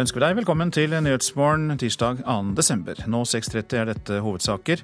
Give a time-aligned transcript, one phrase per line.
[0.00, 3.02] ønsker deg velkommen til Nyhetsmorgen tirsdag 2.12.
[3.10, 4.82] Nå 6.30 er dette hovedsaker.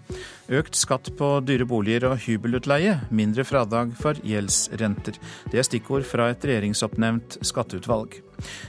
[0.58, 2.98] Økt skatt på dyre boliger og hybelutleie.
[3.08, 5.16] Mindre fradrag for gjeldsrenter.
[5.52, 8.19] Det er stikkord fra et regjeringsoppnevnt skatteutvalg.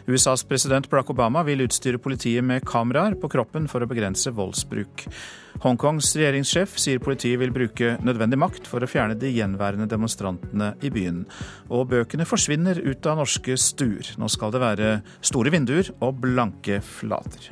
[0.08, 5.08] USAs president Barack Obama vil utstyre politiet med kameraer på kroppen for å begrense voldsbruk.
[5.64, 10.92] Hongkongs regjeringssjef sier politiet vil bruke nødvendig makt for å fjerne de gjenværende demonstrantene i
[10.94, 11.24] byen.
[11.74, 14.14] Og bøkene forsvinner ut av norske stuer.
[14.22, 14.92] Nå skal det være
[15.26, 17.50] store vinduer og blanke flater.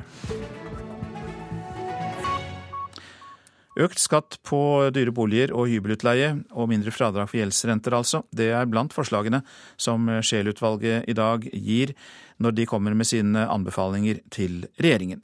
[3.76, 4.58] Økt skatt på
[4.94, 9.42] dyre boliger og hybelutleie, og mindre fradrag for gjeldsrenter altså, det er blant forslagene
[9.76, 11.92] som Scheel-utvalget i dag gir
[12.40, 15.20] når de kommer med sine anbefalinger til regjeringen.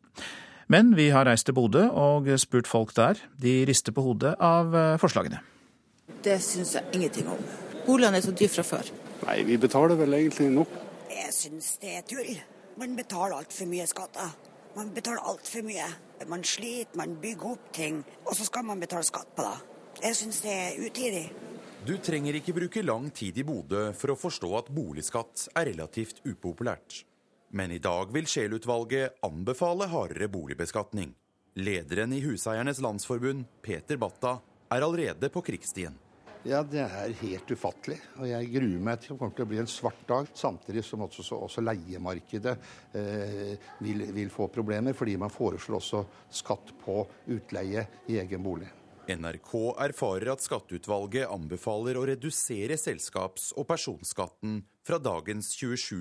[0.72, 3.18] Men vi har reist til Bodø og spurt folk der.
[3.36, 5.42] De rister på hodet av eh, forslagene.
[6.24, 7.42] Det syns jeg ingenting om.
[7.84, 8.88] Boligene er så dyre fra før.
[9.26, 10.72] Nei, vi betaler vel egentlig nok.
[11.12, 12.32] Jeg syns det er tull.
[12.80, 14.32] Man betaler altfor mye skatter.
[14.78, 15.90] Man betaler altfor mye.
[16.30, 19.56] Man sliter, man bygger opp ting, og så skal man betale skatt på det.
[20.06, 21.24] Jeg syns det er utidig.
[21.84, 26.22] Du trenger ikke bruke lang tid i Bodø for å forstå at boligskatt er relativt
[26.24, 27.02] upopulært.
[27.54, 31.10] Men i dag vil Scheel-utvalget anbefale hardere boligbeskatning.
[31.60, 34.38] Lederen i Huseiernes Landsforbund, Peter Batta,
[34.72, 35.98] er allerede på krigsstien.
[36.48, 37.98] Ja, det er helt ufattelig.
[38.16, 40.30] Og jeg gruer meg til det kommer til å bli en svart dag.
[40.32, 42.54] Samtidig som også, også leiemarkedet
[42.96, 43.52] eh,
[43.84, 47.02] vil, vil, få problemer, fordi man foreslår også skatt på
[47.36, 48.70] utleie i egen bolig.
[49.12, 49.52] NRK
[49.90, 56.00] erfarer at skatteutvalget anbefaler å redusere selskaps- og personskatten fra dagens 27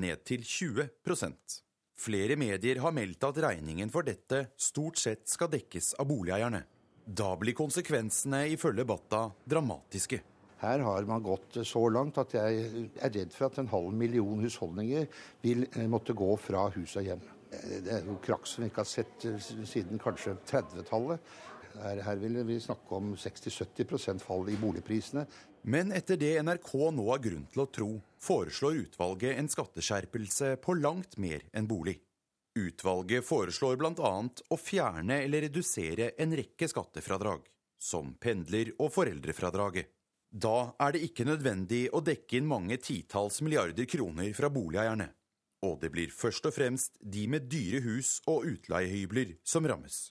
[0.00, 1.60] ned til 20%
[1.94, 6.64] Flere medier har meldt at regningen for dette stort sett skal dekkes av boligeierne.
[7.04, 10.18] Da blir konsekvensene ifølge Batta dramatiske.
[10.64, 14.42] Her har man gått så langt at jeg er redd for at en halv million
[14.42, 15.06] husholdninger
[15.44, 17.24] vil eh, måtte gå fra hus og hjem.
[17.52, 21.34] Eh, det er jo krakk som vi ikke har sett eh, siden kanskje 30-tallet.
[21.74, 25.26] Her, her vil vi snakke om 60-70% fall i boligprisene.
[25.68, 27.90] Men etter det NRK nå har grunn til å tro,
[28.24, 31.98] foreslår utvalget en skatteskjerpelse på langt mer enn bolig.
[32.54, 34.12] Utvalget foreslår bl.a.
[34.24, 37.42] å fjerne eller redusere en rekke skattefradrag,
[37.78, 39.90] som pendler- og foreldrefradraget.
[40.34, 45.12] Da er det ikke nødvendig å dekke inn mange titalls milliarder kroner fra boligeierne.
[45.64, 50.10] Og det blir først og fremst de med dyre hus og utleiehybler som rammes.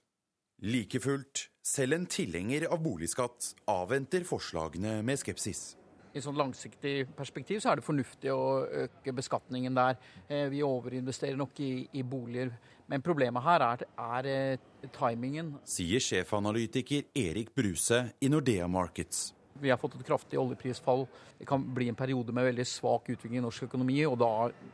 [0.63, 5.73] Like fullt, selv en tilhenger av boligskatt avventer forslagene med skepsis.
[6.13, 9.97] I sånn langsiktig perspektiv så er det fornuftig å øke beskatningen der.
[10.27, 12.51] Eh, vi overinvesterer nok i, i boliger.
[12.91, 15.55] Men problemet her er, er eh, timingen.
[15.65, 19.31] Sier sjefanalytiker Erik Bruse i Nordea Markets.
[19.63, 21.07] Vi har fått et kraftig oljeprisfall.
[21.39, 24.31] Det kan bli en periode med veldig svak utvikling i norsk økonomi, og da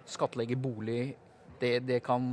[0.10, 1.02] skattlegge bolig
[1.60, 2.24] det, det, kan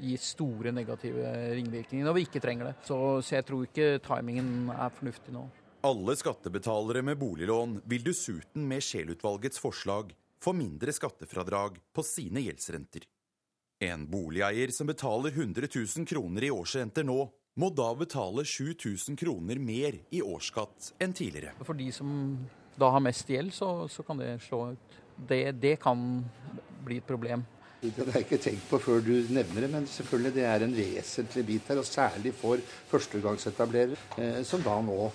[0.00, 2.78] gi store negative ringvirkninger når vi ikke trenger det.
[2.88, 5.44] Så, så jeg tror ikke timingen er fornuftig nå.
[5.84, 13.04] Alle skattebetalere med boliglån vil dessuten med Scheel-utvalgets forslag få mindre skattefradrag på sine gjeldsrenter.
[13.84, 17.18] En boligeier som betaler 100 000 kroner i årsrenter nå,
[17.60, 21.52] må da betale 7000 kroner mer i årsskatt enn tidligere.
[21.60, 22.14] For de som
[22.80, 24.96] da har mest gjeld, så, så kan det slå ut.
[25.28, 26.24] Det, det kan
[26.88, 27.44] bli et problem.
[27.84, 30.74] Det har jeg ikke tenkt på før du nevner det, men selvfølgelig det er en
[30.80, 31.84] vesentlig bit her.
[31.84, 35.10] Og særlig for førstegangsetablerere, eh, som da nå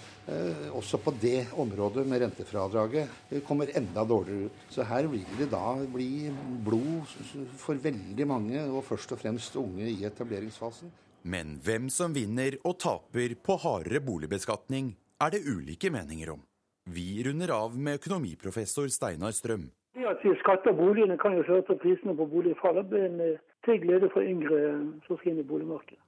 [0.75, 4.65] også på det området med rentefradraget eh, kommer enda dårligere ut.
[4.69, 6.29] Så her vil det da bli
[6.65, 7.09] blod
[7.57, 10.91] for veldig mange, og først og fremst unge i etableringsfasen.
[11.23, 16.45] Men hvem som vinner og taper på hardere boligbeskatning, er det ulike meninger om.
[16.89, 19.67] Vi runder av med økonomiprofessor Steinar Strøm.
[19.93, 22.85] Det at vi skatter boligene kan jo føre til at prisene på bolig faller.
[23.05, 24.61] En eh, til glede for yngre
[25.07, 25.99] som skal inn i boligmarkedet.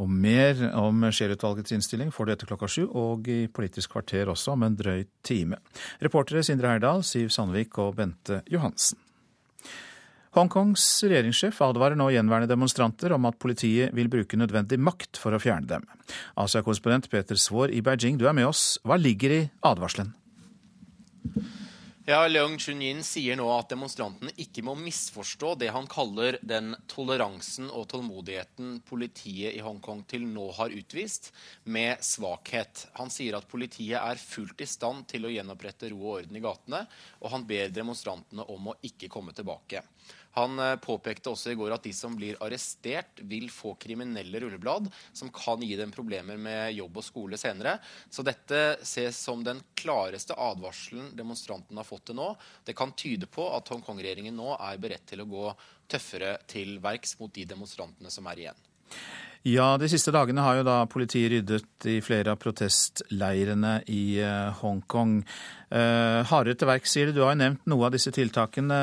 [0.00, 4.54] Og mer om Scheel-utvalgets innstilling får du etter klokka sju, og i Politisk kvarter også
[4.56, 5.60] om en drøy time.
[6.02, 8.98] Reportere Sindre Herdal, Siv Sandvik og Bente Johansen.
[10.32, 15.40] Hongkongs regjeringssjef advarer nå gjenværende demonstranter om at politiet vil bruke nødvendig makt for å
[15.42, 15.84] fjerne dem.
[16.40, 18.78] Asia-korrespondent Peter Svaar i Beijing, du er med oss.
[18.80, 20.14] Hva ligger i advarselen?
[22.12, 27.70] Ja, Leung Chun-yin sier nå at demonstrantene ikke må misforstå det han kaller den toleransen
[27.72, 31.30] og tålmodigheten politiet i Hongkong til nå har utvist,
[31.64, 32.82] med svakhet.
[32.98, 36.44] Han sier at politiet er fullt i stand til å gjenopprette ro og orden i
[36.44, 36.82] gatene,
[37.24, 39.80] og han ber demonstrantene om å ikke komme tilbake.
[40.36, 44.88] Han eh, påpekte også i går at de som blir arrestert, vil få kriminelle rulleblad
[45.12, 47.76] som kan gi dem problemer med jobb og skole senere.
[48.10, 52.30] Så dette ses som den klareste advarselen demonstrantene har fått til nå.
[52.64, 55.48] Det kan tyde på at Hongkong-regjeringen nå er beredt til å gå
[55.92, 58.64] tøffere til verks mot de demonstrantene som er igjen.
[59.42, 64.54] Ja, De siste dagene har jo da politiet ryddet i flere av protestleirene i uh,
[64.60, 65.16] Hongkong.
[65.72, 67.16] Eh, hardere til verks, sier du.
[67.16, 68.78] Du har jo nevnt noe av disse tiltakene.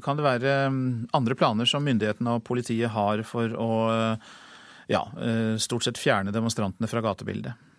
[0.00, 0.78] Kan det være um,
[1.16, 4.30] andre planer som myndighetene og politiet har for å uh,
[4.88, 5.02] ja,
[5.60, 7.69] stort sett fjerne demonstrantene fra gatebildet?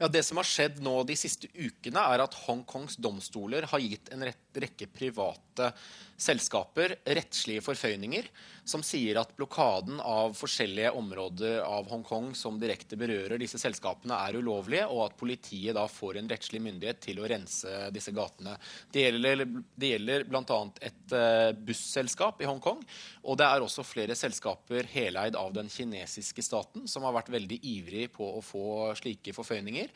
[0.00, 4.12] Ja, Det som har skjedd nå de siste ukene, er at Hongkongs domstoler har gitt
[4.14, 5.72] en rekke private
[6.18, 8.26] selskaper rettslige forføyninger
[8.68, 14.38] som sier at blokaden av forskjellige områder av Hongkong som direkte berører disse selskapene, er
[14.38, 18.56] ulovlige, og at politiet da får en rettslig myndighet til å rense disse gatene.
[18.92, 19.44] Det gjelder,
[19.78, 20.60] det gjelder bl.a.
[20.90, 22.82] et uh, busselskap i Hongkong.
[23.24, 27.60] Og det er også flere selskaper heleid av den kinesiske staten som har vært veldig
[27.72, 28.66] ivrig på å få
[29.00, 29.87] slike forføyninger.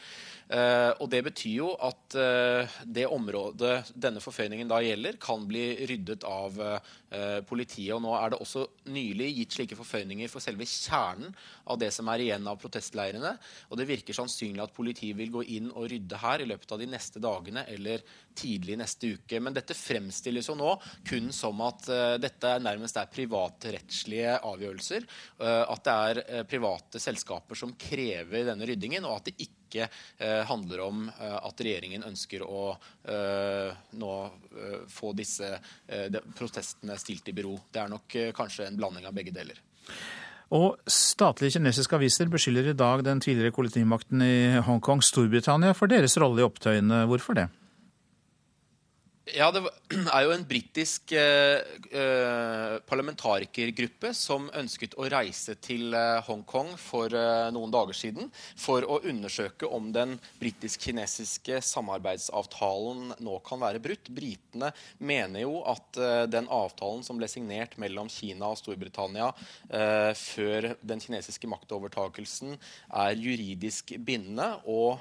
[0.53, 5.87] Uh, og det betyr jo at uh, det området denne forføyningen da gjelder, kan bli
[5.89, 7.95] ryddet av eh, politiet.
[7.95, 11.33] og Nå er det også nylig gitt slike forføyninger for selve kjernen
[11.71, 13.33] av det som er igjen av protestleirene.
[13.71, 16.83] og Det virker sannsynlig at politiet vil gå inn og rydde her i løpet av
[16.83, 18.05] de neste dagene eller
[18.39, 19.41] tidlig neste uke.
[19.41, 20.75] Men dette fremstilles jo nå
[21.09, 21.89] kun som at
[22.23, 25.09] dette nærmest er privatrettslige avgjørelser.
[25.43, 30.43] At det er private selskaper som krever denne ryddingen, og at det ikke ikke eh,
[30.49, 32.73] handler om eh, at regjeringen ønsker å
[33.09, 34.17] eh, nå
[34.93, 35.49] få disse
[36.37, 37.55] protestene stilt i bero.
[37.73, 39.59] Det er nok kanskje en blanding av begge deler.
[40.53, 46.19] Og Statlige kinesiske aviser beskylder i dag den tidligere politimakten i Hongkong, Storbritannia, for deres
[46.21, 47.07] rolle i opptøyene.
[47.09, 47.49] Hvorfor det?
[49.25, 49.61] Ja, Det
[50.17, 51.63] er jo en britisk eh,
[51.95, 58.83] eh, parlamentarikergruppe som ønsket å reise til eh, Hongkong for eh, noen dager siden for
[58.83, 64.11] å undersøke om den britisk-kinesiske samarbeidsavtalen nå kan være brutt.
[64.11, 69.31] Britene mener jo at eh, den avtalen som ble signert mellom Kina og Storbritannia
[69.71, 72.59] eh, før den kinesiske maktovertakelsen,
[72.91, 74.99] er juridisk bindende og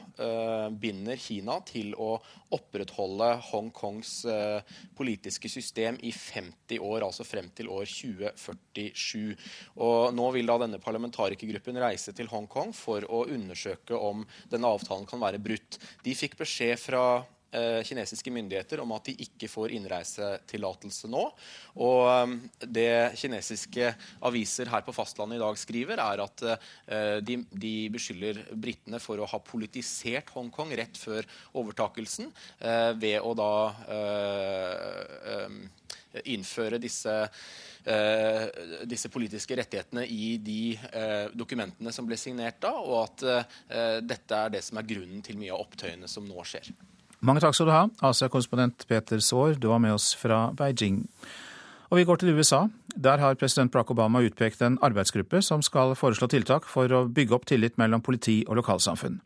[0.81, 2.19] binder Kina til å
[2.55, 9.35] opprettholde Hongkongs eh, politiske system i 50 år, altså frem til år 2047.
[9.81, 15.07] Og nå vil da denne parlamentarikergruppen reise til Hongkong for å undersøke om denne avtalen
[15.09, 15.79] kan være brutt.
[16.05, 17.05] De fikk beskjed fra
[17.83, 21.23] kinesiske myndigheter om at de ikke får innreisetillatelse nå.
[21.83, 23.91] Og eh, det kinesiske
[24.27, 29.21] aviser her på fastlandet i dag skriver, er at eh, de, de beskylder britene for
[29.21, 31.27] å ha politisert Hongkong rett før
[31.57, 32.29] overtakelsen
[33.01, 33.51] ved å da
[36.31, 37.15] innføre disse
[37.81, 38.45] Uh,
[38.85, 44.37] disse politiske rettighetene i de uh, dokumentene som ble signert da, og at uh, dette
[44.37, 46.69] er det som er grunnen til mye av opptøyene som nå skjer.
[47.21, 51.03] Mange takk skal du ha, Asia-korrespondent Peter Saar, Du var med oss fra Beijing.
[51.91, 52.63] Og vi går til USA.
[52.97, 57.35] Der har president Barack Obama utpekt en arbeidsgruppe som skal foreslå tiltak for å bygge
[57.35, 59.19] opp tillit mellom politi og lokalsamfunn.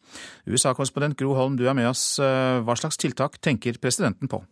[0.45, 2.18] USA-korrespondent Gro Holm, du er med oss.
[2.19, 4.44] Hva slags tiltak tenker presidenten på?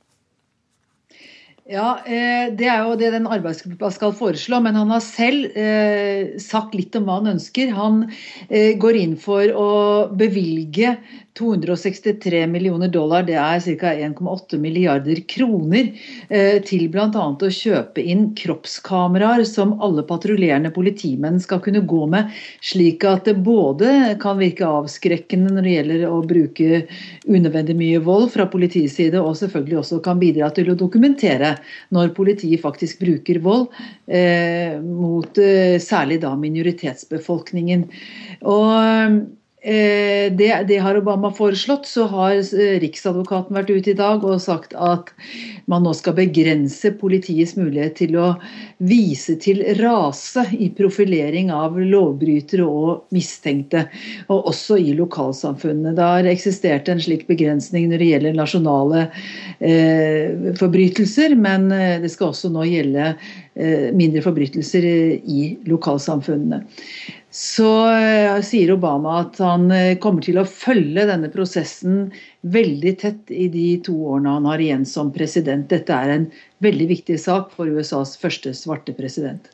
[1.63, 6.35] Ja, eh, Det er jo det den arbeidsgruppa skal foreslå, men han har selv eh,
[6.37, 7.71] sagt litt om hva han ønsker.
[7.71, 8.09] Han
[8.49, 9.69] eh, går inn for å
[10.11, 10.97] bevilge
[11.39, 13.93] 263 millioner dollar, det er ca.
[13.93, 15.89] 1,8 milliarder kroner,
[16.29, 17.09] eh, til bl.a.
[17.09, 22.29] å kjøpe inn kroppskameraer som alle patruljerende politimenn skal kunne gå med,
[22.61, 26.83] slik at det både kan virke avskrekkende når det gjelder å bruke
[27.25, 31.55] unødvendig mye vold fra politiets side, og selvfølgelig også kan bidra til å dokumentere
[31.95, 33.71] når politiet faktisk bruker vold
[34.05, 37.87] eh, mot eh, særlig da minoritetsbefolkningen.
[38.45, 41.85] Og det, det, har Obama foreslått.
[41.87, 45.13] Så har eh, Riksadvokaten vært ute i dag og sagt at
[45.71, 48.33] man nå skal begrense politiets mulighet til å
[48.83, 53.85] vise til rase i profilering av lovbrytere og mistenkte,
[54.27, 55.95] og også i lokalsamfunnene.
[55.95, 59.05] Det har eksistert en slik begrensning når det gjelder nasjonale
[59.63, 66.63] eh, forbrytelser, men eh, det skal også nå gjelde eh, mindre forbrytelser i lokalsamfunnene
[67.33, 72.11] så uh, sier Obama at han uh, kommer til å følge denne prosessen
[72.53, 75.65] veldig tett i de to årene han har igjen som president.
[75.71, 76.29] Dette er en
[76.61, 79.49] veldig viktig sak for USAs første svarte president.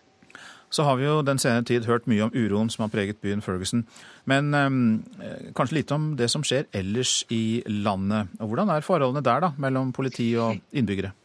[0.69, 3.41] Så har vi jo den senere tid hørt mye om uroen som har preget byen
[3.41, 3.87] Ferguson.
[4.29, 8.29] Men eh, kanskje litt om det som skjer ellers i landet.
[8.37, 11.15] Og hvordan er forholdene der da, mellom politi og innbyggere?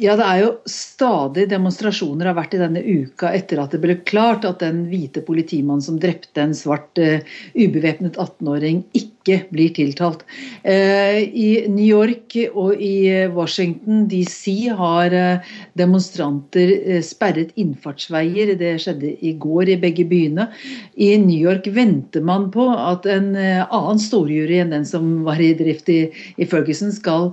[0.00, 3.94] Ja, det er jo stadig demonstrasjoner har vært i denne uka etter at det ble
[4.02, 7.22] klart at den hvite politimannen som drepte en svart uh,
[7.54, 9.13] ubevæpnet 18-åring, ikke
[9.50, 10.24] blir tiltalt.
[10.64, 18.54] Uh, I New York og i Washington DC har uh, demonstranter sperret innfartsveier.
[18.60, 20.48] Det skjedde i går i begge byene.
[20.96, 25.52] I New York venter man på at en annen storjury enn den som var i
[25.56, 26.00] drift i,
[26.40, 27.30] i Ferguson, skal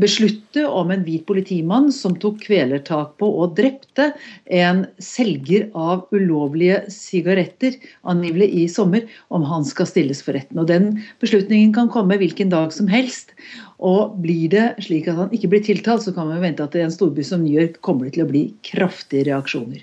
[0.00, 4.10] beslutte om en hvit politimann som tok kvelertak på og drepte
[4.52, 7.76] en selger av ulovlige sigaretter,
[8.08, 10.60] angivelig i sommer, om han skal stilles for retten.
[10.62, 13.34] Og Den beslutningen kan komme hvilken dag som helst.
[13.82, 16.84] Og blir det slik at han ikke blir tiltalt, så kan man vente at i
[16.84, 19.82] en storby som New York kommer det til å bli kraftige reaksjoner.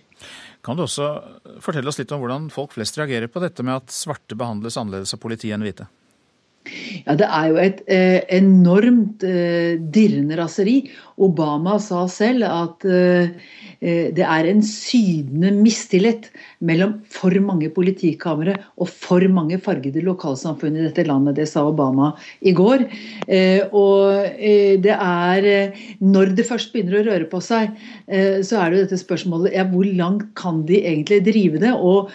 [0.65, 1.11] Kan du også
[1.63, 5.15] fortelle oss litt om hvordan folk flest reagerer på dette med at svarte behandles annerledes
[5.15, 5.87] av politiet enn hvite?
[7.05, 10.81] Ja, Det er jo et eh, enormt eh, dirrende raseri.
[11.19, 13.31] Obama sa selv at eh,
[13.81, 16.29] eh, det er en sydende mistillit
[16.63, 21.37] mellom for mange politikamre og for mange fargede lokalsamfunn i dette landet.
[21.39, 22.85] Det sa Obama i går.
[23.27, 25.49] Eh, og eh, det er
[25.99, 27.71] Når det først begynner å røre på seg,
[28.07, 31.71] så er det jo dette spørsmålet ja, hvor langt kan de egentlig drive det?
[31.75, 32.09] Og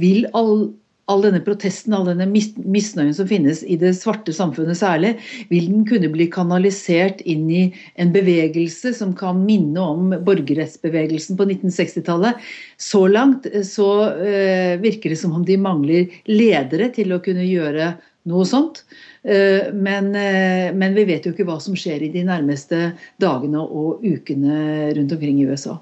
[0.00, 0.70] vil alle
[1.08, 5.14] all denne protesten, all denne misnøyen som finnes i det svarte samfunnet særlig,
[5.48, 7.62] vil den kunne bli kanalisert inn i
[8.00, 12.44] en bevegelse som kan minne om borgerrettsbevegelsen på 1960-tallet.
[12.76, 13.88] Så langt eh, så
[14.20, 17.94] eh, virker det som om de mangler ledere til å kunne gjøre
[18.28, 18.82] noe sånt.
[19.28, 23.62] Uh, men, uh, men vi vet jo ikke hva som skjer i de nærmeste dagene
[23.64, 25.78] og ukene rundt omkring i USA.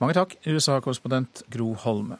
[0.00, 2.16] Mange takk, USA-korrespondent Gro Holme.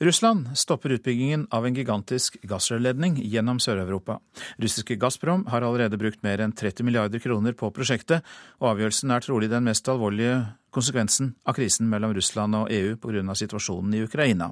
[0.00, 4.18] Russland stopper utbyggingen av en gigantisk gassrørledning gjennom Sør-Europa.
[4.58, 8.26] Russiske Gazprom har allerede brukt mer enn 30 milliarder kroner på prosjektet,
[8.58, 10.40] og avgjørelsen er trolig den mest alvorlige
[10.74, 13.34] konsekvensen av krisen mellom Russland og EU pga.
[13.34, 14.50] situasjonen i Ukraina.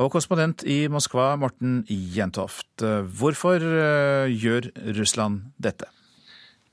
[0.00, 5.88] Og korrespondent i Moskva, Morten Jentoft, hvorfor eh, gjør Russland dette?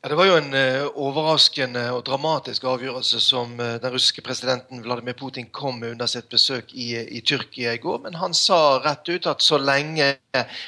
[0.01, 4.79] Ja, Det var jo en uh, overraskende og dramatisk avgjørelse som uh, den russiske presidenten
[4.85, 7.97] Vladimir Putin kom med under sitt besøk i, uh, i, Tyrkia i går.
[8.05, 10.13] Men han sa rett ut at så lenge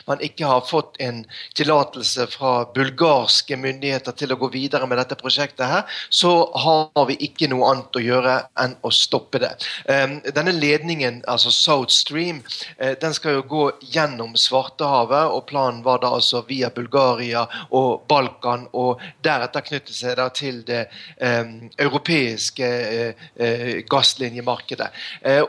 [0.07, 1.21] man ikke har fått en
[1.55, 6.33] tillatelse fra bulgarske myndigheter til å gå videre med dette prosjektet, her, så
[6.65, 9.53] har vi ikke noe annet å gjøre enn å stoppe det.
[9.85, 12.41] Um, denne ledningen, altså South Stream,
[12.81, 18.67] den skal jo gå gjennom Svartehavet, og planen var da altså via Bulgaria og Balkan.
[18.73, 20.81] og deretter knytte seg da til det
[21.21, 24.87] eh, europeiske eh, eh gasslinjemarkedet.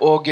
[0.03, 0.29] Og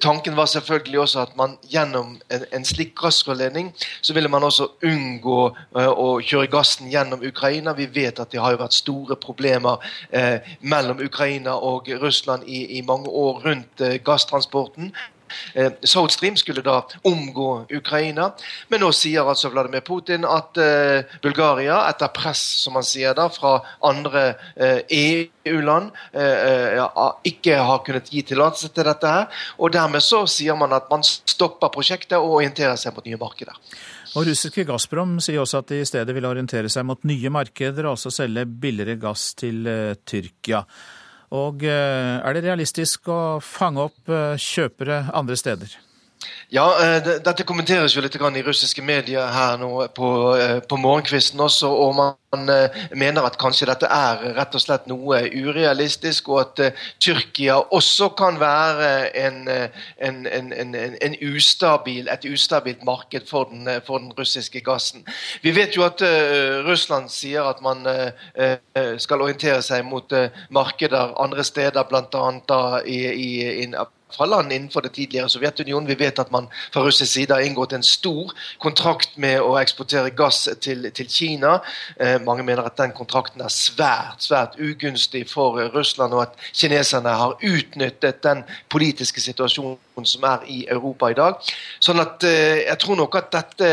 [0.00, 4.68] Tanken var selvfølgelig også at man gjennom en, en slik gassrørledning så ville man også
[4.84, 5.40] unngå
[5.74, 7.72] å kjøre gassen gjennom Ukraina.
[7.76, 9.82] Vi vet at det har jo vært store problemer
[10.60, 14.92] mellom Ukraina og Russland i, i mange år rundt gasstransporten.
[15.54, 18.30] Eh, South Stream skulle da omgå Ukraina,
[18.68, 23.28] men nå sier altså Vladimir Putin at eh, Bulgaria, etter press som han sier da,
[23.32, 29.06] fra andre EU-land, eh, e ikke har kunnet gi tillatelse til dette.
[29.06, 33.20] her, og Dermed så sier man at man stopper prosjektet og orienterer seg mot nye
[33.20, 33.56] markeder.
[34.16, 37.84] Og Russiske Gazprom sier også at de i stedet vil orientere seg mot nye markeder
[37.84, 39.66] og altså selge billigere gass til
[40.08, 40.62] Tyrkia.
[41.36, 45.76] Og eh, er det realistisk å fange opp eh, kjøpere andre steder?
[46.48, 50.08] Ja, eh, dette kommenteres jo litt i russiske medier her nå på,
[50.68, 51.68] på morgenkvisten også.
[51.68, 52.14] og man
[52.94, 58.38] mener at kanskje dette er rett og slett noe urealistisk, og at Tyrkia også kan
[58.40, 65.04] være en, en, en, en ustabil, et ustabilt marked for den, for den, russiske gassen.
[65.42, 66.02] Vi vet jo at
[66.66, 67.84] Russland sier at man
[69.00, 70.12] skal orientere seg mot
[70.50, 72.66] markeder andre steder, bl.a.
[72.84, 73.30] i, i,
[73.64, 73.70] i
[74.12, 75.88] fra land innenfor det tidligere Sovjetunionen.
[75.88, 78.32] Vi vet at man fra russisk side har inngått en stor
[78.62, 81.58] kontrakt med å eksportere gass til, til Kina.
[82.00, 87.16] Eh, mange mener at den kontrakten er svært svært ugunstig for Russland, og at kineserne
[87.18, 91.40] har utnyttet den politiske situasjonen som er i Europa i dag.
[91.80, 93.68] Sånn at eh, jeg tror nok at dette,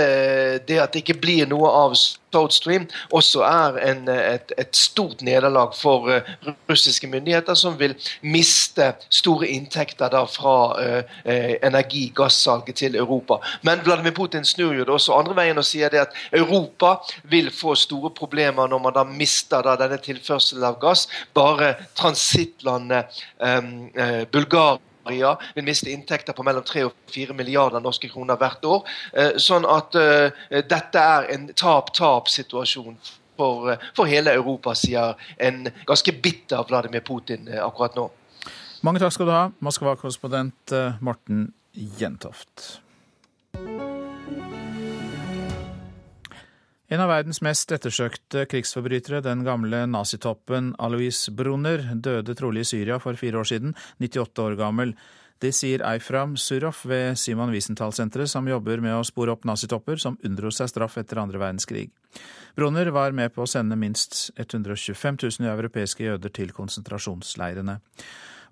[0.68, 1.96] det at det ikke blir noe av
[2.34, 7.94] South Stream, også er en, et, et, stort nederlag for uh, russiske myndigheter, som vil
[8.26, 13.38] miste store inntekter da fra uh, energi-gassalget til Europa.
[13.62, 16.96] Men Vladimir Putin snur jo det også andre veien og sier det at Europa
[17.30, 21.06] vil få store problemer når man da mister da denne tilførselen av gass.
[21.38, 23.92] Bare transittlandet um,
[24.34, 28.88] Bulgaria Maria vil miste inntekter på mellom 3 og 4 milliarder norske kroner hvert år.
[29.14, 32.98] Eh, sånn at uh, dette er en tap-tap-situasjon
[33.38, 38.10] for, for hele Europa, sier en ganske bitter Vladimir Putin akkurat nå.
[38.84, 42.84] Mange takk skal du ha, Moskva-korrespondent Morten Jentoft.
[46.92, 53.00] En av verdens mest ettersøkte krigsforbrytere, den gamle nazitoppen Alois Brunner, døde trolig i Syria
[53.00, 54.92] for fire år siden, 98 år gammel.
[55.44, 60.20] Det sier Eifram Surov ved Simon Wiesenthal-senteret, som jobber med å spore opp nazitopper som
[60.24, 61.90] unndro seg straff etter andre verdenskrig.
[62.56, 67.80] Brunner var med på å sende minst 125 000 europeiske jøder til konsentrasjonsleirene.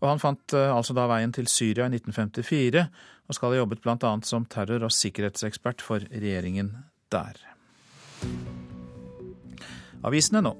[0.01, 2.87] Og han fant eh, altså da veien til Syria i 1954,
[3.27, 4.13] og skal ha jobbet bl.a.
[4.27, 6.73] som terror- og sikkerhetsekspert for regjeringen
[7.13, 7.50] der.
[10.07, 10.55] Avisene nå.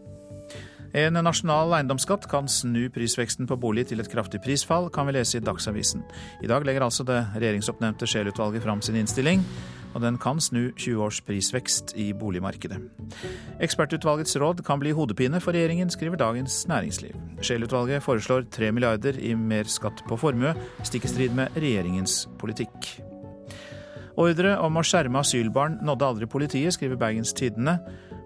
[0.92, 5.40] En nasjonal eiendomsskatt kan snu prisveksten på bolig til et kraftig prisfall, kan vi lese
[5.40, 6.04] i Dagsavisen.
[6.44, 9.46] I dag legger altså det regjeringsoppnevnte Scheel-utvalget fram sin innstilling,
[9.96, 12.80] og den kan snu 20 års prisvekst i boligmarkedet.
[13.64, 17.16] Ekspertutvalgets råd kan bli hodepine for regjeringen, skriver Dagens Næringsliv.
[17.40, 20.52] Scheel-utvalget foreslår 3 milliarder i mer skatt på formue,
[20.84, 23.11] stikk i strid med regjeringens politikk.
[24.20, 27.78] Ordre om å skjerme asylbarn nådde aldri politiet, skriver Bergens Tidende.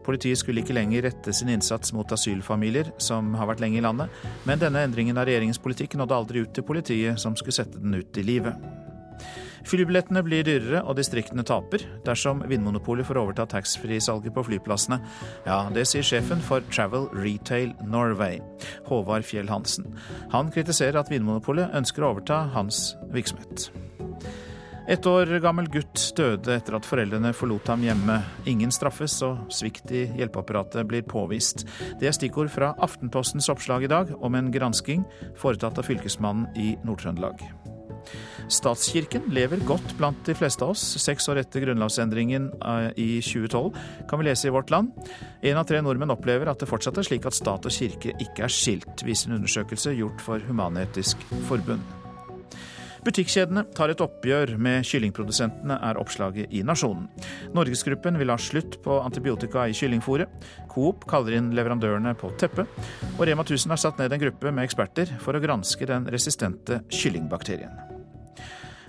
[0.06, 4.10] Politiet skulle ikke lenger rette sin innsats mot asylfamilier som har vært lenge i landet,
[4.46, 7.98] men denne endringen av regjeringens politikk nådde aldri ut til politiet, som skulle sette den
[7.98, 8.58] ut i livet.
[9.66, 15.00] Flybillettene blir dyrere, og distriktene taper dersom Vinmonopolet får overta taxfree-salget på flyplassene.
[15.48, 18.38] Ja, det sier sjefen for Travel Retail Norway,
[18.86, 19.90] Håvard Fjell Hansen.
[20.36, 23.72] Han kritiserer at Vinmonopolet ønsker å overta hans virksomhet.
[24.86, 28.20] Et år gammel gutt døde etter at foreldrene forlot ham hjemme.
[28.50, 31.66] Ingen straffes, og svikt i hjelpeapparatet blir påvist.
[31.98, 35.08] Det er stikkord fra Aftenpostens oppslag i dag om en gransking
[35.42, 37.42] foretatt av fylkesmannen i Nord-Trøndelag.
[38.52, 40.86] Statskirken lever godt blant de fleste av oss.
[41.02, 43.74] Seks år etter grunnlovsendringen eh, i 2012
[44.06, 44.94] kan vi lese i Vårt Land.
[45.42, 48.46] En av tre nordmenn opplever at det fortsatt er slik at stat og kirke ikke
[48.46, 52.05] er skilt, viser en undersøkelse gjort for Human-Etisk Forbund.
[53.06, 57.06] Butikkjedene tar et oppgjør med kyllingprodusentene, er oppslaget i Nasjonen.
[57.54, 60.32] Norgesgruppen vil ha slutt på antibiotika i kyllingfôret.
[60.72, 62.72] Coop kaller inn leverandørene på teppet.
[63.16, 66.82] Og Rema 1000 har satt ned en gruppe med eksperter for å granske den resistente
[66.90, 67.94] kyllingbakterien.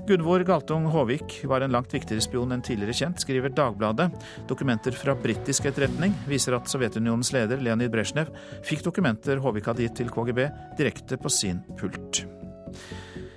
[0.07, 4.07] Gunvor Galtung Håvik var en langt viktigere spion enn tidligere kjent, skriver Dagbladet.
[4.49, 8.31] Dokumenter fra britisk etterretning viser at Sovjetunionens leder Leonid Brezjnev
[8.65, 10.47] fikk dokumenter Håvik hadde gitt til KGB,
[10.79, 12.23] direkte på sin pult.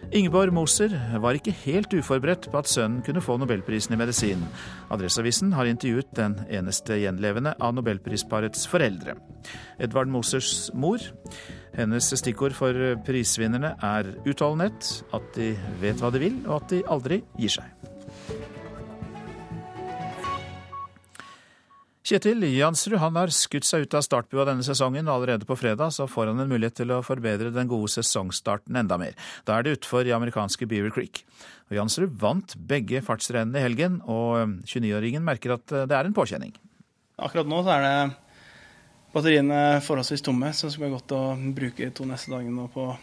[0.10, 0.90] Ingeborg Moser
[1.22, 4.42] var ikke helt uforberedt på at sønnen kunne få nobelprisen i medisin.
[4.90, 9.20] Adresseavisen har intervjuet den eneste gjenlevende av nobelprisparets foreldre.
[9.78, 11.04] Edvard Mosers mor.
[11.78, 12.74] Hennes stikkord for
[13.06, 17.89] prisvinnerne er utholdenhet, at de vet hva de vil, og at de aldri gir seg.
[22.00, 26.08] Kjetil Jansrud han har skutt seg ut av startbua denne sesongen, allerede på fredag så
[26.08, 29.18] får han en mulighet til å forbedre den gode sesongstarten enda mer.
[29.46, 31.26] Da er det utfor i amerikanske Beaver Creek.
[31.70, 36.56] Og Jansrud vant begge fartsrennene i helgen, og 29-åringen merker at det er en påkjenning.
[37.20, 37.94] Akkurat nå så er det
[39.14, 41.24] batteriene forholdsvis tomme, så det skal være godt å
[41.60, 42.94] bruke to neste dagene på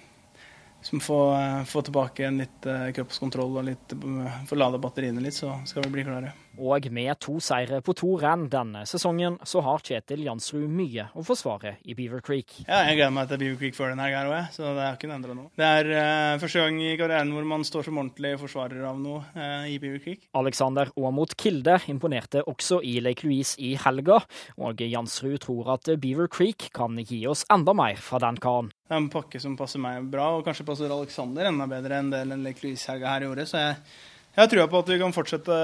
[0.87, 3.95] som får eh, få tilbake en litt eh, kroppskontroll og litt,
[4.47, 6.33] få lade batteriene litt, så skal vi bli klare.
[6.57, 11.25] Og med to seire på to renn denne sesongen, så har Kjetil Jansrud mye å
[11.27, 12.63] forsvare i Beaver Creek.
[12.65, 15.11] Ja, jeg gleder meg til Beaver Creek før denne helga òg, så det er ikke
[15.13, 15.47] endra nå.
[15.59, 19.23] Det er uh, første gang i karrieren hvor man står som ordentlig forsvarer av noe
[19.37, 20.27] uh, i Beaver Creek.
[20.39, 24.23] Alexander Aamodt Kilde imponerte også i Lake Louise i helga,
[24.57, 28.73] og Jansrud tror at Beaver Creek kan gi oss enda mer fra den karen.
[28.87, 32.13] Det er en pakke som passer meg bra, og kanskje passer Alexander enda bedre enn
[32.13, 33.47] det Lake Louise-helga her gjorde.
[33.51, 33.81] Så jeg
[34.37, 35.59] jeg tror på at vi kan fortsette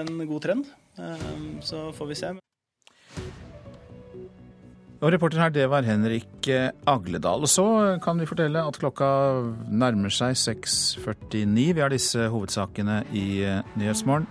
[0.00, 0.68] en god trend.
[0.98, 2.34] Ehm, så får vi se.
[4.96, 7.44] Og Reporter her, det var Henrik eh, Agledal.
[7.44, 7.66] Og så
[8.02, 9.08] kan vi fortelle at klokka
[9.68, 11.74] nærmer seg 6.49.
[11.76, 14.26] Vi har disse hovedsakene i eh, Nyhetsmorgen.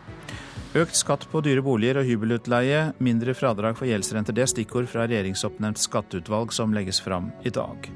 [0.76, 4.36] Økt skatt på dyre boliger og hybelutleie, mindre fradrag for gjeldsrenter.
[4.36, 7.88] Det er stikkord fra regjeringsoppnevnt skatteutvalg som legges fram i dag.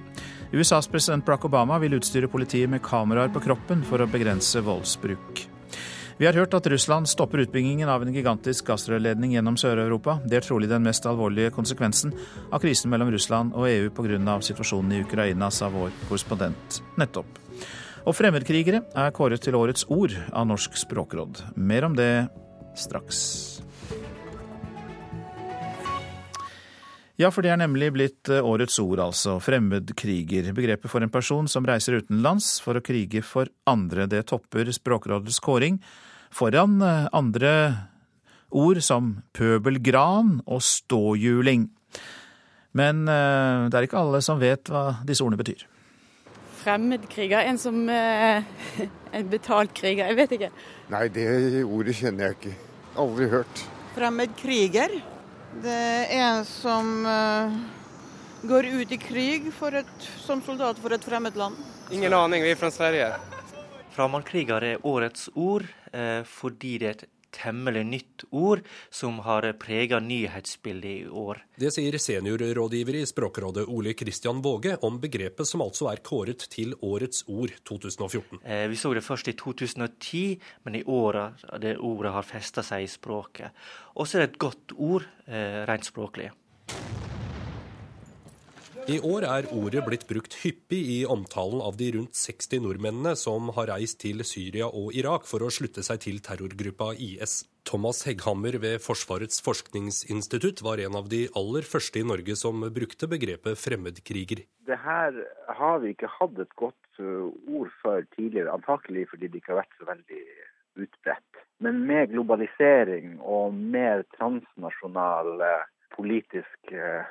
[0.54, 5.50] USAs president Barack Obama vil utstyre politiet med kameraer på kroppen for å begrense voldsbruk.
[6.20, 10.18] Vi har hørt at Russland stopper utbyggingen av en gigantisk gassrørledning gjennom Sør-Europa.
[10.28, 12.12] Det er trolig den mest alvorlige konsekvensen
[12.52, 14.42] av krisen mellom Russland og EU pga.
[14.42, 17.40] situasjonen i Ukraina, sa vår korrespondent nettopp.
[18.04, 21.44] Og fremmedkrigere er kåret til årets ord av Norsk språkråd.
[21.56, 22.28] Mer om det
[22.76, 23.62] straks.
[27.20, 29.34] Ja, for det er nemlig blitt eh, årets ord, altså.
[29.44, 30.54] Fremmedkriger.
[30.56, 34.06] Begrepet for en person som reiser utenlands for å krige for andre.
[34.08, 35.82] Det topper Språkrådets kåring
[36.32, 37.52] foran eh, andre
[38.56, 41.68] ord som pøbelgran og ståhjuling.
[42.80, 45.68] Men eh, det er ikke alle som vet hva disse ordene betyr.
[46.64, 47.44] Fremmedkriger?
[47.52, 47.84] En som
[49.20, 50.08] En betalt kriger?
[50.08, 50.54] Jeg vet ikke.
[50.94, 51.30] Nei, det
[51.68, 52.58] ordet kjenner jeg ikke.
[53.04, 53.70] Aldri hørt.
[53.98, 55.02] Fremmedkriger?
[55.58, 57.56] Det er en som uh,
[58.48, 61.58] går ut i krig et, som soldat for et fremmed land.
[61.92, 63.10] Ingen aning, vi er fra Sverige.
[63.96, 68.64] Fremmedkriger er årets ord eh, fordi det er et temmelig nytt ord
[68.94, 71.44] som har prega nyhetsbildet i år.
[71.60, 76.76] Det sier seniorrådgiver i Språkrådet Ole Kristian Våge om begrepet som altså er kåret til
[76.86, 78.42] årets ord 2014.
[78.44, 80.24] Eh, vi så det først i 2010,
[80.66, 83.56] men i året det ordet har festa seg i språket.
[83.96, 86.32] Og så er det et godt ord eh, rent språklig.
[88.90, 93.52] I år er ordet blitt brukt hyppig i omtalen av de rundt 60 nordmennene som
[93.54, 97.44] har reist til Syria og Irak for å slutte seg til terrorgruppa IS.
[97.70, 103.12] Thomas Hegghammer ved Forsvarets forskningsinstitutt var en av de aller første i Norge som brukte
[103.12, 104.42] begrepet fremmedkriger.
[104.66, 105.22] Det her
[105.60, 109.62] har vi ikke hatt et godt uh, ord for tidligere, antakelig fordi det ikke har
[109.62, 110.24] vært så veldig
[110.88, 111.46] utbredt.
[111.62, 117.06] Men med globalisering og mer transnasjonal uh, politisk uh,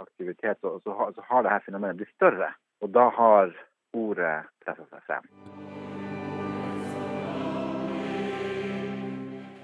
[0.00, 2.52] aktivitet, så, så, har, så har dette fenomenet blitt større.
[2.82, 3.54] Og da har
[3.94, 5.30] ordet pressa seg frem.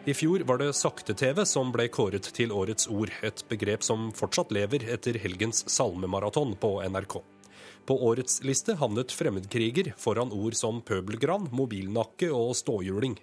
[0.09, 4.55] I fjor var det sakte-TV som ble kåret til årets ord, et begrep som fortsatt
[4.57, 7.19] lever etter helgens salmemaraton på NRK.
[7.87, 13.19] På årets liste havnet fremmedkriger foran ord som pøbelgran, mobilnakke og ståhjuling.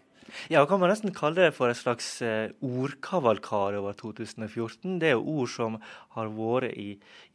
[0.52, 4.98] Ja, kan man nesten kalle det for en slags eh, ordkavalkade over 2014.
[5.00, 5.78] Det er jo ord som
[6.18, 6.90] har vært i,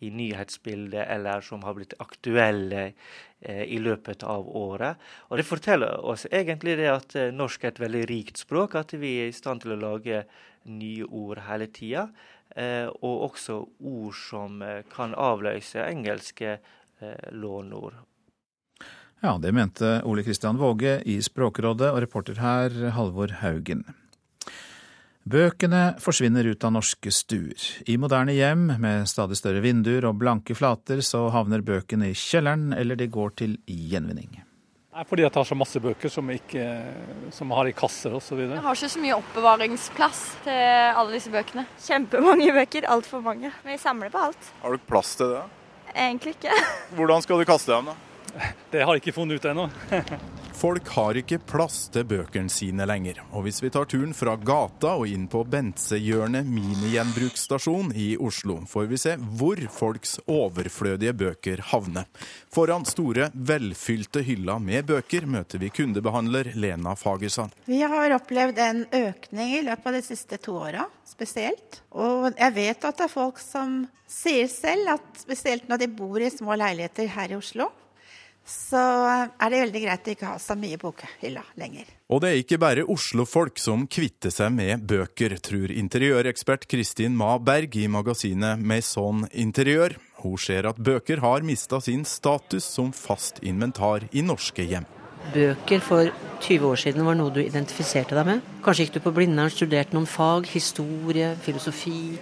[0.04, 5.00] i nyhetsbildet, eller som har blitt aktuelle eh, i løpet av året.
[5.30, 8.92] Og Det forteller oss egentlig det at eh, norsk er et veldig rikt språk, at
[8.92, 10.24] vi er i stand til å lage
[10.68, 12.08] nye ord hele tida.
[12.56, 17.96] Eh, og også ord som eh, kan avløse engelske eh, låneord.
[19.22, 23.84] Ja, det mente Ole Kristian Våge i Språkrådet, og reporter her Halvor Haugen.
[25.22, 27.68] Bøkene forsvinner ut av norske stuer.
[27.86, 32.72] I moderne hjem med stadig større vinduer og blanke flater, så havner bøkene i kjelleren,
[32.74, 34.42] eller de går til gjenvinning.
[34.90, 36.66] Nei, fordi jeg tar så masse bøker som, ikke,
[37.30, 38.42] som har i kasser osv.
[38.42, 40.62] Jeg har ikke så mye oppbevaringsplass til
[40.98, 41.68] alle disse bøkene.
[41.86, 43.54] Kjempemange bøker, altfor mange.
[43.62, 44.54] Men jeg samler på alt.
[44.66, 45.44] Har du plass til det?
[45.94, 46.64] Egentlig ikke.
[46.98, 48.11] Hvordan skal du kaste dem, da?
[48.70, 49.68] Det har jeg ikke funnet ut ennå.
[50.62, 53.18] Folk har ikke plass til bøkene sine lenger.
[53.34, 58.86] Og hvis vi tar turen fra gata og inn på Bentsehjørnet minigjenbruksstasjon i Oslo, får
[58.92, 62.06] vi se hvor folks overflødige bøker havner.
[62.52, 67.56] Foran store, velfylte hyller med bøker møter vi kundebehandler Lena Fagersand.
[67.66, 71.82] Vi har opplevd en økning i løpet av de siste to åra, spesielt.
[71.90, 76.22] Og jeg vet at det er folk som sier selv at spesielt når de bor
[76.22, 77.72] i små leiligheter her i Oslo,
[78.46, 78.82] så
[79.38, 81.90] er det veldig greit å ikke ha så mye bokhylla lenger.
[82.12, 87.36] Og det er ikke bare Oslo-folk som kvitter seg med bøker, tror interiørekspert Kristin Ma
[87.38, 89.96] Berg i magasinet Maison Interiør.
[90.22, 94.86] Hun ser at bøker har mista sin status som fast inventar i norske hjem.
[95.32, 96.10] Bøker for
[96.42, 98.46] 20 år siden var noe du identifiserte deg med.
[98.64, 102.18] Kanskje gikk du på Blindern, studerte noen fag, historie, filosofi,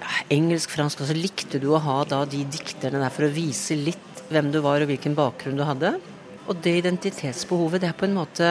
[0.00, 1.02] ja, engelsk, fransk.
[1.02, 4.50] Og så likte du å ha da de dikterne der for å vise litt hvem
[4.54, 5.96] du var og hvilken bakgrunn du hadde.
[6.48, 8.50] Og det identitetsbehovet det er på en måte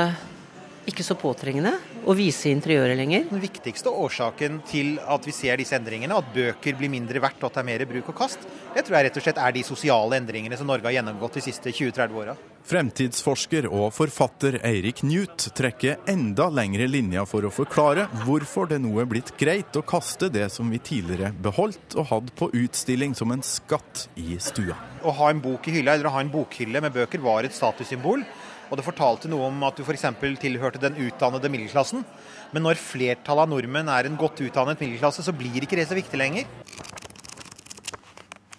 [0.90, 1.76] ikke så påtrengende
[2.10, 3.28] å vise interiøret lenger.
[3.30, 7.52] Den viktigste årsaken til at vi ser disse endringene, at bøker blir mindre verdt og
[7.52, 9.66] at det er mer bruk og kast, det tror jeg rett og slett er de
[9.68, 12.36] sosiale endringene som Norge har gjennomgått de siste 20-30 åra.
[12.70, 18.92] Fremtidsforsker og forfatter Eirik Newt trekker enda lengre linjer for å forklare hvorfor det nå
[19.02, 23.34] er blitt greit å kaste det som vi tidligere beholdt og hadde på utstilling som
[23.34, 24.78] en skatt i stua.
[25.02, 27.58] Å ha en bok i hylla eller å ha en bokhylle med bøker var et
[27.58, 28.26] statussymbol.
[28.70, 30.06] Og det fortalte noe om at du f.eks.
[30.42, 32.06] tilhørte den utdannede middelklassen.
[32.54, 35.98] Men når flertallet av nordmenn er en godt utdannet middelklasse, så blir ikke det så
[35.98, 36.46] viktig lenger.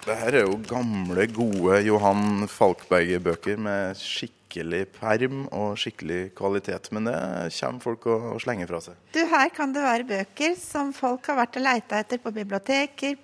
[0.00, 6.88] Det her er jo gamle, gode Johan Falkberg-bøker med skikkelig perm og skikkelig kvalitet.
[6.96, 7.16] Men det
[7.60, 8.96] kommer folk å slenge fra seg.
[9.14, 13.20] Du, Her kan det være bøker som folk har vært og leita etter på biblioteker,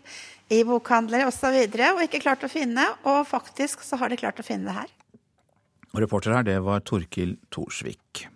[0.46, 1.48] i bokhandlere osv.
[1.48, 2.86] Og, så og ikke klart å finne.
[3.08, 4.95] Og faktisk så har de klart å finne det her.
[5.96, 8.26] Og reporter her, det var Torkil Thorsvik.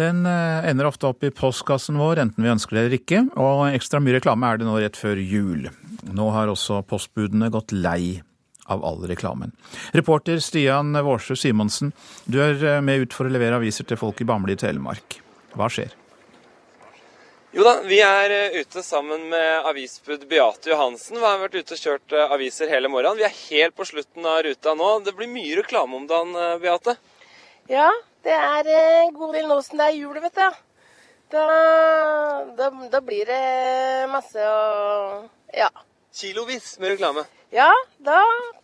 [0.00, 3.66] Den eh, ender ofte opp i postkassen vår, enten vi ønsker det eller ikke, og
[3.68, 5.68] ekstra mye reklame er det nå rett før jul.
[6.08, 8.22] Nå har også postbudene gått lei
[8.70, 9.52] av all reklamen.
[9.92, 11.92] Reporter Stian Vårsø Simonsen,
[12.24, 15.20] du er eh, med ut for å levere aviser til folk i Bamble i Telemark.
[15.52, 15.99] Hva skjer?
[17.50, 21.16] Jo da, vi er eh, ute sammen med avisbud Beate Johansen.
[21.18, 23.18] Vi har vært ute og kjørt eh, aviser hele morgenen.
[23.18, 24.90] Vi er helt på slutten av ruta nå.
[25.02, 26.94] Det blir mye reklame om dagen, eh, Beate?
[27.72, 27.88] Ja,
[28.22, 30.60] det er en god del nå som det er jul, vet du.
[31.34, 31.46] Da,
[32.54, 33.42] da, da blir det
[34.14, 35.72] masse å ja.
[36.14, 37.24] Kilovis med reklame.
[37.50, 38.20] Ja, da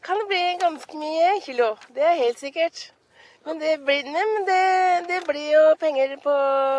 [0.07, 1.73] kan det bli ganske mye kilo.
[1.91, 2.93] Det er helt sikkert.
[3.47, 4.63] Men det blir, nei, men det,
[5.11, 6.37] det blir jo penger på,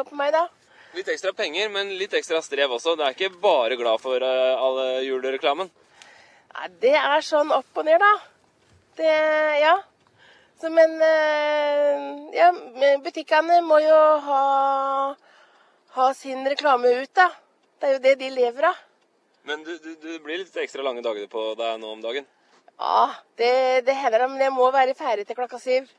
[0.08, 0.48] på meg, da.
[0.98, 2.96] Litt ekstra penger, men litt ekstra strev også.
[2.98, 5.70] Det er ikke bare glad for uh, alle julereklamen.
[6.56, 8.14] Nei, det er sånn opp og ned, da.
[8.98, 9.12] Det,
[9.62, 9.76] ja.
[10.58, 12.50] Så, men uh, ja,
[13.06, 14.42] butikkene må jo ha,
[16.00, 17.30] ha sin reklame ut, da.
[17.78, 18.82] Det er jo det de lever av.
[19.46, 22.26] Men du, du, du blir litt ekstra lange dager på deg nå om dagen?
[22.82, 23.06] Ja,
[23.38, 23.54] det,
[23.86, 24.32] det hender det.
[24.34, 25.94] Men jeg må være ferdig til klokka syv.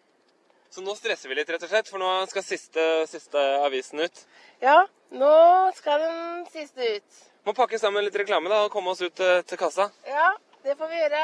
[0.75, 4.27] Så nå stresser vi litt, rett og slett, for nå skal siste, siste avisen ut.
[4.61, 5.35] Ja, nå
[5.77, 7.19] skal den siste ut.
[7.47, 9.87] Må pakke sammen litt reklame da, og komme oss ut til, til kassa.
[10.07, 10.33] Ja,
[10.65, 11.21] det får vi gjøre.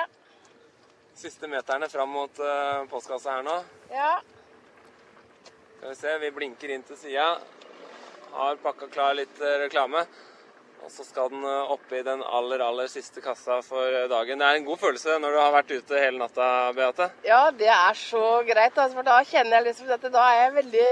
[1.18, 3.56] Siste meterne fram mot uh, postkassa her nå.
[3.90, 4.12] Ja.
[5.78, 7.26] Skal vi se, vi blinker inn til sida.
[8.34, 10.06] Har pakka klar litt uh, reklame.
[10.84, 14.40] Og så skal den opp i den aller, aller siste kassa for eh, dagen.
[14.40, 17.06] Det er en god følelse når du har vært ute hele natta, Beate?
[17.24, 18.76] Ja, det er så greit.
[18.76, 20.88] Altså, for da kjenner jeg liksom at da er jeg veldig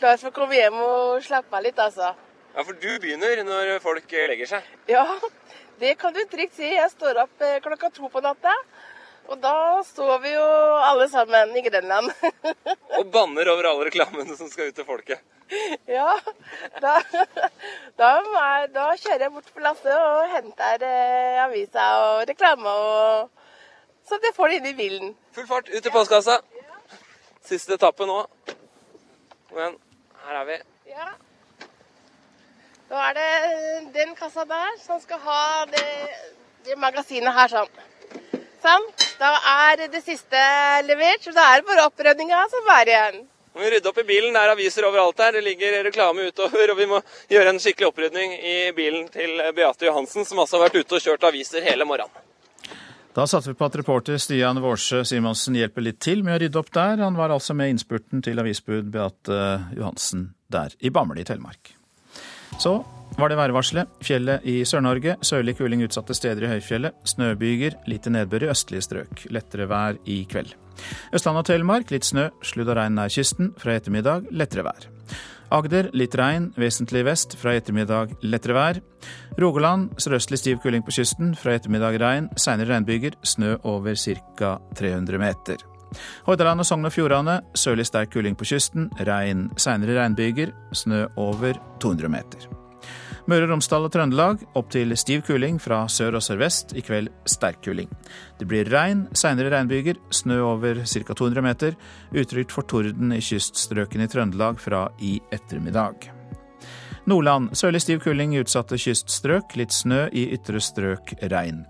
[0.00, 2.10] klar for å komme hjem og slappe av litt, altså.
[2.56, 4.66] Ja, for du begynner når folk legger seg?
[4.90, 5.06] Ja,
[5.78, 6.66] det kan du trygt si.
[6.72, 8.56] Jeg står opp eh, klokka to på natta.
[9.26, 10.44] Og da står vi jo
[10.88, 12.12] alle sammen i Grenland.
[12.98, 15.22] og banner over alle reklamene som skal ut til folket.
[15.86, 16.10] Ja,
[16.82, 16.96] da,
[17.98, 18.10] da,
[18.74, 23.28] da, kjører jeg bort på Lasse og henter eh, avisa og reklame, og,
[24.08, 25.14] så de får det inn i bilen.
[25.36, 26.40] Full fart ut til postkassa.
[27.46, 28.24] Siste etappe nå.
[29.46, 29.78] Kom igjen.
[30.26, 30.58] Her er vi.
[30.90, 31.12] Ja.
[32.90, 33.30] Da er det
[33.94, 35.86] den kassa der som skal ha det,
[36.66, 37.84] det magasinet her sånn.
[38.66, 38.86] Sånn.
[39.20, 40.42] Da er det siste
[40.88, 43.18] levert, så da er det bare opprydninga som er igjen.
[43.56, 44.34] Må vi rydde opp i bilen.
[44.34, 45.36] Det er aviser overalt her.
[45.38, 46.72] Det ligger reklame utover.
[46.74, 46.98] Og vi må
[47.32, 51.04] gjøre en skikkelig opprydning i bilen til Beate Johansen, som altså har vært ute og
[51.06, 52.24] kjørt aviser hele morgenen.
[53.16, 56.60] Da satser vi på at reporter Stian Vårsø Simonsen hjelper litt til med å rydde
[56.60, 57.00] opp der.
[57.00, 59.40] Han var altså med innspurten til avisbud Beate
[59.78, 61.72] Johansen der i Bamble i Telemark.
[62.60, 62.76] Så
[63.18, 63.88] var det værvarselet.
[64.04, 65.16] Fjellet i Sør-Norge.
[65.24, 66.96] Sørlig kuling utsatte steder i høyfjellet.
[67.08, 69.26] Snøbyger, lite nedbør i østlige strøk.
[69.32, 70.52] Lettere vær i kveld.
[71.16, 73.54] Østland og Telemark litt snø, sludd og regn nær kysten.
[73.60, 74.88] Fra ettermiddag lettere vær.
[75.54, 77.38] Agder litt regn, vesentlig vest.
[77.40, 78.82] Fra ettermiddag lettere vær.
[79.40, 81.32] Rogaland sørøstlig stiv kuling på kysten.
[81.38, 82.28] Fra ettermiddag regn.
[82.36, 83.16] Seinere regnbyger.
[83.24, 84.58] Snø over ca.
[84.76, 85.64] 300 meter.
[86.26, 88.90] Hordaland og Sogn og Fjordane sørlig sterk kuling på kysten.
[89.00, 89.48] Regn.
[89.56, 90.52] Seinere regnbyger.
[90.74, 92.65] Snø over 200 meter.
[93.26, 96.76] Møre og Romsdal og Trøndelag opp til stiv kuling fra sør og sørvest.
[96.78, 97.90] I kveld sterk kuling.
[98.38, 101.10] Det blir regn, seinere regnbyger, snø over ca.
[101.10, 101.74] 200 meter.
[102.14, 106.12] Utrygt for torden i kyststrøkene i Trøndelag fra i ettermiddag.
[107.10, 109.58] Nordland sørlig stiv kuling i utsatte kyststrøk.
[109.58, 111.64] Litt snø i ytre strøk regn.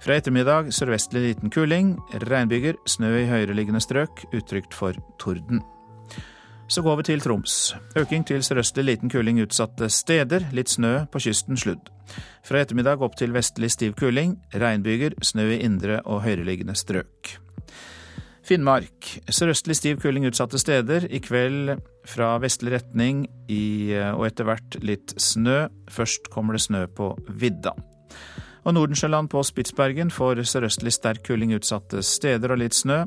[0.00, 1.98] Fra ettermiddag sørvestlig liten kuling.
[2.24, 4.24] Regnbyger, snø i høyereliggende strøk.
[4.32, 5.60] Utrygt for torden.
[6.68, 7.74] Så går vi til Troms.
[7.96, 10.46] Øking til sørøstlig liten kuling utsatte steder.
[10.56, 11.90] Litt snø, på kysten sludd.
[12.46, 14.38] Fra ettermiddag opp til vestlig stiv kuling.
[14.54, 17.34] Regnbyger, snø i indre og høyereliggende strøk.
[18.42, 19.10] Finnmark.
[19.28, 21.06] Sørøstlig stiv kuling utsatte steder.
[21.12, 21.76] I kveld
[22.08, 25.66] fra vestlig retning i, og etter hvert litt snø.
[25.92, 27.76] Først kommer det snø på vidda.
[28.64, 33.04] Og Nordensjøland på Spitsbergen får sørøstlig sterk kuling utsatte steder og litt snø.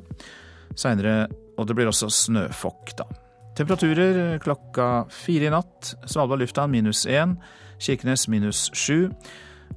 [0.75, 3.07] Seinere, og det blir også snøfokk, da.
[3.55, 5.93] Temperaturer klokka fire i natt.
[6.05, 7.37] Svalbard lufthavn minus én.
[7.79, 9.09] Kirkenes minus sju.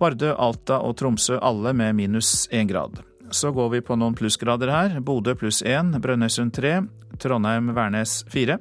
[0.01, 2.99] Vardø, Alta og Tromsø alle med minus én grad.
[3.31, 4.99] Så går vi på noen plussgrader her.
[5.05, 6.81] Bodø pluss én, Brønnøysund tre,
[7.23, 8.59] Trondheim-Værnes fire.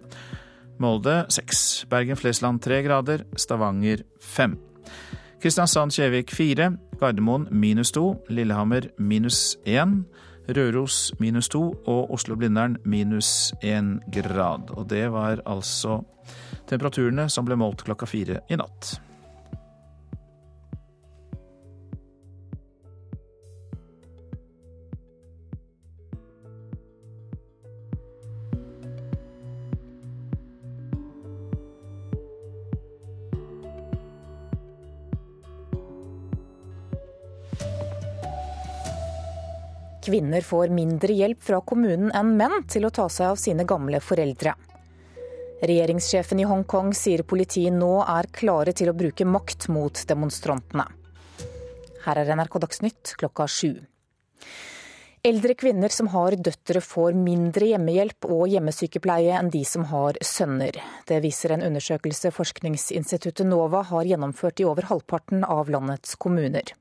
[0.77, 1.85] Molde seks.
[1.89, 4.57] Bergen-Flesland tre grader, Stavanger fem.
[5.41, 6.75] Kristiansand-Kjevik fire.
[6.99, 8.15] Gardermoen minus to.
[8.29, 10.03] Lillehammer minus én.
[10.47, 14.71] Røros minus to og Oslo-Blindern minus én grad.
[14.77, 15.99] Og det var altså
[16.69, 18.95] temperaturene som ble målt klokka fire i natt.
[40.07, 43.99] Kvinner får mindre hjelp fra kommunen enn menn til å ta seg av sine gamle
[43.99, 44.53] foreldre.
[45.67, 50.85] Regjeringssjefen i Hongkong sier politiet nå er klare til å bruke makt mot demonstrantene.
[52.05, 53.73] Her er NRK Dagsnytt klokka sju.
[55.27, 60.79] Eldre kvinner som har døtre får mindre hjemmehjelp og hjemmesykepleie enn de som har sønner.
[61.03, 66.77] Det viser en undersøkelse forskningsinstituttet NOVA har gjennomført i over halvparten av landets kommuner.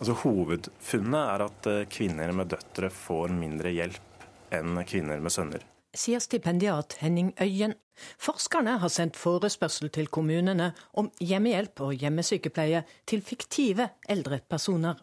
[0.00, 4.24] Altså, hovedfunnet er at eh, kvinner med døtre får mindre hjelp
[4.56, 7.74] enn kvinner med sønner sier stipendiat Henning Øyen.
[8.18, 14.96] Forskerne har sendt forespørsel til kommunene om hjemmehjelp og hjemmesykepleie til fiktive eldre personer.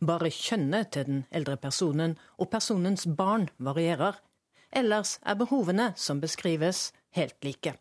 [0.00, 4.18] Bare kjønnet til den eldre personen og personens barn varierer.
[4.72, 7.76] Ellers er behovene som beskrives, helt like.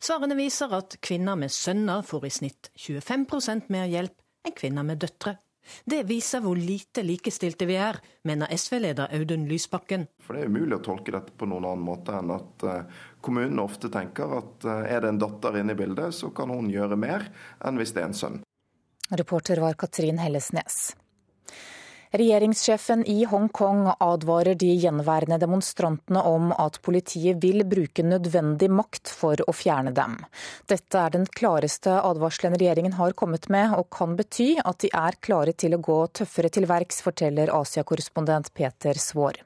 [0.00, 5.02] Svarene viser at kvinner med sønner får i snitt 25% mer hjelp enn kvinner med
[5.04, 5.36] døtre.
[5.84, 10.06] Det viser hvor lite likestilte vi er, mener SV-leder Audun Lysbakken.
[10.24, 13.64] For Det er umulig å tolke dette på noen annen måte enn at uh, kommunene
[13.64, 16.98] ofte tenker at uh, er det en datter inne i bildet, så kan hun gjøre
[17.00, 17.28] mer
[17.64, 18.40] enn hvis det er en sønn.
[19.10, 20.92] Reporter var Katrin Hellesnes.
[22.10, 29.38] Regjeringssjefen i Hongkong advarer de gjenværende demonstrantene om at politiet vil bruke nødvendig makt for
[29.46, 30.16] å fjerne dem.
[30.66, 35.20] Dette er den klareste advarselen regjeringen har kommet med, og kan bety at de er
[35.22, 39.38] klare til å gå tøffere til verks, forteller Asia-korrespondent Peter Svaar.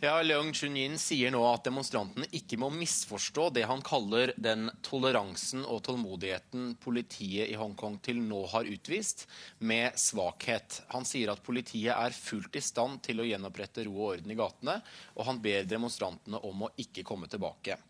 [0.00, 5.64] Ja, Leung Chun-yin sier nå at demonstrantene ikke må misforstå det han kaller den toleransen
[5.66, 9.24] og tålmodigheten politiet i Hongkong til nå har utvist,
[9.58, 10.84] med svakhet.
[10.94, 14.38] Han sier at politiet er fullt i stand til å gjenopprette ro og orden i
[14.38, 14.78] gatene,
[15.18, 17.80] og han ber demonstrantene om å ikke komme tilbake.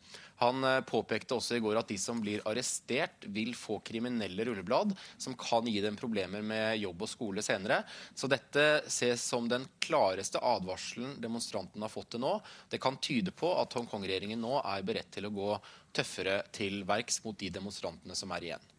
[0.43, 4.95] Han eh, påpekte også i går at de som blir arrestert, vil få kriminelle rulleblad
[5.17, 7.83] som kan gi dem problemer med jobb og skole senere.
[8.15, 12.37] Så dette ses som den klareste advarselen demonstrantene har fått til nå.
[12.71, 15.53] Det kan tyde på at Hongkong-regjeringen nå er beredt til å gå
[15.95, 18.75] tøffere til verks mot de demonstrantene som er igjen.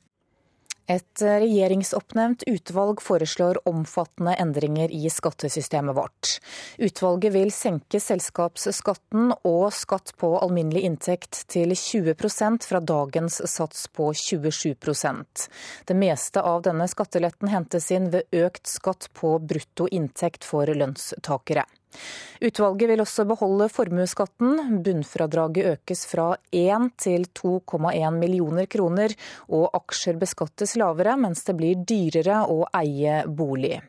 [0.89, 6.39] Et regjeringsoppnevnt utvalg foreslår omfattende endringer i skattesystemet vårt.
[6.77, 14.09] Utvalget vil senke selskapsskatten og skatt på alminnelig inntekt til 20% fra dagens sats på
[14.17, 15.45] 27%
[15.85, 21.69] Det meste av denne skatteletten hentes inn ved økt skatt på brutto inntekt for lønnstakere.
[22.39, 24.81] Utvalget vil også beholde formuesskatten.
[24.85, 29.15] Bunnfradraget økes fra 1 til 2,1 millioner kroner,
[29.51, 33.81] og aksjer beskattes lavere, mens det blir dyrere å eie bolig.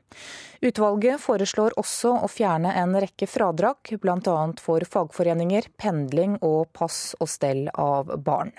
[0.61, 4.35] Utvalget foreslår også å fjerne en rekke fradrag, bl.a.
[4.61, 8.53] for fagforeninger, pendling og pass og stell av barn.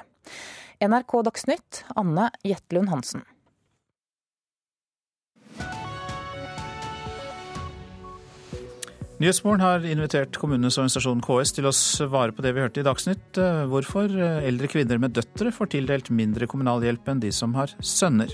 [0.81, 3.27] NRK Dagsnytt, Anne Jetlund Hansen.
[9.21, 13.37] Nyhetsmorgen har invitert kommunenes organisasjon KS til å svare på det vi hørte i Dagsnytt.
[13.37, 17.53] Eh, hvorfor eh, eldre kvinner med døtre får tildelt mindre kommunal hjelp enn de som
[17.53, 18.33] har sønner.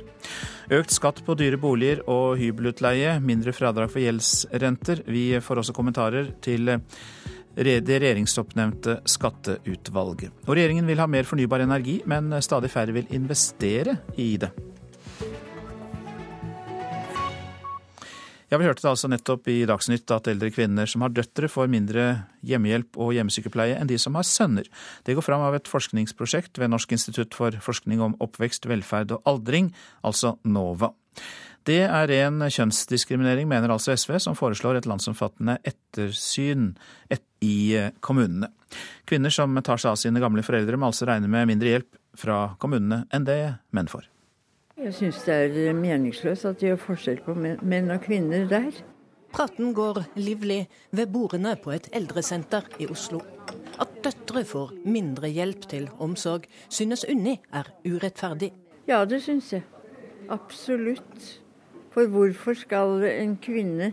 [0.77, 5.03] Økt skatt på dyre boliger og hybelutleie, mindre fradrag for gjeldsrenter.
[5.11, 6.79] Vi får også kommentarer til eh,
[7.57, 10.47] det regjeringsoppnevnte skatteutvalget.
[10.47, 14.53] Og regjeringen vil ha mer fornybar energi, men stadig færre vil investere i det.
[18.47, 21.67] Ja, Vi hørte det altså nettopp i Dagsnytt at eldre kvinner som har døtre, får
[21.67, 22.05] mindre
[22.47, 24.69] hjemmehjelp og hjemmesykepleie enn de som har sønner.
[25.03, 29.27] Det går fram av et forskningsprosjekt ved Norsk institutt for forskning om oppvekst, velferd og
[29.27, 30.93] aldring, altså NOVA.
[31.67, 36.69] Det er ren kjønnsdiskriminering, mener altså SV, som foreslår et landsomfattende ettersyn
[37.43, 37.57] i
[37.99, 38.53] kommunene.
[39.07, 42.45] Kvinner som tar seg av sine gamle foreldre, må altså regne med mindre hjelp fra
[42.63, 43.41] kommunene enn det
[43.75, 44.07] menn får.
[44.87, 45.33] Jeg syns det
[45.67, 48.69] er meningsløst at de gjør forskjell på menn og kvinner der.
[49.35, 50.61] Praten går livlig
[50.95, 53.19] ved bordene på et eldresenter i Oslo.
[53.83, 58.53] At døtre får mindre hjelp til omsorg, synes Unni er urettferdig.
[58.87, 59.67] Ja, det syns jeg.
[60.31, 61.43] Absolutt.
[61.91, 63.91] For hvorfor skal en kvinne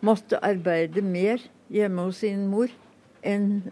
[0.00, 2.72] måtte arbeide mer hjemme hos sin mor
[3.20, 3.66] enn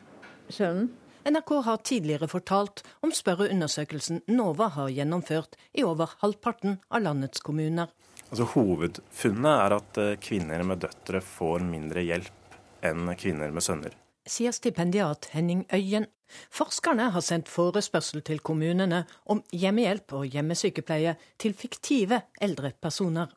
[0.53, 0.93] sønnen?
[1.25, 7.91] NRK har tidligere fortalt om spørreundersøkelsen NOVA har gjennomført i over halvparten av landets kommuner.
[8.31, 12.57] Altså, hovedfunnet er at eh, kvinner med døtre får mindre hjelp
[12.87, 13.97] enn kvinner med sønner.
[14.25, 16.07] Sier stipendiat Henning Øyen.
[16.55, 23.29] Forskerne har sendt forespørsel til kommunene om hjemmehjelp og hjemmesykepleie til fiktive eldre personer.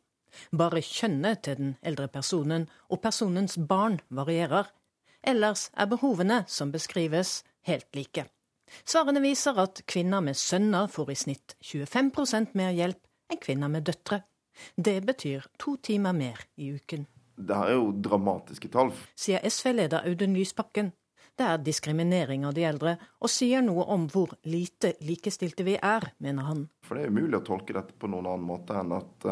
[0.56, 4.70] Bare kjønnet til den eldre personen og personens barn varierer.
[5.24, 8.26] Ellers er behovene som beskrives, helt like.
[8.86, 13.02] Svarene viser at kvinner med sønner får i snitt 25% mer hjelp
[13.32, 14.24] enn kvinner med døtre.
[14.76, 17.08] Det betyr to timer mer i uken.
[17.36, 18.92] Det her er jo dramatiske tall.
[19.18, 20.94] Sier SV-leder Audun Lysbakken.
[21.36, 26.12] det er diskriminering av de eldre, og sier noe om hvor lite likestilte vi er,
[26.22, 26.68] mener han.
[26.86, 29.26] For Det er umulig å tolke dette på noen annen måte enn at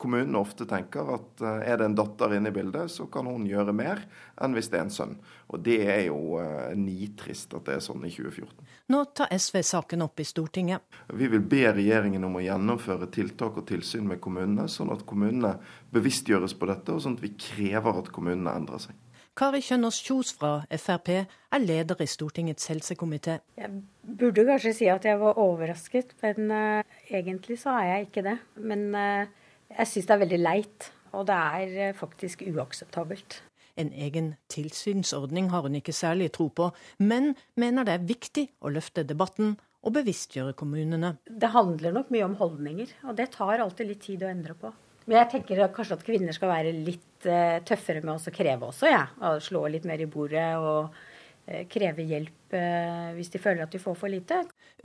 [0.00, 3.46] kommunene ofte tenker at uh, er det en datter inne i bildet, så kan hun
[3.48, 4.04] gjøre mer
[4.40, 5.16] enn hvis det er en sønn.
[5.48, 8.70] Og Det er jo uh, nitrist at det er sånn i 2014.
[8.94, 10.86] Nå tar SV saken opp i Stortinget.
[11.12, 15.56] Vi vil be regjeringen om å gjennomføre tiltak og tilsyn med kommunene, sånn at kommunene
[15.94, 19.04] bevisstgjøres på dette, og sånn at vi krever at kommunene endrer seg.
[19.38, 23.36] Kari Kjønaas Kjos fra Frp er leder i Stortingets helsekomité.
[23.54, 23.84] Jeg
[24.18, 28.34] burde kanskje si at jeg var overrasket, men uh, egentlig så er jeg ikke det.
[28.58, 33.42] Men uh, jeg syns det er veldig leit, og det er uh, faktisk uakseptabelt.
[33.78, 38.72] En egen tilsynsordning har hun ikke særlig tro på, men mener det er viktig å
[38.74, 39.54] løfte debatten
[39.86, 41.14] og bevisstgjøre kommunene.
[41.30, 44.72] Det handler nok mye om holdninger, og det tar alltid litt tid å endre på.
[45.06, 48.72] Men jeg tenker kanskje at kvinner skal være litt uh, tøffere med oss å kreve
[48.72, 49.06] også, ja.
[49.30, 53.76] Og slå litt mer i bordet og uh, kreve hjelp hvis de føler at de
[53.76, 54.38] får for lite.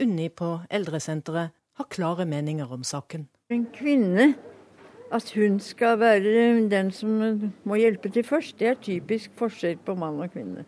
[0.04, 3.24] Unni på eldresenteret har klare meninger om saken.
[3.48, 4.34] En kvinne,
[5.14, 7.10] at hun skal være den som
[7.64, 10.66] må hjelpe til først, det er typisk forskjell på mann og kvinne.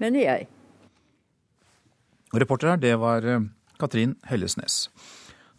[0.00, 0.46] Mener jeg.
[2.34, 3.26] Reporter her, det var
[3.78, 4.88] Katrin Hellesnes.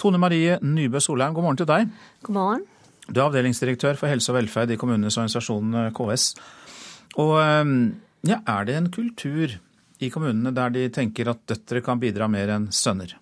[0.01, 1.91] Tone Marie Nybø Solheim, god morgen til deg.
[2.25, 2.65] God morgen.
[3.07, 6.31] Du er avdelingsdirektør for helse og velferd i kommunenes organisasjon eh, KS.
[7.21, 7.75] Og eh,
[8.27, 9.53] ja, er det en kultur
[10.03, 13.13] i kommunene der de tenker at døtre kan bidra mer enn sønner?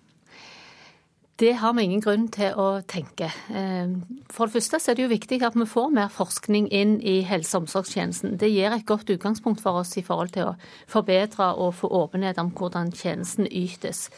[1.40, 3.32] Det har vi ingen grunn til å tenke.
[3.50, 3.90] Eh,
[4.30, 7.58] for det første er det jo viktig at vi får mer forskning inn i helse-
[7.58, 8.38] og omsorgstjenesten.
[8.38, 10.56] Det gir et godt utgangspunkt for oss i forhold til å
[10.88, 14.10] forbedre og få åpenhet om hvordan tjenesten ytes.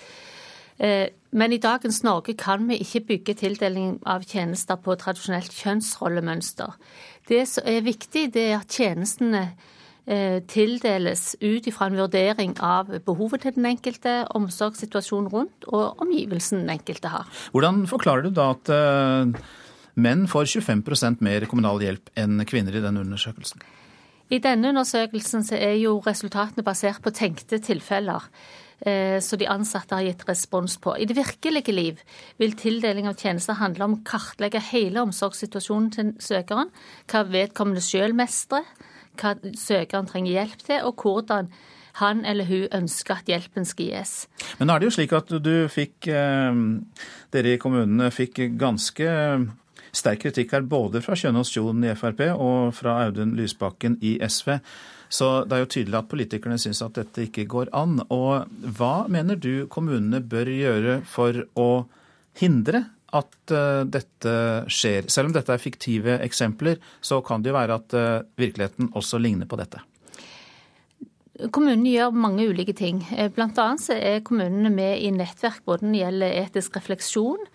[0.79, 6.75] Eh, men i dagens Norge kan vi ikke bygge tildeling av tjenester på tradisjonelt kjønnsrollemønster.
[7.29, 9.53] Det som er viktig, det er at tjenestene
[10.05, 16.75] tildeles ut ifra en vurdering av behovet til den enkelte, omsorgssituasjonen rundt og omgivelsen den
[16.75, 17.29] enkelte har.
[17.55, 19.33] Hvordan forklarer du da at eh,
[19.97, 23.65] menn får 25% mer kommunal hjelp enn kvinner i denne undersøkelsen?
[24.33, 28.29] I denne undersøkelsen er jo resultatene basert på tenkte tilfeller.
[28.75, 30.97] som så de ansatte har gitt respons på.
[30.99, 32.01] I det virkelige liv
[32.37, 36.69] vil tildeling av tjenester handle om å kartlegge hele omsorgssituasjonen til søkeren,
[37.07, 38.67] hva vedkommende selv mestrer,
[39.19, 41.51] hva søkeren trenger hjelp til, og hvordan
[42.01, 44.15] han eller hun ønsker at hjelpen skal gis.
[44.59, 46.57] Men nå er det jo slik at du fikk, eh,
[47.31, 49.07] dere i kommunene fikk ganske
[49.95, 54.57] sterk kritikk her, både fra Kjønaas Kjoen i Frp og fra Audun Lysbakken i SV.
[55.09, 57.99] Så det er jo tydelig at politikerne syns at dette ikke går an.
[58.11, 61.69] Og hva mener du kommunene bør gjøre for å
[62.35, 62.85] hindre
[63.15, 64.35] at uh, dette
[64.71, 65.09] skjer?
[65.11, 69.21] Selv om dette er fiktive eksempler, så kan det jo være at uh, virkeligheten også
[69.21, 69.83] ligner på dette.
[71.51, 73.01] Kommunene gjør mange ulike ting.
[73.11, 77.49] Eh, blant annet er kommunene med i nettverk både når det gjelder etisk refleksjon,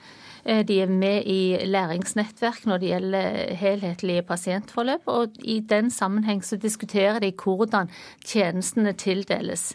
[0.45, 6.45] Eh, de er med i læringsnettverk når det gjelder helhetlige pasientforløp, og i den sammenheng
[6.45, 7.91] så diskuterer de hvordan
[8.25, 9.75] tjenestene tildeles.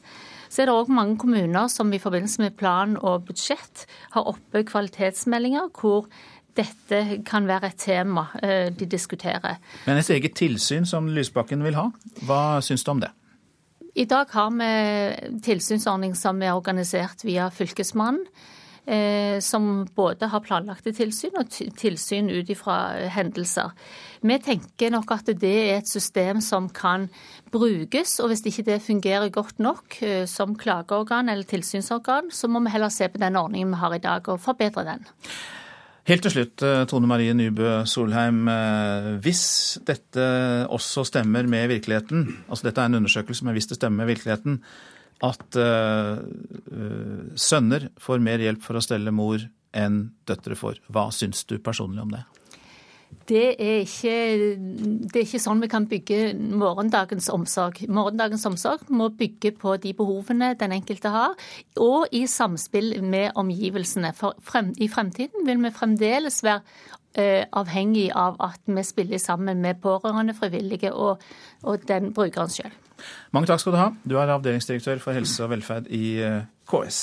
[0.56, 3.84] Så er det òg mange kommuner som i forbindelse med plan og budsjett
[4.14, 6.08] har oppe kvalitetsmeldinger hvor
[6.56, 9.60] dette kan være et tema eh, de diskuterer.
[9.84, 11.90] Men et eget tilsyn som Lysbakken vil ha,
[12.24, 13.12] hva syns du om det?
[14.00, 18.24] I dag har vi tilsynsordning som er organisert via Fylkesmannen.
[18.86, 22.76] Eh, som både har planlagte tilsyn og tilsyn ut ifra
[23.10, 23.72] hendelser.
[24.22, 27.08] Vi tenker nok at det er et system som kan
[27.50, 32.62] brukes, og hvis ikke det fungerer godt nok eh, som klageorgan eller tilsynsorgan, så må
[32.62, 35.08] vi heller se på den ordningen vi har i dag og forbedre den.
[36.06, 38.46] Helt til slutt, eh, Tone Marie Nybø Solheim.
[39.26, 39.46] Hvis
[39.88, 40.28] dette
[40.70, 44.62] også stemmer med virkeligheten, altså dette er en undersøkelse, men hvis det stemmer med virkeligheten,
[45.24, 46.20] at uh,
[47.40, 49.44] sønner får mer hjelp for å stelle mor
[49.76, 50.82] enn døtre får.
[50.92, 52.24] Hva syns du personlig om det?
[53.26, 54.16] Det er, ikke,
[55.08, 57.80] det er ikke sånn vi kan bygge morgendagens omsorg.
[57.90, 61.34] Morgendagens omsorg må bygge på de behovene den enkelte har,
[61.82, 64.12] og i samspill med omgivelsene.
[64.18, 66.62] For frem, i fremtiden vil vi fremdeles være
[67.16, 71.24] avhengig av at vi spiller sammen med pårørende, frivillige og,
[71.64, 72.74] og den brukeren sjøl.
[73.36, 73.90] Mange takk skal du ha.
[74.08, 77.02] Du er avdelingsdirektør for helse og velferd i eh, KS.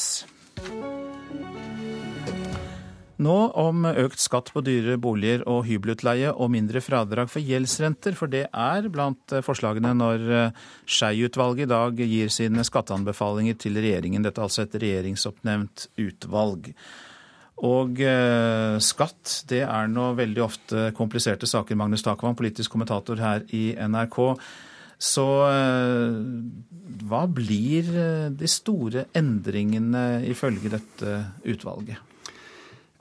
[3.22, 8.32] Nå om økt skatt på dyre boliger og hybelutleie og mindre fradrag for gjeldsrenter, for
[8.32, 14.24] det er blant eh, forslagene når eh, Skei-utvalget i dag gir sine skatteanbefalinger til regjeringen.
[14.26, 16.72] Dette er altså et regjeringsoppnevnt utvalg.
[17.62, 21.78] Og eh, skatt, det er nå veldig ofte kompliserte saker.
[21.78, 24.20] Magnus Takvam, politisk kommentator her i NRK.
[25.03, 25.26] Så
[27.11, 27.88] hva blir
[28.38, 31.98] de store endringene ifølge dette utvalget?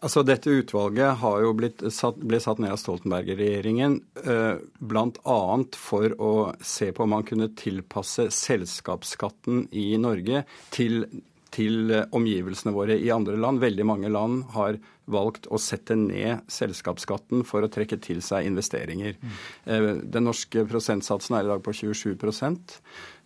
[0.02, 5.42] Altså, Dette utvalget har jo blitt satt, ble satt ned av Stoltenberg-regjeringen eh, bl.a.
[5.78, 6.32] for å
[6.66, 10.42] se på om man kunne tilpasse selskapsskatten i Norge
[10.74, 11.04] til,
[11.52, 13.62] til omgivelsene våre i andre land.
[13.64, 14.80] Veldig mange land har
[15.12, 19.18] valgt å sette ned selskapsskatten for å trekke til seg investeringer.
[19.20, 20.04] Mm.
[20.14, 22.78] Den norske prosentsatsen er i dag på 27%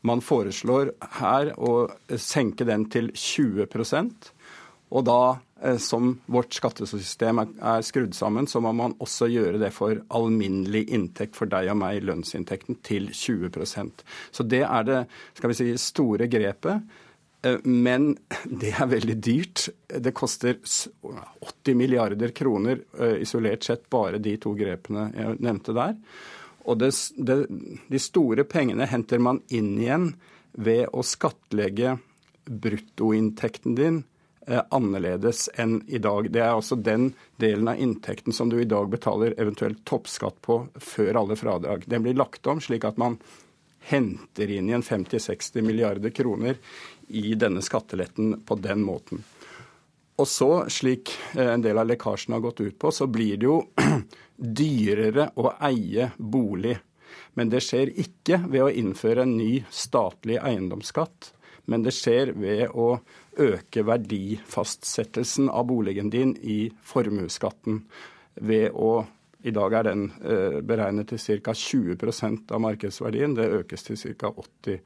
[0.06, 1.88] Man foreslår her å
[2.22, 3.70] senke den til 20
[4.96, 5.22] og da
[5.66, 10.84] Eh, som vårt skattesystem er skrudd sammen, så må man også gjøre det for alminnelig
[10.94, 14.04] inntekt for deg og meg, lønnsinntekten, til 20%
[14.36, 15.00] Så det er det
[15.38, 16.84] skal vi si, store grepet.
[17.46, 18.14] Eh, men
[18.62, 19.68] det er veldig dyrt.
[19.88, 25.94] Det koster 80 milliarder kroner eh, isolert sett, bare de to grepene jeg nevnte der.
[26.66, 26.92] Og det,
[27.22, 27.44] det,
[27.92, 30.10] de store pengene henter man inn igjen
[30.56, 32.00] ved å skattlegge
[32.46, 34.04] bruttoinntekten din
[34.48, 36.28] Eh, annerledes enn i dag.
[36.32, 37.08] Det er altså den
[37.42, 41.88] delen av inntekten som du i dag betaler eventuelt toppskatt på før alle fradrag.
[41.90, 43.18] Den blir lagt om slik at man
[43.90, 46.62] henter inn igjen 50-60 milliarder kroner
[47.08, 49.24] i denne skatteletten på den måten.
[50.16, 53.50] Og så, slik eh, en del av lekkasjen har gått ut på, så blir det
[53.50, 53.60] jo
[54.62, 56.78] dyrere å eie bolig.
[57.36, 61.34] Men det skjer ikke ved å innføre en ny statlig eiendomsskatt,
[61.66, 63.00] men det skjer ved å
[63.42, 67.82] øke verdifastsettelsen av boligen din i formuesskatten
[68.36, 69.06] ved å
[69.46, 71.54] i dag er den eh, beregnet til ca.
[71.54, 73.36] 20% av markedsverdien.
[73.38, 74.32] Det økes til ca.
[74.34, 74.80] 80 eh,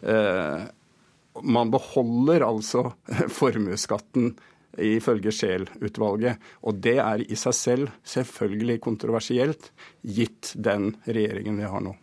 [0.00, 2.86] Man beholder altså
[3.40, 4.32] formuesskatten
[4.78, 6.38] ifølge Scheel-utvalget.
[6.62, 9.70] Og det er i seg selv selvfølgelig kontroversielt,
[10.02, 11.94] gitt den regjeringen vi har nå.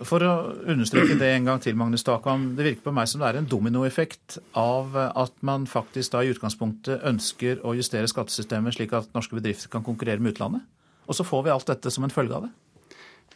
[0.00, 0.32] For å
[0.72, 2.54] understreke det en gang til, Magnus Takam.
[2.56, 6.30] Det virker på meg som det er en dominoeffekt av at man faktisk da i
[6.32, 10.64] utgangspunktet ønsker å justere skattesystemet slik at norske bedrifter kan konkurrere med utlandet.
[11.04, 12.52] Og så får vi alt dette som en følge av det.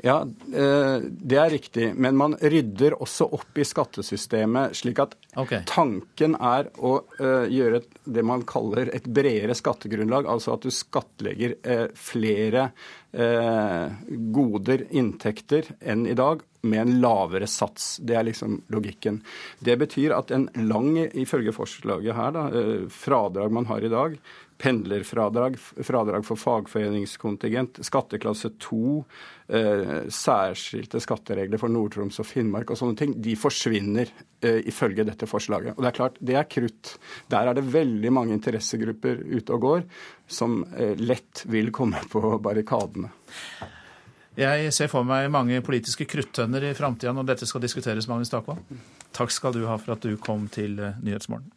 [0.03, 1.95] Ja, eh, det er riktig.
[1.95, 5.63] Men man rydder også opp i skattesystemet, slik at okay.
[5.71, 10.27] tanken er å eh, gjøre det man kaller et bredere skattegrunnlag.
[10.31, 12.71] Altså at du skattlegger eh, flere
[13.15, 18.01] goder, inntekter, enn i dag, med en lavere sats.
[18.03, 19.21] Det er liksom logikken.
[19.63, 24.19] Det betyr at en lang, ifølge forslaget her, da, fradrag man har i dag,
[24.59, 29.05] pendlerfradrag, fradrag for fagforeningskontingent, skatteklasse 2,
[29.49, 35.29] eh, særskilte skatteregler for Nord-Troms og Finnmark og sånne ting, de forsvinner eh, ifølge dette
[35.31, 35.77] forslaget.
[35.77, 36.97] Og Det er klart, det er krutt.
[37.33, 39.87] Der er det veldig mange interessegrupper ute og går
[40.27, 43.11] som eh, lett vil komme på barrikadene.
[44.35, 48.59] Jeg ser for meg mange politiske kruttønner i framtida når dette skal diskuteres, Magnus Takvam.
[49.15, 51.51] Takk skal du ha for at du kom til eh, Nyhetsmorgen.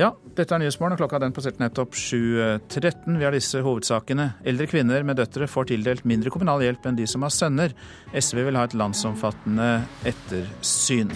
[0.00, 3.18] Ja, dette er Nyhetsmorgen, og klokka den passerte nettopp 7.13.
[3.18, 4.30] Vi har disse hovedsakene.
[4.48, 7.74] Eldre kvinner med døtre får tildelt mindre kommunal hjelp enn de som har sønner.
[8.16, 9.68] SV vil ha et landsomfattende
[10.08, 11.12] ettersyn.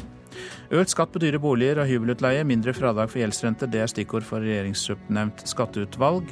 [0.77, 4.45] Økt skatt på dyre boliger og hybelutleie, mindre fradrag for gjeldsrenter, det er stikkord for
[4.45, 6.29] regjeringsoppnevnt skatteutvalg.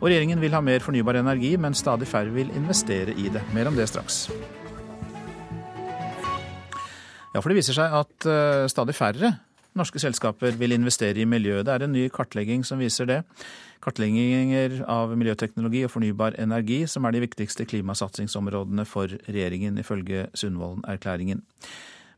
[0.00, 3.44] Og regjeringen vil ha mer fornybar energi, men stadig færre vil investere i det.
[3.52, 4.24] Mer om det straks.
[7.32, 9.36] Ja, for det viser seg at uh, stadig færre
[9.78, 11.66] norske selskaper vil investere i miljøet.
[11.66, 13.20] Det er en ny kartlegging som viser det.
[13.82, 21.42] Kartlegginger av miljøteknologi og fornybar energi, som er de viktigste klimasatsingsområdene for regjeringen, ifølge Sundvolden-erklæringen.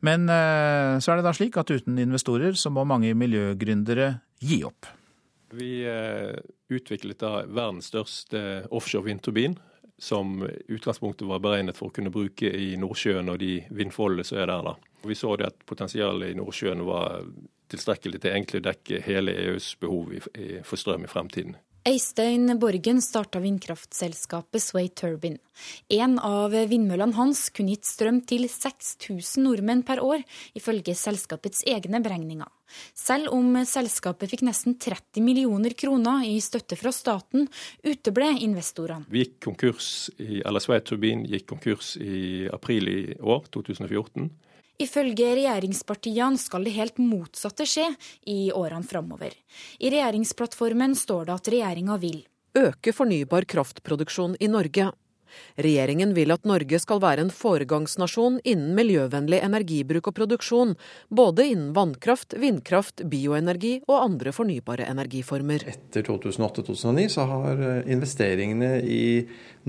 [0.05, 4.61] Men eh, så er det da slik at uten investorer så må mange miljøgründere gi
[4.69, 4.91] opp.
[5.55, 6.35] Vi eh,
[6.75, 9.57] utviklet da verdens største offshore vindturbin,
[9.99, 14.51] som utgangspunktet var beregnet for å kunne bruke i Nordsjøen og de vindforholdene som er
[14.51, 14.71] der.
[14.71, 14.75] da.
[15.05, 17.23] Vi så det at potensialet i Nordsjøen var
[17.73, 20.13] tilstrekkelig til egentlig å dekke hele EUs behov
[20.67, 21.57] for strøm i fremtiden.
[21.85, 25.37] Øystein Borgen starta vindkraftselskapet Sway Turbine.
[25.93, 30.23] En av vindmøllene hans kunne gitt strøm til 6000 nordmenn per år,
[30.57, 32.49] ifølge selskapets egne beregninger.
[32.97, 37.51] Selv om selskapet fikk nesten 30 millioner kroner i støtte fra staten,
[37.85, 39.05] uteble investorene.
[39.13, 44.33] Vi gikk konkurs i, eller Sway Turbine gikk konkurs i april i år, 2014.
[44.83, 47.87] Ifølge regjeringspartiene skal det helt motsatte skje
[48.27, 49.31] i årene framover.
[49.79, 52.25] I regjeringsplattformen står det at regjeringa vil
[52.59, 54.91] øke fornybar kraftproduksjon i Norge.
[55.59, 60.75] Regjeringen vil at Norge skal være en foregangsnasjon innen miljøvennlig energibruk og produksjon,
[61.11, 65.67] både innen vannkraft, vindkraft, bioenergi og andre fornybare energiformer.
[65.71, 69.07] Etter 2008-2009 så har investeringene i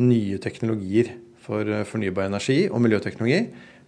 [0.01, 1.13] nye teknologier
[1.45, 3.43] for fornybar energi og miljøteknologi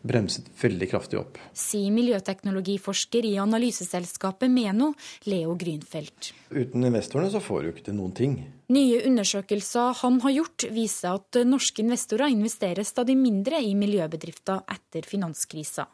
[0.07, 1.39] bremset veldig kraftig opp.
[1.57, 4.93] Sier miljøteknologiforsker i analyseselskapet Meno,
[5.27, 6.31] Leo Grünfeldt.
[6.51, 8.37] Uten investorene så får du ikke til noen ting.
[8.71, 15.07] Nye undersøkelser han har gjort, viser at norske investorer investerer stadig mindre i miljøbedrifter etter
[15.07, 15.85] finanskrisa.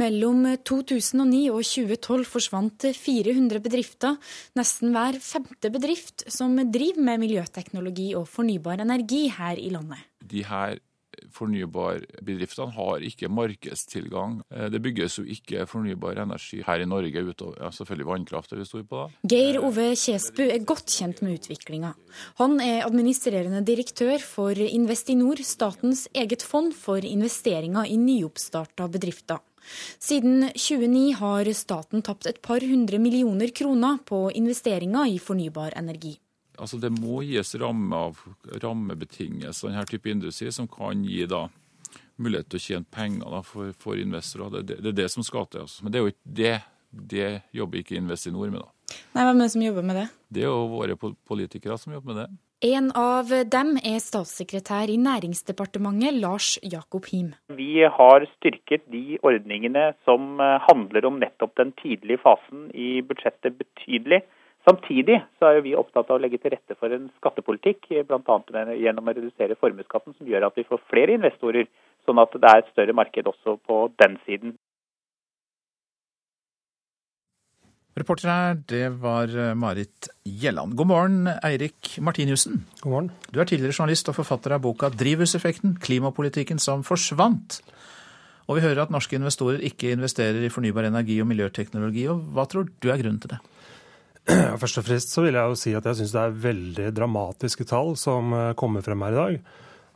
[0.00, 4.16] Mellom 2009 og 2012 forsvant 400 bedrifter,
[4.56, 10.00] nesten hver femte bedrift som driver med miljøteknologi og fornybar energi her i landet.
[10.24, 10.80] De her
[11.34, 14.40] fornybarbedriftene har ikke markedstilgang.
[14.50, 18.62] Eh, det bygges jo ikke fornybar energi her i Norge utover ja, selvfølgelig vannkraft er
[18.62, 19.08] vi står på da.
[19.34, 21.94] Geir Ove Kjesbu er godt kjent med utviklinga.
[22.40, 29.42] Han er administrerende direktør for Investinor, statens eget fond for investeringer i nyoppstarta bedrifter.
[29.98, 36.18] Siden 2009 har staten tapt et par hundre millioner kroner på investeringer i fornybar energi.
[36.58, 38.20] Altså Det må gis ramme av,
[38.62, 41.48] rammebetingelser denne type industri som kan gi da
[42.22, 44.60] mulighet til å tjene penger da, for, for, investorer.
[44.60, 45.66] Det, det, det, er det som skal til.
[45.66, 45.82] Altså.
[45.82, 46.54] Men det er jo ikke det.
[46.94, 48.62] Det jobber ikke Investinor med.
[48.62, 48.98] da.
[49.16, 50.08] Nei, Hvem er det som jobber med det?
[50.30, 50.94] Det er jo våre
[51.26, 52.28] politikere som jobber med det.
[52.64, 57.34] En av dem er statssekretær i Næringsdepartementet, Lars Jakob Him.
[57.52, 63.58] Vi har styrket de ordningene som eh, handler om nettopp den tidlige fasen i budsjettet
[63.58, 64.22] betydelig.
[64.64, 68.36] Samtidig så er vi opptatt av å legge til rette for en skattepolitikk, bl.a.
[68.80, 71.68] gjennom å redusere formuesskatten, som gjør at vi får flere investorer,
[72.08, 74.56] sånn at det er et større marked også på den siden.
[77.94, 80.74] Reporter her, det var eh, Marit Gjelland.
[80.74, 82.64] God morgen, Eirik Martiniussen.
[82.80, 83.10] God morgen.
[83.30, 87.60] Du er tidligere journalist og forfatter av boka 'Drivhuseffekten klimapolitikken som forsvant'.
[88.48, 92.08] Og vi hører at norske investorer ikke investerer i fornybar energi og miljøteknologi.
[92.10, 93.38] og Hva tror du er grunnen til det?
[94.60, 97.66] Først og fremst så vil jeg jo si at jeg syns det er veldig dramatiske
[97.68, 99.50] tall som eh, kommer frem her i dag.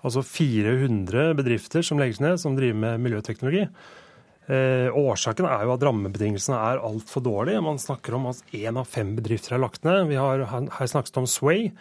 [0.06, 3.64] Altså 400 bedrifter som legges ned, som driver med miljøteknologi.
[4.48, 7.64] Eh, årsaken er jo at rammebetingelsene er altfor dårlige.
[7.64, 10.06] Man snakker om at én av fem bedrifter er lagt ned.
[10.12, 11.72] Vi har her snakket om Sway.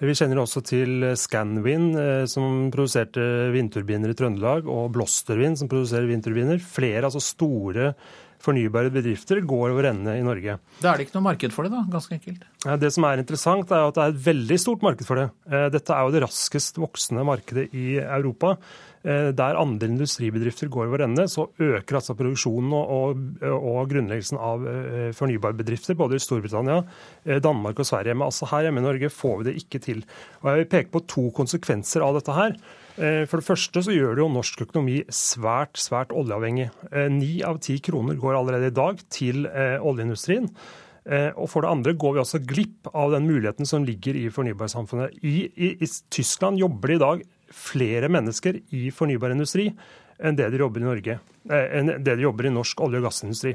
[0.00, 6.08] Vi kjenner også til Scanwind, eh, som produserte vindturbiner i Trøndelag, og Blosterwind, som produserer
[6.08, 6.60] vindturbiner.
[6.64, 7.92] Flere altså store
[8.40, 10.56] fornybare bedrifter går over ende i Norge.
[10.80, 11.82] Da er det ikke noe marked for det, da?
[11.92, 12.46] Ganske enkelt.
[12.80, 15.28] Det som er interessant, er at det er et veldig stort marked for det.
[15.50, 18.56] Eh, dette er jo det raskest voksende markedet i Europa.
[19.00, 24.40] Eh, der andre industribedrifter går over ende, så øker altså produksjonen og, og, og grunnleggelsen
[24.40, 26.82] av eh, fornybarbedrifter både i Storbritannia,
[27.40, 28.14] Danmark og Sverige.
[28.16, 30.04] Men altså her hjemme i Norge får vi det ikke til.
[30.42, 32.56] Og Jeg vil peke på to konsekvenser av dette her.
[33.00, 36.68] Eh, for det første så gjør det jo norsk økonomi svært, svært oljeavhengig.
[36.90, 40.50] Eh, ni av ti kroner går allerede i dag til eh, oljeindustrien.
[41.10, 45.16] Og for det andre går vi også glipp av den muligheten som ligger i fornybarsamfunnet.
[45.26, 47.22] I, i, I, Tyskland jobber det i dag
[47.54, 49.70] flere mennesker i fornybar industri
[50.20, 51.14] enn det de jobber i Norge,
[51.48, 53.54] enn det de jobber i norsk olje- og gassindustri.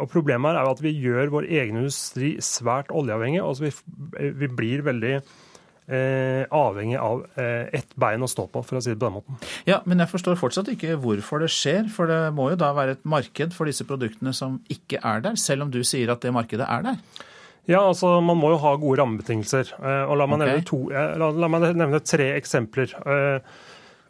[0.00, 3.42] Og Problemet er at vi gjør vår egen industri svært oljeavhengig.
[3.42, 5.18] altså vi, vi blir veldig
[5.84, 9.18] Eh, avhengig av eh, ett bein å stå på, for å si det på den
[9.18, 9.36] måten.
[9.68, 11.90] Ja, Men jeg forstår fortsatt ikke hvorfor det skjer.
[11.92, 15.36] For det må jo da være et marked for disse produktene som ikke er der,
[15.40, 17.26] selv om du sier at det markedet er der?
[17.70, 19.76] Ja, altså Man må jo ha gode rammebetingelser.
[19.78, 20.50] Eh, og La meg, okay.
[20.50, 22.92] nevne, to, la, la meg nevne tre eksempler.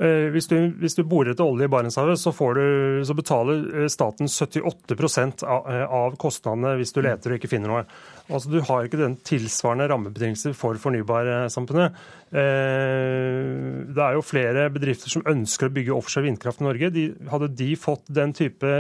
[0.03, 4.27] Eh, hvis du, hvis du, borer etter olje i Barentshavet, så, så, betaler eh, staten
[4.27, 7.85] 78 av, eh, av kostnadene hvis du leter og ikke finner noe.
[8.33, 11.99] Altså, du har ikke den tilsvarende rammebetingelser for fornybarsamfunnet.
[12.33, 16.91] Det er jo flere bedrifter som ønsker å bygge offshore vindkraft i Norge.
[16.95, 18.71] De, hadde de fått den type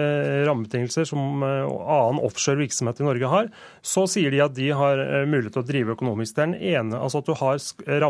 [0.49, 3.53] rammebetingelser som annen offshore virksomhet i Norge har,
[3.85, 6.33] så sier de at de har mulighet til å drive økonomisk.
[6.35, 8.09] Det er den ene, altså at du har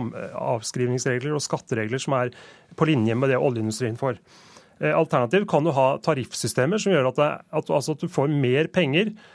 [0.55, 2.35] avskrivningsregler og skatteregler som er
[2.79, 4.23] på linje med det oljeindustrien får.
[4.81, 7.31] Eh, alternativt kan du ha tariffsystemer som gjør at, det,
[7.61, 9.34] at, altså at du får mer penger eh,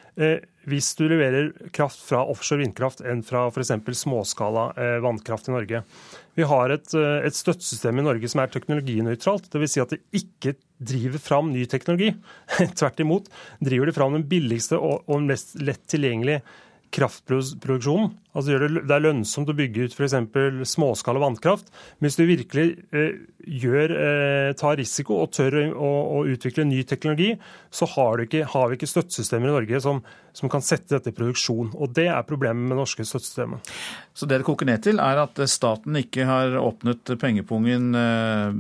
[0.69, 3.71] hvis du leverer kraft fra offshore vindkraft enn fra f.eks.
[4.01, 5.81] småskala eh, vannkraft i Norge.
[6.37, 9.49] Vi har et, eh, et, støttesystem i Norge som er teknologinøytralt.
[9.53, 9.75] Dvs.
[9.75, 10.55] Si at det ikke
[10.91, 12.13] driver fram ny teknologi.
[12.79, 13.29] Tvert imot
[13.63, 16.43] driver det fram den billigste og, og mest lett tilgjengelige
[16.93, 18.11] kraftproduksjonen.
[18.33, 20.15] Altså det, er lønnsomt å bygge ut f.eks.
[20.69, 21.69] småskala vannkraft.
[22.03, 22.65] Hvis du virkelig
[22.95, 23.17] eh,
[23.63, 27.33] gjør, eh, tar risiko og tør å, å, utvikle ny teknologi,
[27.73, 30.01] så har, ikke, har vi ikke støttesystemer i Norge som,
[30.37, 31.73] som kan sette dette i produksjon.
[31.75, 33.73] Og Det er problemet med det norske støttesystemet.
[34.13, 38.59] Så det det koker ned til, er at staten ikke har åpnet pengepungen eh,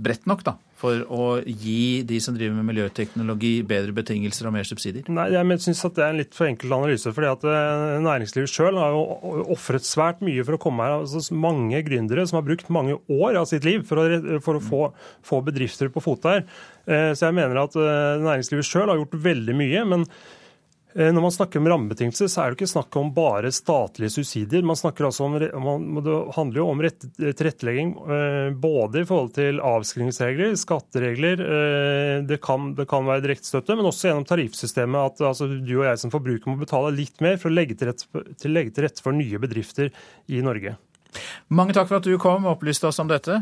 [0.00, 4.68] bredt nok da, for å gi de som driver med miljøteknologi bedre betingelser og mer
[4.68, 5.04] subsidier?
[5.12, 7.12] Nei, jeg syns det er en litt for enkel analyse.
[7.16, 10.98] fordi at eh, Næringslivet sjøl har jo ofret svært mye for å komme her.
[11.02, 14.64] Altså, mange gründere som har brukt mange år av sitt liv for å, for å
[14.64, 14.82] få,
[15.26, 16.44] få, bedrifter på fote her.
[16.88, 19.88] Eh, så jeg mener at eh, næringslivet sjøl har gjort veldig mye.
[19.94, 20.08] men
[20.94, 24.64] når man snakker om rammebetingelser, så er det ikke snakk om bare statlige subsidier.
[24.66, 25.36] Man snakker altså om,
[26.02, 31.42] Det handler jo om tilrettelegging eh, både i forhold til avskrivningsregler, skatteregler.
[31.46, 35.12] Eh, det kan, det kan være direktestøtte, men også gjennom tariffsystemet.
[35.12, 37.92] At altså, du og jeg som forbruker må betale litt mer for å legge til,
[37.92, 39.92] rette, til legge til rette for nye bedrifter
[40.26, 40.74] i Norge.
[41.54, 43.38] Mange takk for at du kom og opplyste oss om dette.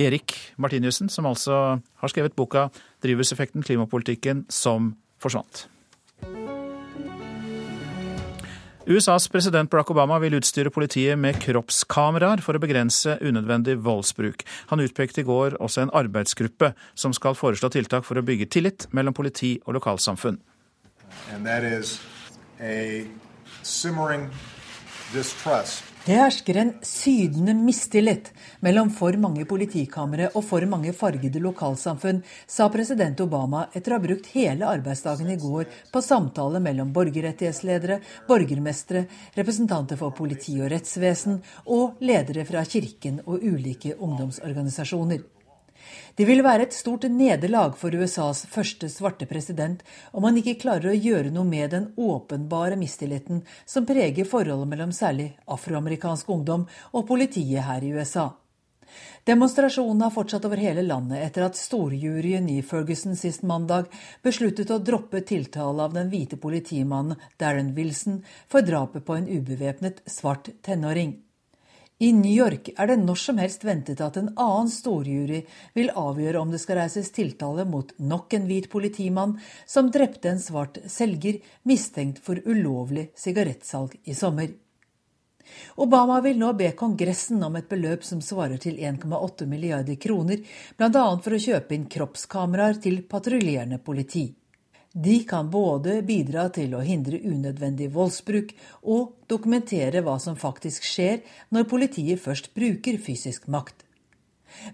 [0.00, 2.70] Erik Martiniussen, som altså har skrevet boka
[3.00, 5.66] 'Drivhuseffekten klimapolitikken som forsvant'.
[8.90, 14.42] USAs president Barack Obama vil utstyre politiet med kroppskameraer for å begrense unødvendig voldsbruk.
[14.72, 18.88] Han utpekte i går også en arbeidsgruppe som skal foreslå tiltak for å bygge tillit
[18.90, 20.40] mellom politi og lokalsamfunn.
[21.30, 22.00] And that is
[22.58, 23.06] a
[23.62, 24.26] simmering
[25.14, 28.30] distrust det hersker en sydende mistillit
[28.64, 34.04] mellom for mange politikamre og for mange fargede lokalsamfunn, sa president Obama etter å ha
[34.06, 37.98] brukt hele arbeidsdagen i går på samtale mellom borgerrettighetsledere,
[38.30, 39.04] borgermestere,
[39.36, 41.36] representanter for politi og rettsvesen
[41.66, 45.39] og ledere fra kirken og ulike ungdomsorganisasjoner.
[46.16, 50.92] Det vil være et stort nederlag for USAs første svarte president om han ikke klarer
[50.92, 57.08] å gjøre noe med den åpenbare mistilliten som preger forholdet mellom særlig afroamerikansk ungdom og
[57.08, 58.30] politiet her i USA.
[59.28, 63.90] Demonstrasjonene har fortsatt over hele landet etter at storjuryen i Ferguson sist mandag
[64.26, 70.02] besluttet å droppe tiltale av den hvite politimannen Darren Wilson for drapet på en ubevæpnet
[70.10, 71.18] svart tenåring.
[72.02, 75.42] I New York er det når som helst ventet at en annen storjury
[75.76, 79.34] vil avgjøre om det skal reises tiltale mot nok en hvit politimann
[79.68, 84.48] som drepte en svart selger mistenkt for ulovlig sigarettsalg i sommer.
[85.76, 90.40] Obama vil nå be Kongressen om et beløp som svarer til 1,8 milliarder kroner,
[90.80, 91.06] bl.a.
[91.20, 94.30] for å kjøpe inn kroppskameraer til patruljerende politi.
[94.92, 98.50] De kan både bidra til å hindre unødvendig voldsbruk
[98.82, 101.20] og dokumentere hva som faktisk skjer
[101.54, 103.84] når politiet først bruker fysisk makt.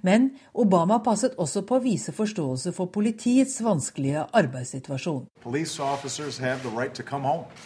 [0.01, 5.27] Men Obama passet også på å vise forståelse for politiets vanskelige arbeidssituasjon.
[5.45, 7.03] Right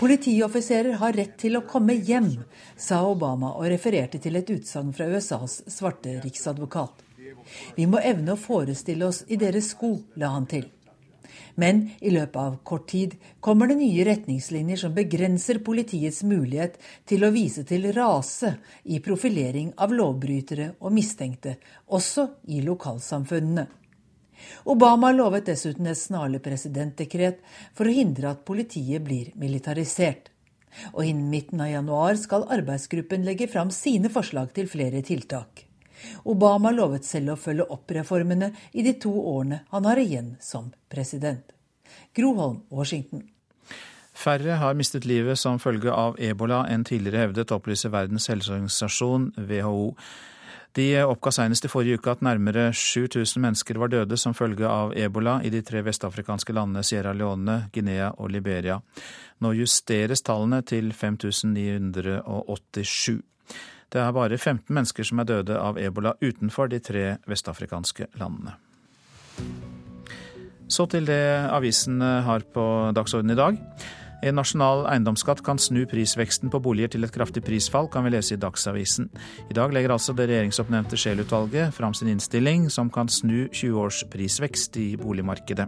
[0.00, 2.32] Politioffiserer har rett til å komme hjem,
[2.76, 7.06] sa Obama og refererte til et utsagn fra USAs svarte riksadvokat.
[7.78, 10.66] Vi må evne å forestille oss i deres sko, la han til.
[11.60, 16.78] Men i løpet av kort tid kommer det nye retningslinjer som begrenser politiets mulighet
[17.10, 18.54] til å vise til rase
[18.84, 21.58] i profilering av lovbrytere og mistenkte,
[21.92, 23.66] også i lokalsamfunnene.
[24.72, 27.42] Obama lovet dessuten et snarlig presidentdekret
[27.76, 30.30] for å hindre at politiet blir militarisert.
[30.94, 35.66] Og innen midten av januar skal arbeidsgruppen legge fram sine forslag til flere tiltak.
[36.24, 40.72] Obama lovet selv å følge opp reformene i de to årene han har igjen som
[40.92, 41.52] president.
[42.16, 43.28] Groholm, Washington.
[44.20, 49.94] Færre har mistet livet som følge av ebola enn tidligere hevdet, opplyser Verdens helseorganisasjon, WHO.
[50.76, 54.92] De oppga senest i forrige uke at nærmere 7000 mennesker var døde som følge av
[54.94, 58.78] ebola i de tre vestafrikanske landene Sierra Leone, Guinea og Liberia.
[59.42, 63.18] Nå justeres tallene til 5987.
[63.90, 68.54] Det er bare 15 mennesker som er døde av ebola utenfor de tre vestafrikanske landene.
[70.70, 72.64] Så til det avisen har på
[72.94, 73.58] dagsordenen i dag.
[74.20, 78.36] En nasjonal eiendomsskatt kan snu prisveksten på boliger til et kraftig prisfall, kan vi lese
[78.36, 79.08] i Dagsavisen.
[79.48, 84.02] I dag legger altså det regjeringsoppnevnte Scheel-utvalget fram sin innstilling som kan snu 20 års
[84.12, 85.66] prisvekst i boligmarkedet.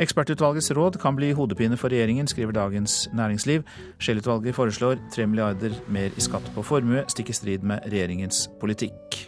[0.00, 3.66] Ekspertutvalgets råd kan bli hodepine for regjeringen, skriver Dagens Næringsliv.
[4.00, 9.18] Scheel-utvalget foreslår tre milliarder mer i skatt på formue, stikk i strid med regjeringens politikk.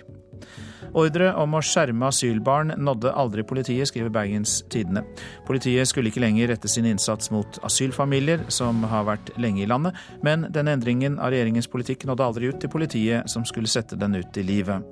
[0.97, 5.05] Ordre om å skjerme asylbarn nådde aldri politiet, skriver Bergens Tidende.
[5.47, 9.97] Politiet skulle ikke lenger rette sin innsats mot asylfamilier som har vært lenge i landet,
[10.25, 14.17] men denne endringen av regjeringens politikk nådde aldri ut til politiet, som skulle sette den
[14.21, 14.85] ut i livet.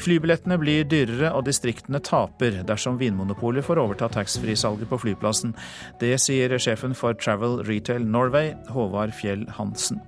[0.00, 5.54] Flybillettene blir dyrere og distriktene taper dersom Vinmonopolet får overta taxfree-salget på flyplassen.
[6.00, 10.02] Det sier sjefen for Travel Retail Norway, Håvard Fjell Hansen.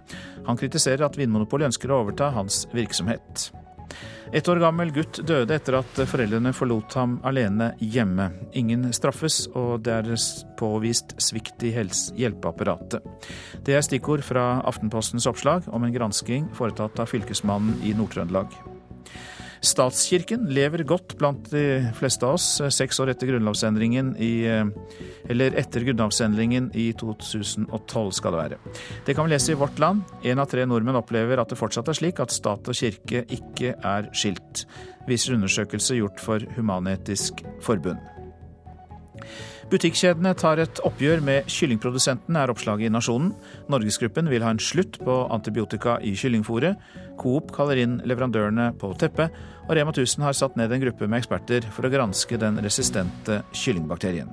[0.47, 3.51] Han kritiserer at Vinmonopolet ønsker å overta hans virksomhet.
[4.35, 8.27] Et år gammel gutt døde etter at foreldrene forlot ham alene hjemme.
[8.59, 10.27] Ingen straffes, og det er
[10.59, 13.07] påvist svikt i hjelpeapparatet.
[13.67, 18.76] Det er stikkord fra Aftenpostens oppslag om en gransking foretatt av Fylkesmannen i Nord-Trøndelag.
[19.65, 21.65] Statskirken lever godt blant de
[21.97, 24.33] fleste av oss seks år etter grunnlovsendringen i
[25.27, 28.59] Eller etter grunnlovsendringen i 2012, skal det være.
[29.07, 30.05] Det kan vi lese i Vårt Land.
[30.23, 33.75] Én av tre nordmenn opplever at det fortsatt er slik at stat og kirke ikke
[33.77, 34.67] er skilt,
[35.09, 38.16] viser undersøkelse gjort for Human-Etisk Forbund.
[39.67, 43.33] Butikkjedene tar et oppgjør med kyllingprodusentene, er oppslaget i Nasjonen.
[43.73, 46.79] Norgesgruppen vil ha en slutt på antibiotika i kyllingfôret.
[47.19, 49.35] Coop kaller inn leverandørene på teppet,
[49.67, 53.41] og Rema 1000 har satt ned en gruppe med eksperter for å granske den resistente
[53.51, 54.31] kyllingbakterien.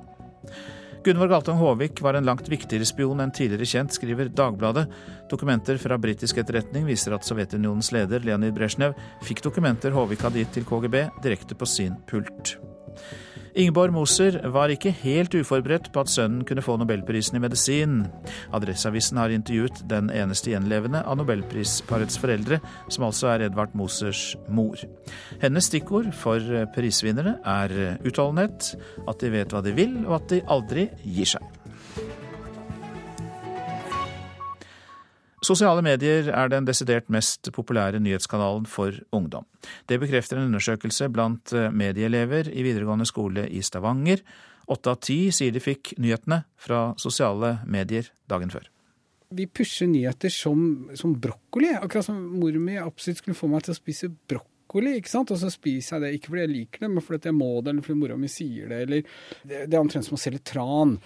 [1.04, 4.86] Gunvor Galtung Håvik var en langt viktigere spion enn tidligere kjent, skriver Dagbladet.
[5.28, 8.94] Dokumenter fra britisk etterretning viser at Sovjetunionens leder Leonid Brezjnev
[9.26, 12.54] fikk dokumenter Håvik hadde gitt til KGB, direkte på sin pult.
[13.54, 18.00] Ingeborg Moser var ikke helt uforberedt på at sønnen kunne få nobelprisen i medisin.
[18.56, 22.58] Adresseavisen har intervjuet den eneste gjenlevende av nobelprisparets foreldre,
[22.90, 24.82] som altså er Edvard Mosers mor.
[25.38, 26.42] Hennes stikkord for
[26.74, 28.74] prisvinnere er utholdenhet,
[29.06, 31.63] at de vet hva de vil, og at de aldri gir seg.
[35.44, 39.44] Sosiale medier er den desidert mest populære nyhetskanalen for ungdom.
[39.90, 44.22] Det bekrefter en undersøkelse blant eh, medieelever i videregående skole i Stavanger.
[44.72, 48.70] Åtte av ti sier de fikk nyhetene fra sosiale medier dagen før.
[49.34, 51.74] Vi pusher nyheter som, som brokkoli.
[51.76, 54.96] Akkurat som mor mi absolutt skulle få meg til å spise brokkoli.
[55.00, 55.34] ikke sant?
[55.34, 57.74] Og så spiser jeg det ikke fordi jeg liker det, men fordi jeg må det,
[57.74, 58.82] eller fordi mora mi sier det.
[58.86, 59.04] eller
[59.42, 60.96] Det, det er omtrent som å selge tran.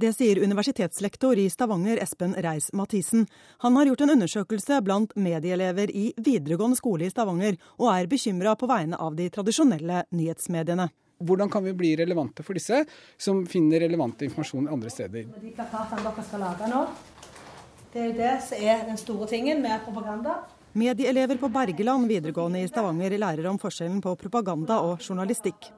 [0.00, 3.26] Det sier universitetslektor i Stavanger Espen Reis-Mathisen.
[3.58, 8.52] Han har gjort en undersøkelse blant medieelever i videregående skole i Stavanger, og er bekymra
[8.54, 10.86] på vegne av de tradisjonelle nyhetsmediene.
[11.18, 12.84] Hvordan kan vi bli relevante for disse,
[13.18, 15.26] som finner relevant informasjon andre steder?
[15.34, 16.84] De plakatene dere skal lage nå,
[17.90, 20.36] det er jo det som er den store tingen med propaganda.
[20.78, 25.72] Medieelever på Bergeland videregående i Stavanger lærer om forskjellen på propaganda og journalistikk.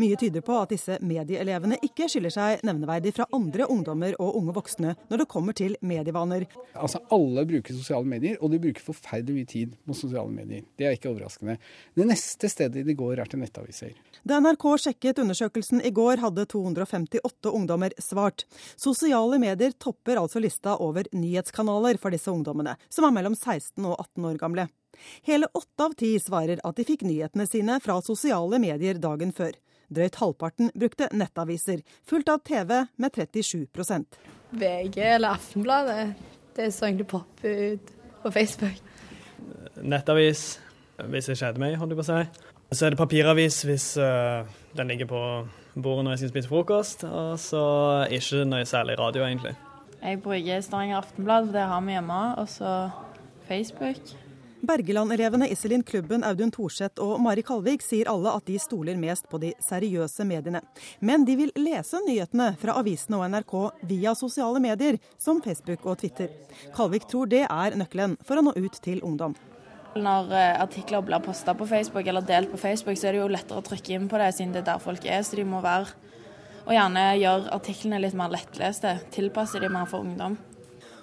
[0.00, 4.54] Mye tyder på at disse medieelevene ikke skiller seg nevneverdig fra andre ungdommer og unge
[4.56, 6.46] voksne når det kommer til medievaner.
[6.74, 10.64] Altså Alle bruker sosiale medier, og de bruker forferdelig mye tid på sosiale medier.
[10.78, 11.58] Det er ikke overraskende.
[11.96, 13.94] Det neste stedet de går, er til nettaviser.
[14.26, 18.46] Da NRK sjekket undersøkelsen i går, hadde 258 ungdommer svart.
[18.80, 23.96] Sosiale medier topper altså lista over nyhetskanaler for disse ungdommene, som er mellom 16 og
[23.98, 24.68] 18 år gamle.
[25.26, 29.56] Hele åtte av ti svarer at de fikk nyhetene sine fra sosiale medier dagen før.
[29.90, 34.20] Drøyt halvparten brukte nettaviser, fulgt av TV med 37%
[34.50, 36.14] VG eller Aftenbladet.
[36.56, 37.92] Det så egentlig popper ut
[38.22, 38.82] på Facebook.
[39.82, 40.58] Nettavis
[41.08, 42.46] hvis jeg kjeder meg, holdt jeg på å si.
[42.76, 44.46] Så er det papiravis hvis uh,
[44.76, 45.22] den ligger på
[45.74, 47.04] bordet når jeg skal spise frokost.
[47.08, 47.64] Og så
[48.12, 49.56] ikke noe særlig radio, egentlig.
[50.00, 52.20] Jeg bruker Stavanger Aftenblad, for det har vi hjemme.
[52.42, 52.74] Og så
[53.48, 54.12] Facebook.
[54.60, 59.40] Bergeland-elevene Iselin Klubben, Audun Thorseth og Mari Kalvik sier alle at de stoler mest på
[59.40, 60.60] de seriøse mediene.
[61.00, 63.54] Men de vil lese nyhetene fra avisene og NRK
[63.88, 66.28] via sosiale medier, som Facebook og Twitter.
[66.76, 69.38] Kalvik tror det er nøkkelen for å nå ut til ungdom.
[69.96, 73.32] Når eh, artikler blir posta på Facebook eller delt på Facebook, så er det jo
[73.32, 75.24] lettere å trykke inn på det, siden det er der folk er.
[75.26, 75.96] Så de må være
[76.68, 78.98] Og gjerne gjøre artiklene litt mer lettleste.
[79.10, 80.36] Tilpasse de mer for ungdom.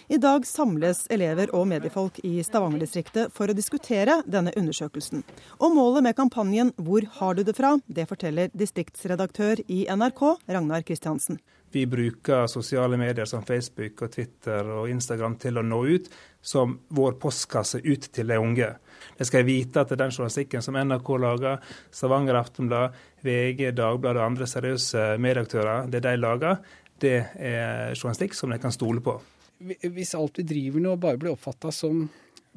[0.10, 5.26] I dag samles elever og mediefolk i Stavanger-distriktet for å diskutere denne undersøkelsen.
[5.60, 7.74] Og målet med kampanjen Hvor har du det fra?
[7.84, 11.42] Det forteller distriktsredaktør i NRK, Ragnar Kristiansen.
[11.76, 16.08] Vi bruker sosiale medier som Facebook og Twitter og Instagram til å nå ut
[16.40, 18.74] som vår postkasse ut til de unge.
[19.20, 22.96] De skal vite at den journalistikken som NRK lager, Stavanger Aftenblad,
[23.28, 26.62] VG, Dagbladet og andre seriøse medieaktører, det de lager,
[27.04, 29.20] det er journalistikk som de kan stole på
[29.60, 32.08] hvis alt vi driver nå bare blir oppfatta som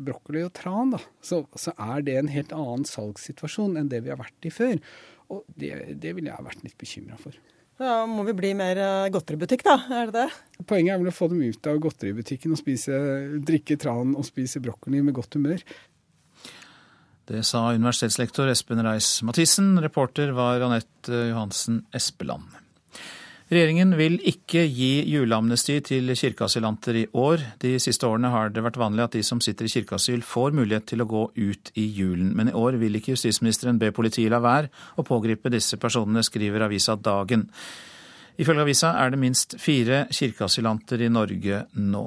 [0.01, 4.13] brokkoli og tran, da, så, så, er det en helt annen salgssituasjon enn det vi
[4.13, 4.79] har vært i før.
[5.31, 7.37] Og det, det ville jeg vært litt bekymra for.
[7.81, 9.77] Da Må vi bli mer eh, godteributikk, da?
[10.03, 10.65] Er det det?
[10.69, 12.97] Poenget er vel å få dem ut av godteributikken og spise,
[13.47, 15.65] drikke tran og spise brokkoli med godt humør.
[17.31, 19.77] Det sa universitetslektor Espen Reis-Mathisen.
[19.81, 22.59] Reporter var Anette Johansen Espeland.
[23.51, 27.43] Regjeringen vil ikke gi juleamnesti til kirkeasylanter i år.
[27.59, 30.87] De siste årene har det vært vanlig at de som sitter i kirkeasyl får mulighet
[30.93, 34.39] til å gå ut i julen, men i år vil ikke justisministeren be politiet la
[34.45, 37.49] være å pågripe disse personene, skriver avisa Dagen.
[38.39, 42.07] Ifølge avisa er det minst fire kirkeasylanter i Norge nå.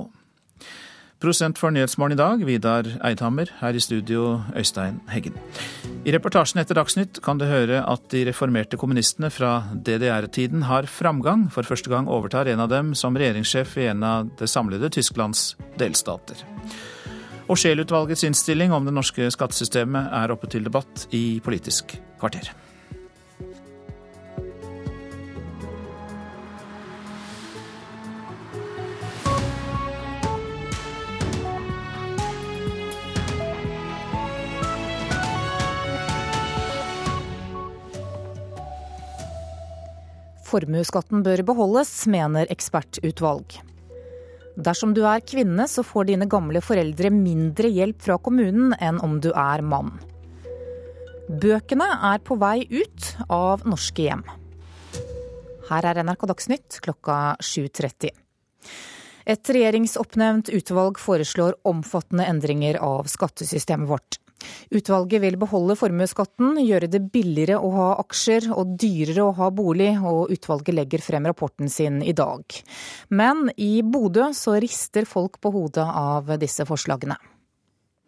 [1.24, 3.48] Prosent for Nyhetsmorgen i dag, Vidar Eidhammer.
[3.62, 5.38] Her i studio, Øystein Heggen.
[6.04, 11.46] I reportasjen etter Dagsnytt kan du høre at de reformerte kommunistene fra DDR-tiden har framgang.
[11.56, 15.54] For første gang overtar en av dem som regjeringssjef i en av det samlede Tysklands
[15.80, 16.44] delstater.
[17.48, 22.52] Og Scheel-utvalgets innstilling om det norske skattesystemet er oppe til debatt i Politisk kvarter.
[40.54, 43.56] Formuesskatten bør beholdes, mener ekspertutvalg.
[44.54, 49.18] Dersom du er kvinne, så får dine gamle foreldre mindre hjelp fra kommunen enn om
[49.24, 49.96] du er mann.
[51.26, 54.22] Bøkene er på vei ut av norske hjem.
[55.72, 58.12] Her er NRK Dagsnytt klokka 7.30.
[59.34, 64.20] Et regjeringsoppnevnt utvalg foreslår omfattende endringer av skattesystemet vårt.
[64.74, 69.92] Utvalget vil beholde formuesskatten, gjøre det billigere å ha aksjer og dyrere å ha bolig,
[70.02, 72.44] og utvalget legger frem rapporten sin i dag.
[73.10, 77.20] Men i Bodø så rister folk på hodet av disse forslagene.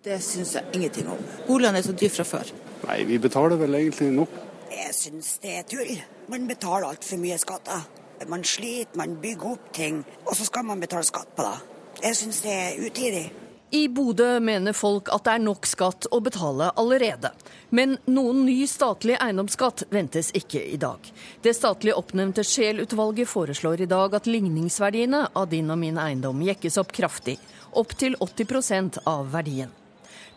[0.05, 1.21] Det syns jeg ingenting om.
[1.47, 2.51] Boligene er så dyre fra før.
[2.85, 4.35] Nei, vi betaler vel egentlig nok.
[4.69, 5.95] Jeg syns det er tull.
[6.29, 7.87] Man betaler altfor mye skatter.
[8.29, 11.57] Man sliter, man bygger opp ting, og så skal man betale skatt på det.
[12.03, 13.25] Jeg syns det er utidig.
[13.71, 17.31] I Bodø mener folk at det er nok skatt å betale allerede.
[17.73, 20.99] Men noen ny statlig eiendomsskatt ventes ikke i dag.
[21.41, 26.77] Det statlig oppnevnte Scheel-utvalget foreslår i dag at ligningsverdiene av din og min eiendom jekkes
[26.81, 27.39] opp kraftig,
[27.73, 29.73] opp til 80% av verdien.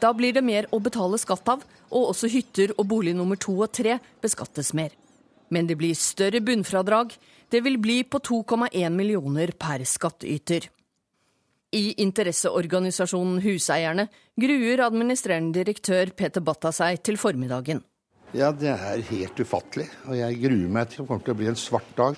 [0.01, 3.55] Da blir det mer å betale skatt av, og også hytter og bolig nummer to
[3.61, 4.95] og tre beskattes mer.
[5.53, 7.15] Men det blir større bunnfradrag.
[7.49, 10.69] Det vil bli på 2,1 millioner per skattyter.
[11.75, 14.07] I interesseorganisasjonen Huseierne
[14.41, 17.83] gruer administrerende direktør Peter Batta seg til formiddagen.
[18.33, 21.51] Ja, det er helt ufattelig, og jeg gruer meg til det kommer til å bli
[21.53, 22.17] en svart dag.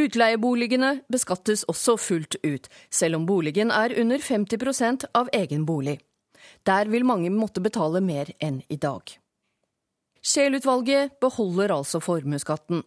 [0.00, 6.00] Utleieboligene beskattes også fullt ut, selv om boligen er under 50 av egen bolig.
[6.66, 9.16] Der vil mange måtte betale mer enn i dag.
[10.24, 12.82] Scheel-utvalget beholder altså formuesskatten.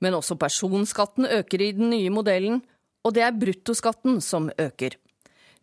[0.00, 2.62] Men også personskatten øker i den nye modellen,
[3.04, 4.96] og det er bruttoskatten som øker.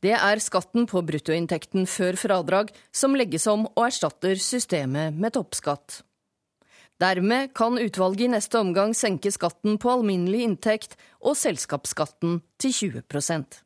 [0.02, 6.02] Det er skatten på bruttoinntekten før fradrag som legges om og erstatter systemet med toppskatt.
[7.02, 13.62] Dermed kan utvalget i neste omgang senke skatten på alminnelig inntekt og selskapsskatten til 20%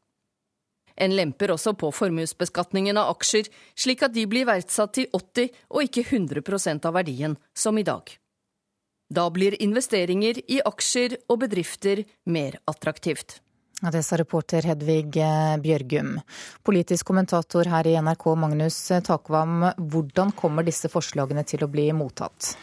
[0.96, 5.84] En lemper også på formuesbeskatningen av aksjer, slik at de blir verdsatt til 80 og
[5.84, 8.08] ikke 100% av verdien, som i dag.
[9.12, 13.42] Da blir investeringer i aksjer og bedrifter mer attraktivt.
[13.92, 16.16] Det sa reporter Hedvig eh, Bjørgum.
[16.66, 19.68] Politisk kommentator her i NRK, Magnus Takvam.
[19.78, 22.56] Hvordan kommer disse forslagene til å bli mottatt?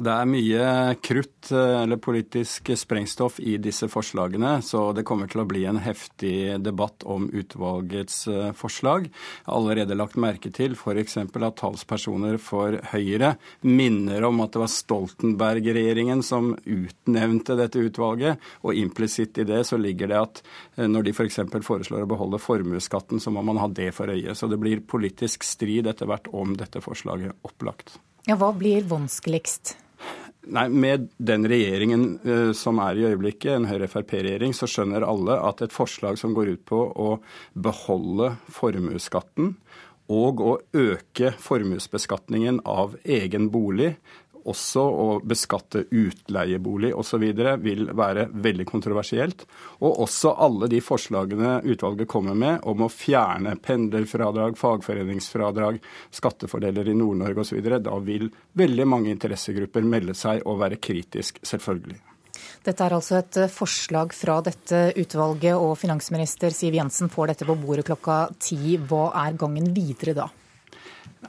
[0.00, 0.66] Det er mye
[1.04, 5.80] krutt eh, eller politisk sprengstoff i disse forslagene, så det kommer til å bli en
[5.84, 9.10] heftig debatt om utvalgets eh, forslag.
[9.10, 11.18] Jeg har allerede lagt merke til f.eks.
[11.20, 13.34] at talspersoner for Høyre
[13.68, 19.76] minner om at det var Stoltenberg-regjeringen som utnevnte dette utvalget, og implisitt i det så
[19.80, 20.42] ligger det at
[20.78, 21.42] eh, når de f.eks.
[21.52, 24.32] For foreslår å beholde formuesskatten, så må man ha det for øye.
[24.38, 27.98] Så det blir politisk strid etter hvert om dette forslaget opplagt.
[28.24, 29.76] Ja, Hva blir vanskeligst?
[30.42, 35.62] Nei, Med den regjeringen uh, som er i øyeblikket, en Høyre-Frp-regjering, så skjønner alle at
[35.62, 37.12] et forslag som går ut på å
[37.54, 39.54] beholde formuesskatten
[40.12, 43.94] og å øke formuesbeskatningen av egen bolig
[44.48, 47.24] også å beskatte utleiebolig osv.
[47.62, 49.46] vil være veldig kontroversielt.
[49.80, 55.80] Og også alle de forslagene utvalget kommer med om å fjerne pendlerfradrag, fagforeningsfradrag,
[56.10, 57.60] skattefordeler i Nord-Norge osv.
[57.82, 62.00] Da vil veldig mange interessegrupper melde seg og være kritisk, selvfølgelig.
[62.62, 67.58] Dette er altså et forslag fra dette utvalget, og finansminister Siv Jensen får dette på
[67.58, 68.76] bordet klokka ti.
[68.78, 70.28] Hva er gangen videre da?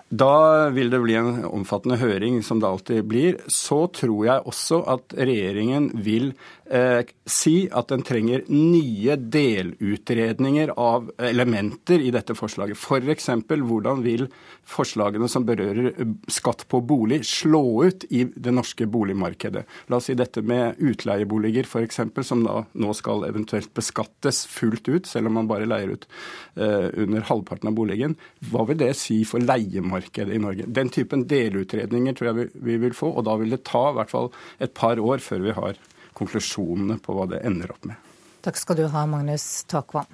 [0.09, 3.37] Da vil det bli en omfattende høring, som det alltid blir.
[3.47, 6.31] Så tror jeg også at regjeringen vil
[6.69, 12.77] eh, si at den trenger nye delutredninger av elementer i dette forslaget.
[12.79, 13.29] F.eks.
[13.63, 14.27] hvordan vil
[14.67, 19.65] forslagene som berører eh, skatt på bolig, slå ut i det norske boligmarkedet?
[19.91, 25.09] La oss si dette med utleieboliger f.eks., som da nå skal eventuelt beskattes fullt ut,
[25.09, 26.07] selv om man bare leier ut
[26.55, 28.17] eh, under halvparten av boligen.
[28.51, 30.67] Hva vil det si for leiemarkedet i Norge?
[30.67, 34.13] Den typen delutredninger tror jeg vi vil få, og da vil det ta i hvert
[34.13, 34.31] fall
[34.63, 35.79] et par år før vi har
[36.23, 38.11] konklusjonene på hva det ender opp med.
[38.43, 40.07] Takk skal du ha, Magnus Takvam.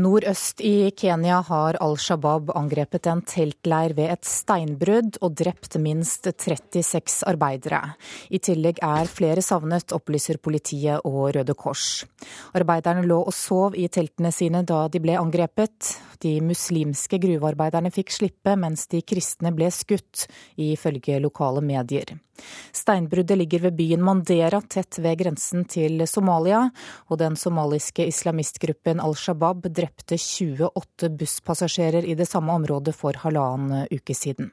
[0.00, 6.28] Nordøst i Kenya har Al Shabaab angrepet en teltleir ved et steinbrudd og drept minst
[6.30, 7.80] 36 arbeidere.
[8.30, 12.04] I tillegg er flere savnet, opplyser politiet og Røde Kors.
[12.54, 15.96] Arbeiderne lå og sov i teltene sine da de ble angrepet.
[16.22, 22.14] De muslimske gruvearbeiderne fikk slippe, mens de kristne ble skutt, ifølge lokale medier.
[22.72, 26.66] Steinbruddet ligger ved byen Mandera, tett ved grensen til Somalia,
[27.08, 33.86] og den somaliske islamistgruppen Al Shabaab drepte 28 busspassasjerer i det samme området for halvannen
[33.90, 34.50] uke siden.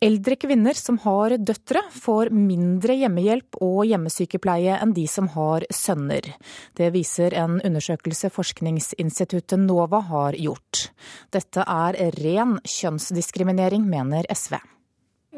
[0.00, 6.30] Eldre kvinner som har døtre, får mindre hjemmehjelp og hjemmesykepleie enn de som har sønner.
[6.72, 10.86] Det viser en undersøkelse forskningsinstituttet NOVA har gjort.
[11.36, 14.56] Dette er ren kjønnsdiskriminering, mener SV.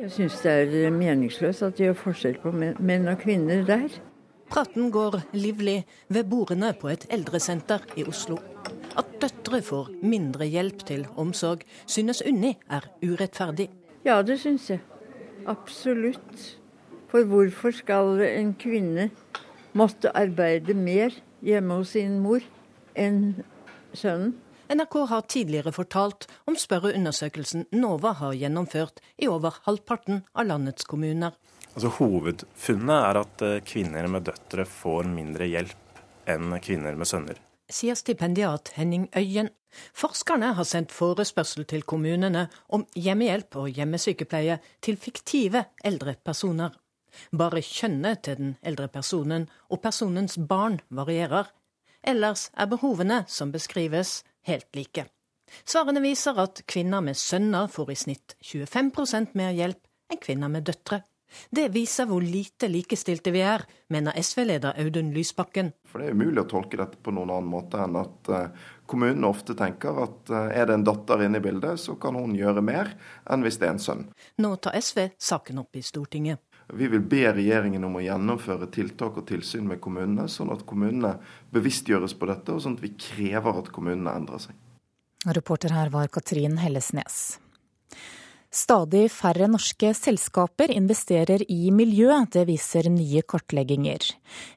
[0.03, 3.93] Jeg syns det er meningsløst at de gjør forskjell på menn og kvinner der.
[4.51, 8.41] Praten går livlig ved bordene på et eldresenter i Oslo.
[8.99, 13.69] At døtre får mindre hjelp til omsorg, synes Unni er urettferdig.
[14.03, 14.83] Ja, det syns jeg.
[15.47, 16.59] Absolutt.
[17.07, 19.13] For hvorfor skal en kvinne
[19.73, 21.15] måtte arbeide mer
[21.47, 22.43] hjemme hos sin mor
[22.99, 23.37] enn
[23.95, 24.35] sønnen?
[24.73, 31.35] NRK har tidligere fortalt om spørreundersøkelsen NOVA har gjennomført i over halvparten av landets kommuner.
[31.75, 36.01] Altså, hovedfunnet er at eh, kvinner med døtre får mindre hjelp
[36.33, 37.41] enn kvinner med sønner.
[37.73, 39.51] Sier stipendiat Henning Øyen.
[39.97, 46.73] Forskerne har sendt forespørsel til kommunene om hjemmehjelp og hjemmesykepleie til fiktive eldre personer.
[47.33, 51.49] Bare kjønnet til den eldre personen og personens barn varierer.
[52.03, 55.07] Ellers er behovene som beskrives, helt like.
[55.69, 59.83] Svarene viser at kvinner med sønner får i snitt 25% mer hjelp
[60.13, 61.03] enn kvinner med døtre.
[61.49, 65.71] Det viser hvor lite likestilte vi er, mener SV-leder Audun Lysbakken.
[65.89, 69.29] For Det er umulig å tolke dette på noen annen måte enn at kommunen kommunene
[69.31, 72.65] ofte tenker at uh, er det en datter inne i bildet, så kan hun gjøre
[72.65, 72.93] mer
[73.31, 74.03] enn hvis det er en sønn.
[74.43, 76.43] Nå tar SV saken opp i Stortinget.
[76.73, 81.17] Vi vil be regjeringen om å gjennomføre tiltak og tilsyn med kommunene, sånn at kommunene
[81.55, 84.59] bevisstgjøres på dette, og sånn at vi krever at kommunene endrer seg.
[85.27, 87.39] Reporter her var Katrin Hellesnes.
[88.53, 94.11] Stadig færre norske selskaper investerer i miljø, det viser nye kartlegginger.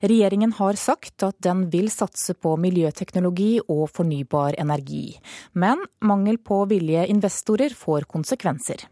[0.03, 5.16] Regjeringen har sagt at den vil satse på miljøteknologi og fornybar energi.
[5.53, 8.84] Men mangel på villige investorer får konsekvenser.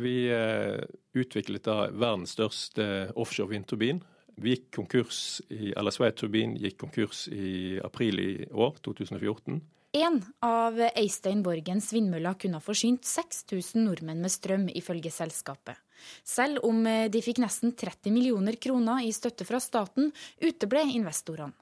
[0.00, 0.80] Vi eh,
[1.18, 2.86] utviklet da verdens største
[3.18, 4.00] offshore vindturbin.
[4.40, 9.60] Vi gikk konkurs i, eller Turbin gikk konkurs i april i år, 2014.
[9.92, 15.76] Én av Eistein Borgens vindmøller kunne ha forsynt 6000 nordmenn med strøm, ifølge selskapet.
[16.24, 20.08] Selv om de fikk nesten 30 millioner kroner i støtte fra staten,
[20.40, 21.52] uteble investorene.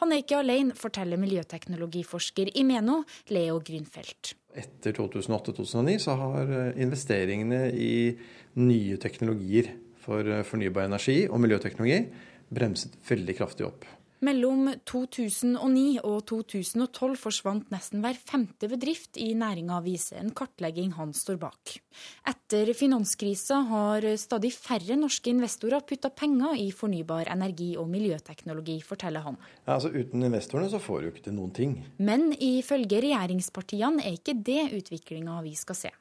[0.00, 3.02] Han er ikke alene, forteller miljøteknologiforsker i Meno,
[3.34, 4.36] Leo Grünfeldt.
[4.50, 7.92] Etter 2008-2009 så har investeringene i
[8.58, 9.70] nye teknologier
[10.00, 12.00] for fornybar energi og miljøteknologi
[12.50, 13.86] bremset veldig kraftig opp.
[14.20, 21.14] Mellom 2009 og 2012 forsvant nesten hver femte bedrift i næringa, viser en kartlegging han
[21.16, 21.72] står bak.
[22.28, 29.24] Etter finanskrisa har stadig færre norske investorer putta penger i fornybar energi og miljøteknologi, forteller
[29.24, 29.40] han.
[29.64, 31.78] Ja, altså Uten investorene så får du ikke til noen ting.
[31.96, 35.94] Men ifølge regjeringspartiene er ikke det utviklinga vi skal se.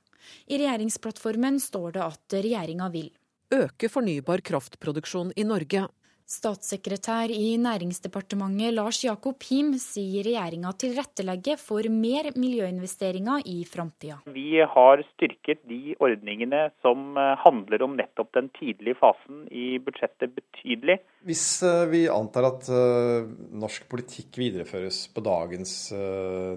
[0.52, 3.10] I regjeringsplattformen står det at regjeringa vil
[3.56, 5.88] øke fornybar kraftproduksjon i Norge
[6.30, 14.20] Statssekretær i Næringsdepartementet Lars Jakob Him sier regjeringa tilrettelegger for mer miljøinvesteringer i framtida.
[14.30, 20.38] Vi har styrket de ordningene som eh, handler om nettopp den tidlige fasen i budsjettet
[20.38, 21.00] betydelig.
[21.26, 23.26] Hvis eh, vi antar at eh,
[23.66, 25.76] norsk politikk videreføres på dagens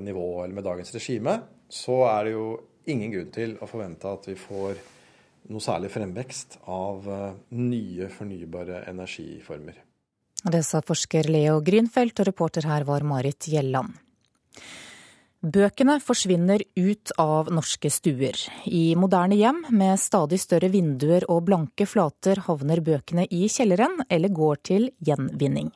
[0.04, 1.40] nivå eller med dagens regime,
[1.72, 2.48] så er det jo
[2.92, 4.84] ingen grunn til å forvente at vi får
[5.51, 9.80] noe særlig fremvekst av eh, nye fornybare energiformer.
[10.43, 13.95] Det sa forsker Leo Grünfeldt, og reporter her var Marit Gjelland.
[15.43, 18.38] Bøkene forsvinner ut av norske stuer.
[18.70, 24.30] I moderne hjem med stadig større vinduer og blanke flater havner bøkene i kjelleren eller
[24.30, 25.72] går til gjenvinning.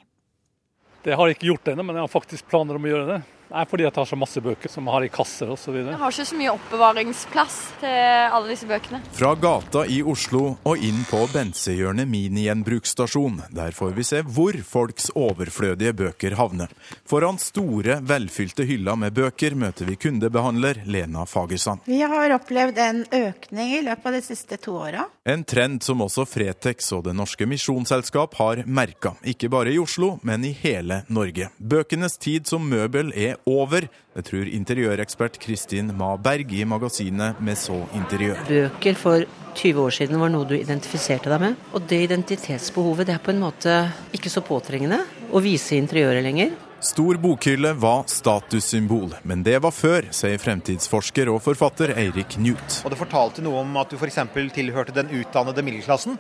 [1.03, 3.19] Det har jeg ikke gjort ennå, men jeg har faktisk planer om å gjøre det.
[3.47, 5.77] Nei, fordi jeg tar så masse bøker som jeg har i kasser osv.
[5.79, 7.93] Jeg har ikke så mye oppbevaringsplass til
[8.35, 8.99] alle disse bøkene.
[9.15, 13.45] Fra gata i Oslo og inn på Bensehjørnet minigjenbruksstasjon.
[13.55, 16.73] Der får vi se hvor folks overflødige bøker havner.
[17.07, 21.87] Foran store, velfylte hyller med bøker møter vi kundebehandler Lena Fagersand.
[21.87, 25.07] Vi har opplevd en økning i løpet av de siste to åra.
[25.27, 29.15] En trend som også Fretex og Det Norske Misjonsselskap har merka.
[29.23, 31.53] Ikke bare i Oslo, men i hele Norge.
[31.59, 33.89] Bøkenes tid som møbel er over.
[34.17, 38.43] Det tror interiørekspert Kristin Ma Berg i magasinet Meso Interiør.
[38.49, 39.27] Bøker for
[39.57, 41.59] 20 år siden var noe du identifiserte deg med.
[41.73, 43.81] Og det identitetsbehovet det er på en måte
[44.17, 45.03] ikke så påtrengende
[45.33, 46.55] å vise interiøret lenger.
[46.87, 52.83] Stor bokhylle var statussymbol, men det var før, sier fremtidsforsker og forfatter Eirik Newt.
[52.85, 54.21] Og Det fortalte noe om at du f.eks.
[54.55, 56.19] tilhørte den utdannede middelklassen.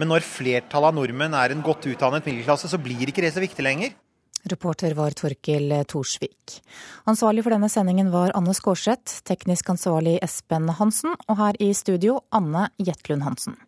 [0.00, 3.44] Men når flertallet av nordmenn er en godt utdannet middelklasse, så blir ikke det så
[3.44, 3.92] viktig lenger.
[4.50, 6.58] Reporter var Torkil Thorsvik.
[7.10, 12.20] Ansvarlig for denne sendingen var Anne Skårseth, teknisk ansvarlig Espen Hansen, og her i studio
[12.34, 13.58] Anne Jetlund Hansen.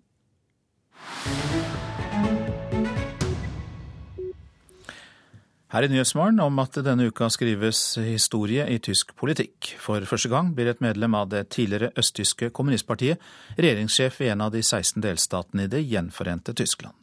[5.70, 9.76] Her i Nyhetsmorgen om at denne uka skrives historie i tysk politikk.
[9.78, 13.22] For første gang blir et medlem av det tidligere østtyske kommunistpartiet
[13.54, 16.99] regjeringssjef i en av de 16 delstatene i det gjenforente Tyskland.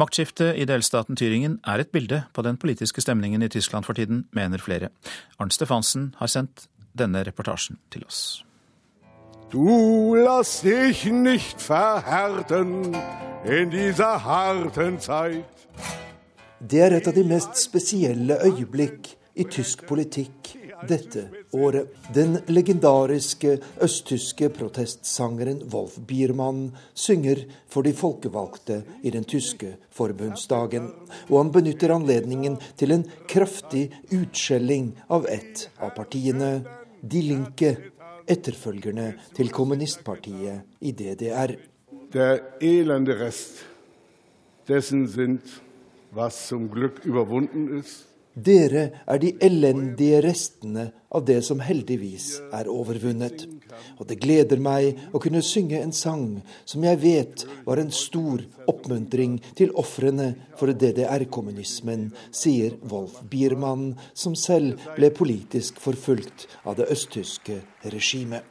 [0.00, 4.26] Maktskiftet i delstaten Tyringen er et bilde på den politiske stemningen i Tyskland for tiden,
[4.32, 4.90] mener flere.
[5.38, 8.44] Arnt Stefansen har sendt denne reportasjen til oss.
[9.50, 12.94] Du lass dich nicht verhärten
[13.44, 15.44] in dieser harten Zeit.
[16.60, 20.52] Det er et av de mest spesielle øyeblikk i tysk politikk
[20.88, 21.90] dette året.
[22.14, 30.90] Den legendariske østtyske protestsangeren Wolf Biermann synger for de folkevalgte i den tyske forbundsdagen.
[31.28, 36.60] Og han benytter anledningen til en kraftig utskjelling av ett av partiene,
[37.00, 37.70] De Linke,
[38.28, 41.54] etterfølgerne til kommunistpartiet i DDR.
[42.12, 43.64] Der elende Rest
[44.68, 45.40] dessen sind
[46.12, 48.09] was zum Glück überwunden ist.
[48.44, 53.42] Dere er de elendige restene av det som heldigvis er overvunnet.
[53.98, 58.44] Og det gleder meg å kunne synge en sang som jeg vet var en stor
[58.70, 66.88] oppmuntring til ofrene for DDR-kommunismen, sier Wolf Biermann, som selv ble politisk forfulgt av det
[66.94, 67.60] østtyske
[67.92, 68.44] regimet.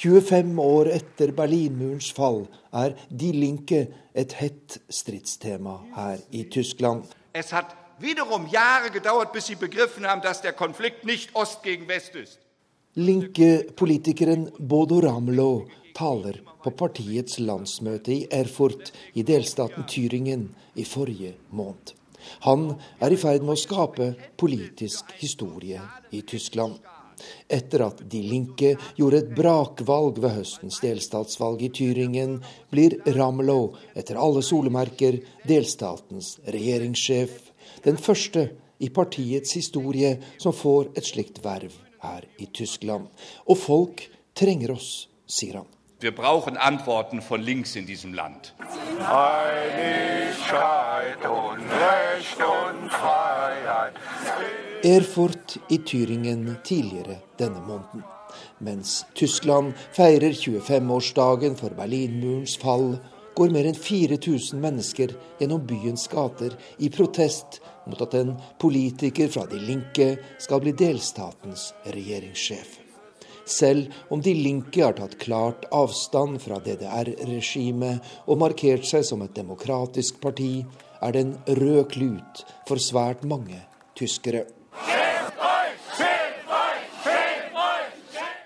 [0.00, 2.44] 25 år etter Berlinmurens fall
[2.74, 7.06] er Die Linke et hett stridstema her i Tyskland.
[7.34, 11.88] Es hat wiederum Jahre gedauert, bis sie begriffen haben, dass der Konflikt nicht Ost gegen
[11.88, 12.38] West ist.
[12.94, 21.94] Linke-politikeren Bodo Ramelow taler på partiets landsmøte i Erfurt i delstaten Thüringen i forrige måned.
[22.46, 25.82] Han er i ferd med å skape politisk historie
[26.14, 26.78] i Tyskland.
[27.48, 32.38] Etter at De Linke gjorde et brakvalg ved høstens delstatsvalg i Thüringen,
[32.72, 37.43] blir Ramelow etter alle solemerker delstatens regjeringssjef.
[37.84, 38.50] Den første
[38.80, 43.06] i partiets historie som får et slikt verv her i Tyskland.
[43.46, 45.66] Og folk trenger oss, sier han.
[46.00, 48.54] Wir brauchen Antworten von links in diesem Land.
[48.98, 50.36] Einigkeit
[51.24, 53.94] und Recht und Freiheit.
[54.82, 58.04] Erfurt i Tyringen tidligere denne måneden.
[58.58, 63.00] Mens Tyskland feirer 25-årsdagen for Berlinmurens fall,
[63.34, 69.44] går mer enn 4000 mennesker gjennom byens gater i protest mot at en politiker fra
[69.50, 72.80] De Linke skal bli delstatens regjeringssjef.
[73.44, 79.36] Selv om De Linke har tatt klart avstand fra DDR-regimet og markert seg som et
[79.36, 80.64] demokratisk parti,
[81.04, 83.60] er det en rød klut for svært mange
[83.98, 84.46] tyskere.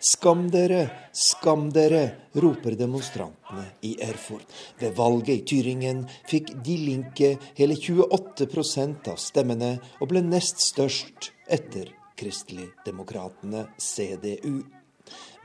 [0.09, 4.47] Skam dere, skam dere, roper demonstrantene i Erfurt.
[4.81, 5.99] Ved valget i Tyringen
[6.31, 14.63] fikk De Linke hele 28% av stemmene, og ble nest størst etter Kristeligdemokratene, CDU.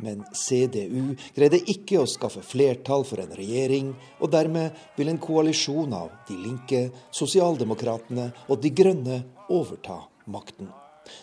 [0.05, 3.91] Men CDU greide ikke å skaffe flertall for en regjering,
[4.23, 9.19] og dermed vil en koalisjon av De Linke, Sosialdemokratene og De Grønne
[9.51, 10.71] overta makten.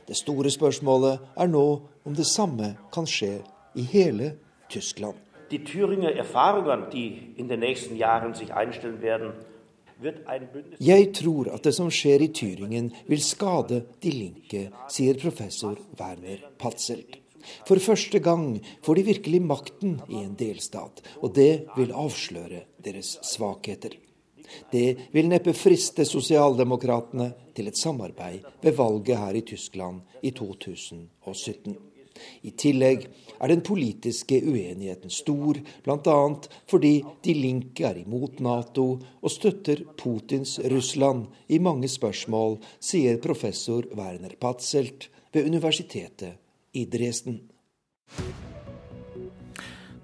[0.09, 1.67] Det store spørsmålet er nå
[2.05, 3.41] om det samme kan skje
[3.75, 4.35] i hele
[4.71, 5.17] Tyskland.
[5.51, 7.05] De Thüringer erfaringene de
[7.37, 9.33] in den nächsten Jahren sich einstellen werden,
[10.81, 16.47] Jeg tror at det som skjer i Tyringen vil skade De Linke, sier professor Werner
[16.59, 17.19] Patzelt.
[17.69, 23.19] For første gang får de virkelig makten i en delstat, og det vil avsløre deres
[23.25, 23.97] svakheter.
[24.73, 31.77] Det vil neppe friste sosialdemokratene til et samarbeid ved valget her i Tyskland i 2017.
[32.43, 33.07] I tillegg
[33.41, 36.19] er den politiske uenigheten stor, bl.a.
[36.69, 36.93] fordi
[37.25, 44.37] De Linke er imot Nato og støtter Putins Russland i mange spørsmål, sier professor Werner
[44.41, 46.37] Patzelt ved universitetet
[46.77, 47.41] i Dresden.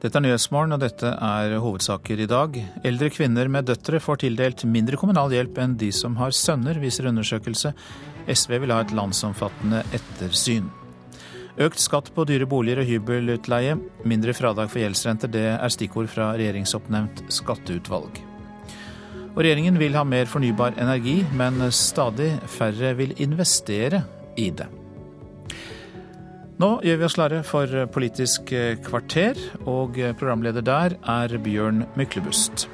[0.07, 2.55] Dette er Nyhetsmorgen, og dette er hovedsaker i dag.
[2.87, 7.09] Eldre kvinner med døtre får tildelt mindre kommunal hjelp enn de som har sønner, viser
[7.11, 7.73] undersøkelse.
[8.31, 10.71] SV vil ha et landsomfattende ettersyn.
[11.59, 13.75] Økt skatt på dyre boliger og hybelutleie,
[14.07, 18.23] mindre fradrag for gjeldsrenter, det er stikkord fra regjeringsoppnevnt skatteutvalg.
[19.35, 24.07] Og regjeringen vil ha mer fornybar energi, men stadig færre vil investere
[24.39, 24.71] i det.
[26.57, 28.49] Nå gjør vi oss klare for Politisk
[28.87, 29.37] kvarter,
[29.69, 32.65] og programleder der er Bjørn Myklebust.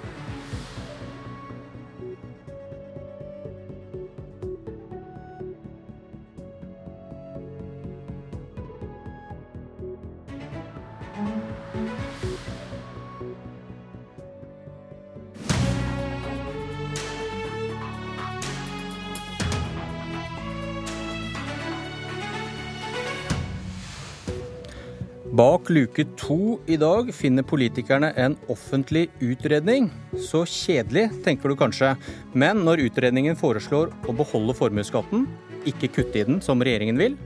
[25.33, 29.87] Bak luke to i dag finner politikerne en offentlig utredning.
[30.21, 31.95] Så kjedelig, tenker du kanskje.
[32.37, 35.25] Men når utredningen foreslår å beholde formuesskatten,
[35.65, 37.17] ikke kutte i den som regjeringen vil,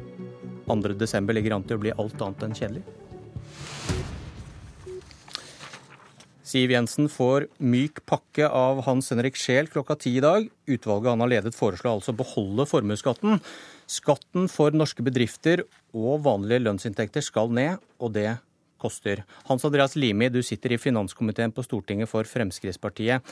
[0.71, 2.85] 2.12 ligger an til å bli alt annet enn kjedelig.
[6.47, 10.45] Siv Jensen får myk pakke av Hans Henrik Scheel klokka ti i dag.
[10.71, 13.41] Utvalget han har ledet foreslår altså å beholde formuesskatten.
[13.91, 18.37] Skatten for norske bedrifter og vanlige lønnsinntekter skal ned, og det
[18.79, 19.25] koster.
[19.51, 23.27] Hans Andreas Limi, du sitter i finanskomiteen på Stortinget for Fremskrittspartiet.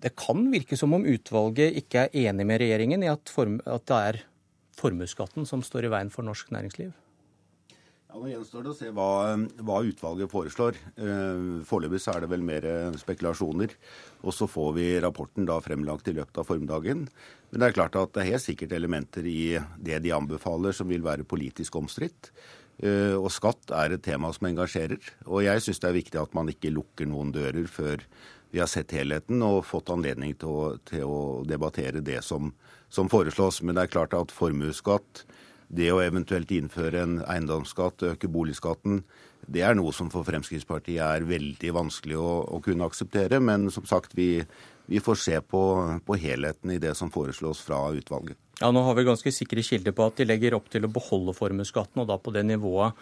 [0.00, 4.02] Det kan virke som om utvalget ikke er enig med regjeringen i at, at det
[4.10, 4.24] er
[4.76, 6.92] formuesskatten som står i veien for norsk næringsliv?
[8.10, 9.10] Ja, Nå gjenstår det å se hva,
[9.62, 10.78] hva utvalget foreslår.
[10.98, 12.64] Eh, foreløpig er det vel mer
[12.98, 13.76] spekulasjoner.
[14.26, 17.04] Og så får vi rapporten da fremlagt i løpet av formiddagen.
[17.50, 20.90] Men det er klart at det er helt sikkert elementer i det de anbefaler som
[20.90, 22.32] vil være politisk omstridt.
[22.82, 24.98] Eh, og skatt er et tema som engasjerer.
[25.30, 28.02] Og jeg syns det er viktig at man ikke lukker noen dører før
[28.50, 32.50] vi har sett helheten og fått anledning til å, til å debattere det som,
[32.90, 33.62] som foreslås.
[33.62, 35.22] Men det er klart at formuesskatt
[35.70, 39.04] det å eventuelt innføre en eiendomsskatt, øke boligskatten,
[39.50, 43.40] det er noe som for Fremskrittspartiet er veldig vanskelig å, å kunne akseptere.
[43.42, 44.42] Men som sagt, vi,
[44.90, 45.62] vi får se på,
[46.06, 48.38] på, helheten i det som foreslås fra utvalget.
[48.60, 51.34] Ja, Nå har vi ganske sikre kilder på at de legger opp til å beholde
[51.34, 52.98] formuesskatten, og da på det nivået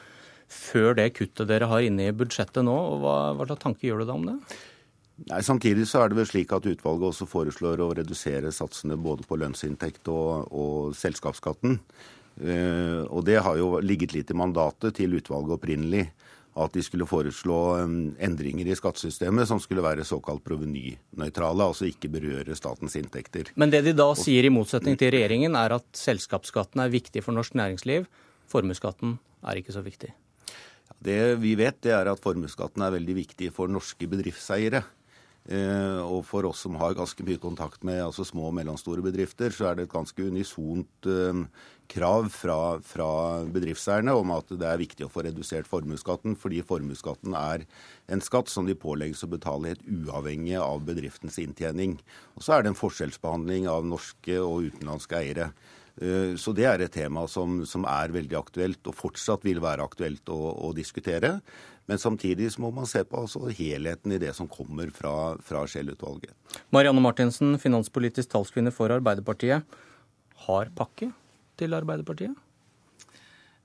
[0.49, 2.77] før det kuttet dere har inne i budsjettet nå.
[3.03, 4.37] Hva, hva slags tanke gjør du deg om det?
[5.29, 9.27] Nei, Samtidig så er det vel slik at utvalget også foreslår å redusere satsene både
[9.29, 11.81] på lønnsinntekt og, og selskapsskatten.
[12.39, 16.09] Eh, og det har jo ligget litt i mandatet til utvalget opprinnelig.
[16.59, 17.57] At de skulle foreslå
[18.19, 23.53] endringer i skattesystemet som skulle være såkalt provenynøytrale, altså ikke berøre statens inntekter.
[23.55, 27.37] Men det de da sier i motsetning til regjeringen, er at selskapsskatten er viktig for
[27.37, 28.09] norsk næringsliv.
[28.51, 30.11] Formuesskatten er ikke så viktig.
[30.99, 34.83] Det vi vet, det er at formuesskatten er veldig viktig for norske bedriftseiere.
[35.49, 39.49] Eh, og for oss som har ganske mye kontakt med altså små og mellomstore bedrifter,
[39.55, 41.41] så er det et ganske unisont eh,
[41.89, 43.09] krav fra, fra,
[43.49, 47.65] bedriftseierne om at det er viktig å få redusert formuesskatten, fordi formuesskatten er
[48.13, 51.97] en skatt som de pålegges å betale helt uavhengig av bedriftens inntjening.
[52.37, 55.49] Og så er det en forskjellsbehandling av norske og utenlandske eiere.
[55.97, 59.89] Eh, så det er et tema som, som, er veldig aktuelt, og fortsatt vil være
[59.89, 60.39] aktuelt å,
[60.69, 61.39] å diskutere.
[61.89, 65.65] Men samtidig så må man se på altså helheten i det som kommer fra, fra
[65.65, 66.35] Scheel-utvalget.
[66.75, 69.65] Marianne Martinsen, finanspolitisk talskvinne for Arbeiderpartiet.
[70.45, 71.11] Har pakke
[71.59, 72.37] til Arbeiderpartiet?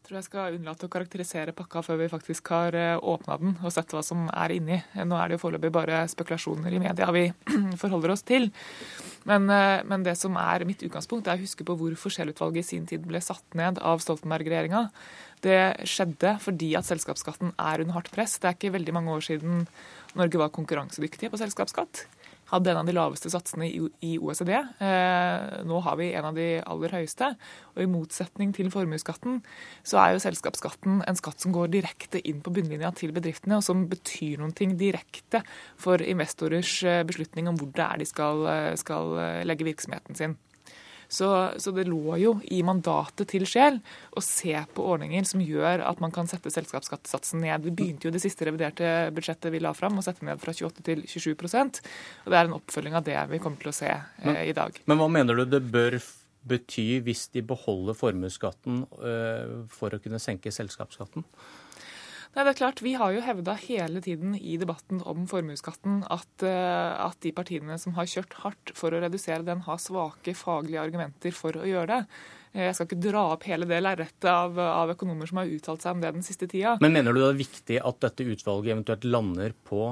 [0.04, 3.54] Jeg tror jeg skal unnlate å karakterisere pakka før vi faktisk har eh, åpna den
[3.64, 4.82] og sett hva som er inni.
[5.00, 7.30] Nå er det jo foreløpig bare spekulasjoner i media vi
[7.82, 8.50] forholder oss til.
[9.24, 12.70] Men, eh, men, det som er mitt utgangspunkt, er å huske på hvorfor Scheel-utvalget i
[12.74, 14.90] sin tid ble satt ned av Stoltenberg-regjeringa.
[15.44, 18.38] Det skjedde fordi at selskapsskatten er under hardt press.
[18.40, 19.66] Det er ikke veldig mange år siden
[20.16, 22.06] Norge var konkurransedyktige på selskapsskatt
[22.54, 24.52] hadde en av de laveste satsene i OECD.
[24.54, 27.32] Eh, nå har vi en av de aller høyeste.
[27.74, 29.42] Og i motsetning til formuesskatten,
[29.88, 33.66] så er jo selskapsskatten en skatt som går direkte inn på bunnlinja til bedriftene, og
[33.66, 35.44] som betyr noen ting direkte
[35.82, 39.18] for investorers eh, beslutning om hvor det er de skal, eh, skal
[39.48, 40.38] legge virksomheten sin.
[41.14, 41.30] Så,
[41.62, 43.78] så, det lå jo i mandatet til Scheel
[44.18, 47.68] å se på ordninger som gjør at man kan sette selskapsskattesatsen ned.
[47.68, 50.86] Vi begynte jo det siste reviderte budsjettet vi la fram å sette ned fra 28
[50.88, 51.84] til 27%
[52.24, 54.76] og Det er en oppfølging av det vi kommer til å se eh, i dag.
[54.90, 56.00] Men hva mener du det bør
[56.50, 61.26] bety hvis de beholder formuesskatten eh, for å kunne senke selskapsskatten?
[62.34, 66.32] Nei, det er klart, Vi har jo hevda hele tiden i debatten om formuesskatten at,
[66.42, 70.82] eh, at, de partiene som har kjørt hardt for å redusere den, har svake faglige
[70.82, 72.00] argumenter for å gjøre det.
[72.56, 75.86] Eh, jeg skal ikke dra opp hele det lerretet av, av, økonomer som har uttalt
[75.86, 76.80] seg om det den siste tida.
[76.82, 79.92] Men mener du det er viktig at dette utvalget eventuelt lander på,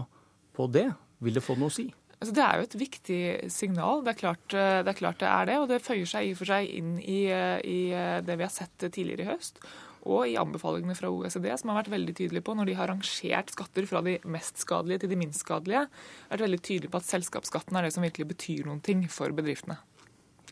[0.57, 0.87] på det?
[1.21, 1.91] Vil det få noe å si?
[2.17, 3.21] Altså, det er jo et viktig
[3.53, 4.01] signal.
[4.01, 5.61] Det er, klart, eh, det er, klart, det er det.
[5.61, 7.79] Og det føyer seg i og for seg inn i, i
[8.25, 9.61] det vi har sett tidligere i høst
[10.01, 13.53] og i anbefalingene fra OECD, som har vært veldig tydelige på, når de har rangert
[13.53, 15.85] skatter fra de mest skadelige til de minst skadelige,
[16.31, 19.77] vært veldig tydelige på at selskapsskatten er det som virkelig betyr noen ting for bedriftene.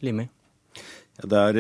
[0.06, 0.30] Limi?
[1.20, 1.58] Ja, det, er,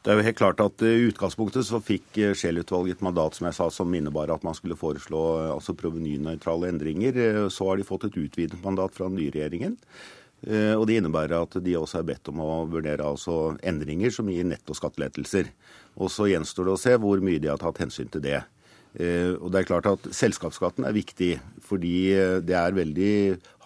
[0.00, 3.46] det er jo helt klart at I utgangspunktet så fikk eh, Scheel-utvalget et mandat som
[3.46, 7.20] jeg sa, som innebar at man skulle foreslå eh, altså provenynøytrale endringer.
[7.20, 9.76] Eh, så har de fått et utvidet mandat fra den nye regjeringen.
[10.40, 14.46] Og Det innebærer at de også er bedt om å vurdere altså endringer som gir
[14.48, 15.50] netto skattelettelser.
[15.98, 18.40] Og så gjenstår det å se hvor mye de har tatt hensyn til det.
[18.98, 23.12] Eh, og det er klart at Selskapsskatten er viktig, fordi eh, det er veldig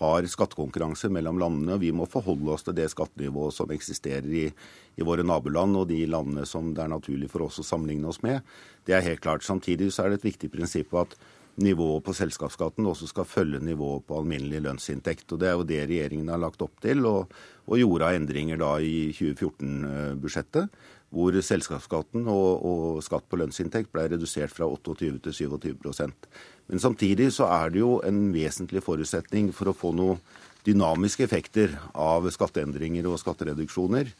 [0.02, 1.76] hard skattekonkurranse mellom landene.
[1.76, 5.88] og Vi må forholde oss til det skattenivået som eksisterer i, i, våre naboland og
[5.88, 8.44] de landene som det er naturlig for oss å sammenligne oss med.
[8.84, 9.46] Det er helt klart.
[9.46, 11.16] Samtidig så er det et viktig prinsipp at
[11.64, 15.32] nivået på selskapsskatten også skal følge nivået på alminnelig lønnsinntekt.
[15.32, 17.32] og Det er jo det regjeringen har lagt opp til, og,
[17.64, 20.68] og gjorde av endringer da i 2014-budsjettet
[21.14, 26.28] hvor selskapsskatten og, og, skatt på lønnsinntekt ble redusert fra 28 til 27%
[26.70, 30.20] Men samtidig så er det jo en vesentlig forutsetning for å få noen
[30.64, 34.10] dynamiske effekter av skatteendringer og skattereduksjoner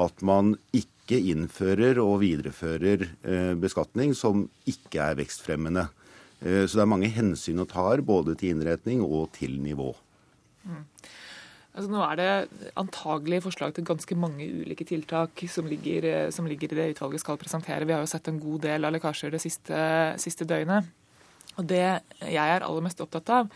[0.00, 5.88] at man ikke innfører og viderefører eh, beskatning som ikke er vekstfremmende.
[6.40, 9.90] Eh, så det er mange hensyn å ta både til innretning og til nivå.
[10.64, 10.84] Mm.
[11.80, 16.44] Altså, nå er det antagelig forslag til ganske mange ulike tiltak som ligger, eh, som
[16.44, 17.86] ligger, i det utvalget skal presentere.
[17.88, 19.78] Vi har jo sett en god del av lekkasjer det siste,
[20.20, 20.90] siste døgnet.
[21.56, 21.80] Og Det
[22.20, 23.48] jeg er aller mest opptatt av,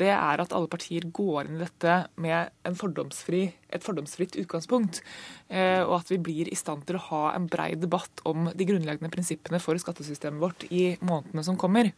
[0.00, 5.02] det er at alle partier går inn i dette med fordomsfri, et fordomsfritt utgangspunkt.
[5.48, 8.66] Eh, og at vi blir i stand til å ha en brei debatt om de
[8.68, 11.90] grunnleggende prinsippene for skattesystemet vårt i månedene som kommer.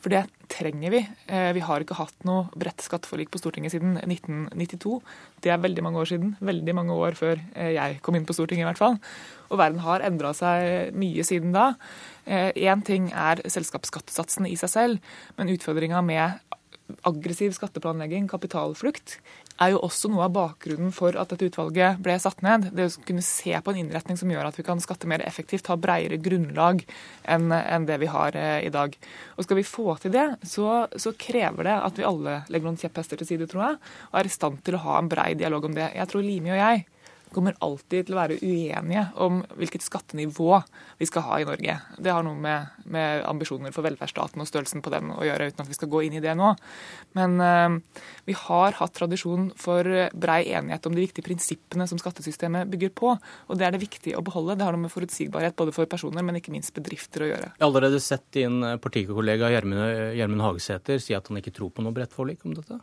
[0.00, 1.02] For det trenger vi.
[1.26, 5.00] Eh, vi har ikke hatt noe bredt skatteforlik på Stortinget siden 1992.
[5.42, 6.36] Det er veldig mange år siden.
[6.38, 9.00] Veldig mange år før eh, jeg kom inn på Stortinget, i hvert fall.
[9.50, 11.72] Og verden har endra seg mye siden da.
[12.30, 16.38] Én ting er selskapsskattesatsen i seg selv, men utfordringa med
[17.06, 19.16] aggressiv skatteplanlegging, kapitalflukt,
[19.60, 22.70] er jo også noe av bakgrunnen for at dette utvalget ble satt ned.
[22.76, 25.68] Det å kunne se på en innretning som gjør at vi kan skatte mer effektivt,
[25.68, 26.84] ha bredere grunnlag
[27.28, 27.50] enn,
[27.88, 28.96] det vi har eh, i dag.
[29.36, 32.80] Og Skal vi få til det, så, så, krever det at vi alle legger noen
[32.80, 35.68] kjepphester til side, tror jeg, og er i stand til å ha en brei dialog
[35.68, 35.92] om det.
[35.96, 36.86] Jeg tror Limi og jeg
[37.34, 40.60] kommer alltid til å være uenige om hvilket skattenivå
[41.00, 41.76] vi skal ha i Norge.
[41.98, 45.64] Det har noe med, med, ambisjoner for velferdsstaten og størrelsen på den å gjøre, uten
[45.64, 46.52] at vi skal gå inn i det nå.
[47.18, 52.70] Men uh, vi har hatt tradisjon for brei enighet om de viktige prinsippene som skattesystemet
[52.70, 53.14] bygger på.
[53.48, 54.58] Og det er det viktig å beholde.
[54.58, 57.52] Det har noe med forutsigbarhet både for personer, men ikke minst bedrifter å gjøre.
[57.54, 61.94] Jeg har allerede sett din partikollega Gjermund Hagesæter si at han ikke tror på noe
[61.96, 62.80] bredt forlik om dette?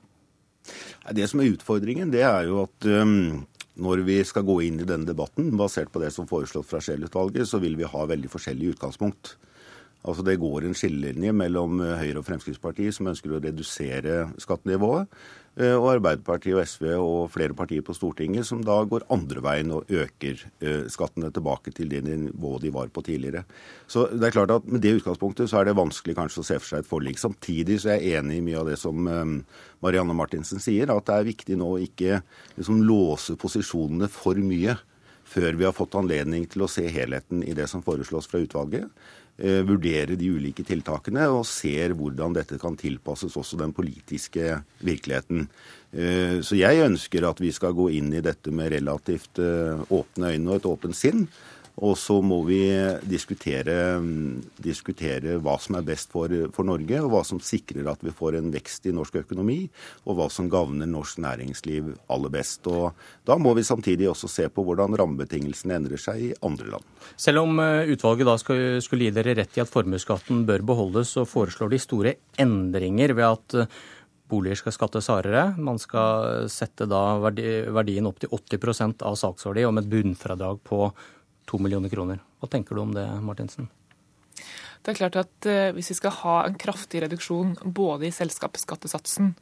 [1.15, 3.45] Det som er utfordringen, det er jo at um,
[3.77, 7.47] når vi skal gå inn i denne debatten, basert på det som foreslått fra Scheel-utvalget,
[7.49, 9.35] så vil vi ha veldig forskjellig utgangspunkt.
[10.07, 15.46] Altså Det går en skillelinje mellom Høyre og Fremskrittspartiet, som ønsker å redusere skattenivået, Eh,
[15.57, 19.89] og Arbeiderpartiet og SV og flere partier på Stortinget som da går andre veien og
[19.89, 23.41] øker eh, skattene tilbake til det nivået de var på tidligere.
[23.89, 26.59] Så det er klart at Med det utgangspunktet så er det vanskelig kanskje å se
[26.59, 27.17] for seg et forlik.
[27.17, 29.33] Samtidig så er jeg enig i mye av det som eh,
[29.81, 32.21] Marianne Martinsen sier, at det er viktig nå å ikke
[32.57, 34.77] liksom låse posisjonene for mye
[35.27, 38.87] før vi har fått anledning til å se helheten i det som foreslås fra utvalget.
[39.37, 45.43] Eh, vurdere de ulike tiltakene og ser hvordan dette kan tilpasses også den politiske virkeligheten.
[45.93, 50.33] Eh, så jeg ønsker at vi skal gå inn i dette med relativt eh, åpne
[50.33, 51.27] øyne og et åpent sinn.
[51.77, 52.61] Og så må vi
[53.05, 53.99] diskutere,
[54.57, 58.39] diskutere hva som er best for, for, Norge, og hva som sikrer at vi får
[58.39, 59.59] en vekst i norsk økonomi,
[60.09, 62.65] og hva som gagner norsk næringsliv aller best.
[62.71, 62.97] Og
[63.27, 66.87] Da må vi samtidig også se på hvordan rammebetingelsene endrer seg i andre land.
[67.15, 68.37] Selv om eh, utvalget da
[68.81, 73.27] skulle gi dere rett i at formuesskatten bør beholdes, så foreslår de store endringer ved
[73.27, 73.69] at
[74.27, 75.51] boliger skal skattes hardere.
[75.61, 80.89] Man skal sette da verdien opp til 80% av salgsverdi, og med et bunnfradrag på
[81.47, 82.21] to millioner kroner.
[82.41, 83.69] Hva tenker du om det, Martinsen?
[84.83, 89.33] Det er klart at eh, Hvis vi skal ha en kraftig reduksjon både i selskapsskattesatsen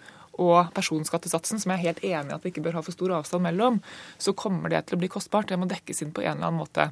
[0.42, 3.14] og personskattesatsen, som jeg er helt enig i at vi ikke bør ha for stor
[3.16, 3.78] avstand mellom,
[4.20, 5.48] så kommer det til å bli kostbart.
[5.48, 6.90] Det må dekkes inn på en eller annen måte.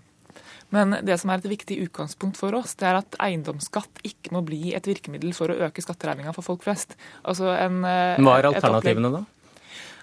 [0.74, 4.42] Men det som er et viktig utgangspunkt for oss, det er at eiendomsskatt ikke må
[4.48, 6.96] bli et virkemiddel for å øke skatteregninga for folk flest.
[7.28, 9.26] Altså en, eh, Hva er alternativene da?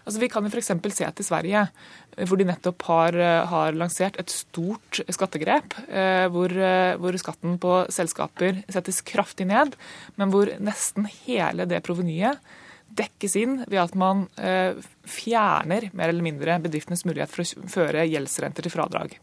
[0.05, 0.70] Altså, vi kan jo f.eks.
[0.97, 1.66] se til Sverige,
[2.26, 5.76] hvor de nettopp har, eh, har lansert et stort skattegrep.
[5.88, 9.76] Eh, hvor, eh, hvor, skatten på selskaper settes kraftig ned,
[10.16, 12.40] men hvor nesten hele det provenyet
[12.90, 18.09] dekkes inn ved at man eh, fjerner mer eller mindre bedriftenes mulighet for å føre
[18.10, 19.14] gjeldsrenter til fradrag.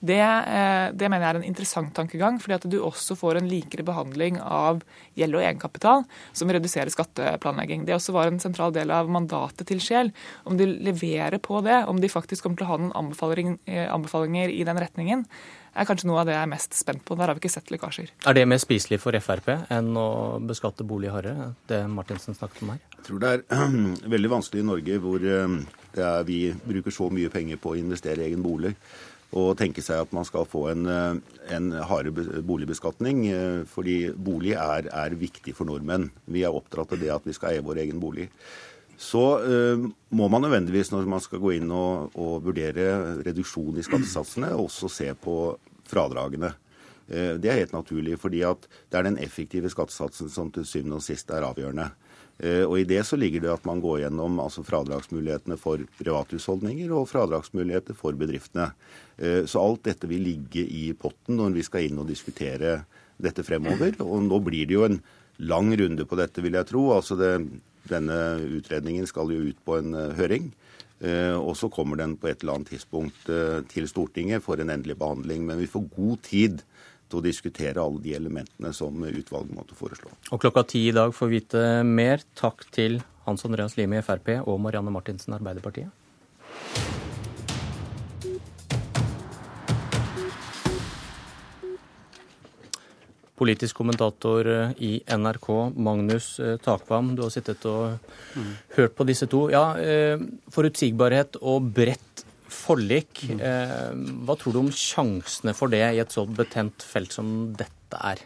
[0.00, 3.48] Det, eh, det, mener jeg er en interessant tankegang, fordi at du også får en
[3.50, 4.84] likere behandling av
[5.18, 7.82] gjeld og egenkapital, som reduserer skatteplanlegging.
[7.86, 10.12] Det også var en sentral del av mandatet til Sjel.
[10.46, 13.88] Om de leverer på det, om de faktisk kommer til å ha noen anbefaling, eh,
[13.90, 15.26] anbefalinger i den retningen,
[15.78, 17.18] er kanskje noe av det jeg er mest spent på.
[17.18, 18.14] Der har vi ikke sett lekkasjer.
[18.26, 20.08] Er det mer spiselig for Frp enn å
[20.46, 22.80] beskatte bolig hardere, det Martinsen snakket om her?
[22.96, 23.44] Jeg tror det er
[24.14, 25.60] veldig vanskelig i Norge hvor eh,
[25.98, 28.74] er, vi bruker så mye penger på å investere i egen bolig
[29.36, 31.18] og tenke seg at man skal få en, eh,
[31.52, 33.26] en hardere boligbeskatning.
[33.28, 36.08] Eh, fordi bolig er, er, viktig for nordmenn.
[36.24, 38.30] Vi er oppdratt av det at vi skal eie vår egen bolig.
[38.98, 39.78] Så uh,
[40.10, 44.90] må man nødvendigvis, når man skal gå inn og, og vurdere reduksjon i skattesatsene, også
[44.90, 45.36] se på
[45.86, 46.50] fradragene.
[47.08, 51.30] Det er helt naturlig, fordi det er den effektive skattesatsen som til syvende og sist
[51.30, 51.86] er avgjørende.
[52.66, 57.08] Og I det så ligger det at man går gjennom altså fradragsmulighetene for privathusholdninger og
[57.08, 58.74] fradragsmuligheter for bedriftene.
[59.18, 62.82] Eh, så alt dette vil ligge i potten når vi skal inn og diskutere
[63.18, 63.98] dette fremover.
[64.04, 65.00] Og nå blir det jo en
[65.38, 66.88] lang runde på dette, vil jeg tro.
[66.94, 67.32] Altså det,
[67.90, 68.18] denne
[68.60, 70.52] utredningen skal jo ut på en eh, høring.
[70.98, 73.28] Og så kommer den på et eller annet tidspunkt
[73.70, 75.44] til Stortinget for en endelig behandling.
[75.46, 76.56] Men vi får god tid
[77.06, 80.10] til å diskutere alle de elementene som utvalget måtte foreslå.
[80.34, 82.26] Og klokka ti i dag får vi vite mer.
[82.34, 85.94] Takk til Hans Andreas Limi i Frp og Marianne Martinsen Arbeiderpartiet.
[93.38, 94.48] Politisk kommentator
[94.82, 95.48] i NRK,
[95.78, 97.12] Magnus eh, Takvam.
[97.14, 98.00] Du har sittet og
[98.74, 99.46] hørt på disse to.
[99.52, 100.18] Ja, eh,
[100.50, 103.24] Forutsigbarhet og bredt forlik.
[103.30, 103.92] Eh,
[104.24, 108.24] hva tror du om sjansene for det i et så betent felt som dette er?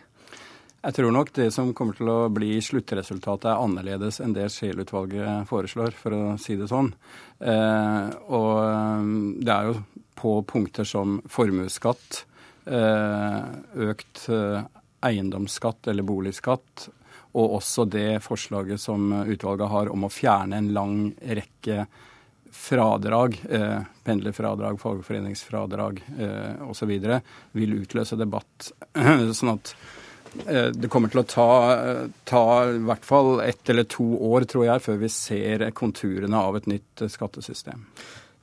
[0.82, 5.47] Jeg tror nok det som kommer til å bli sluttresultatet, er annerledes enn det Scheel-utvalget
[5.47, 6.90] foreslår, for å si det sånn.
[7.39, 9.06] Eh, og eh,
[9.47, 9.76] det er jo
[10.18, 12.26] på punkter som formuesskatt,
[12.62, 14.20] økt
[15.04, 16.88] eiendomsskatt eller boligskatt,
[17.32, 21.86] og også det forslaget som utvalget har om å fjerne en lang rekke
[22.52, 26.92] fradrag, eh, pendlerfradrag, fagforeningsfradrag eh, osv.
[27.52, 28.72] vil utløse debatt.
[29.32, 29.72] sånn at
[30.46, 31.48] eh, det kommer til å ta,
[32.28, 36.60] ta, i hvert fall ett eller to år, tror jeg, før vi ser konturene av
[36.60, 37.86] et nytt skattesystem.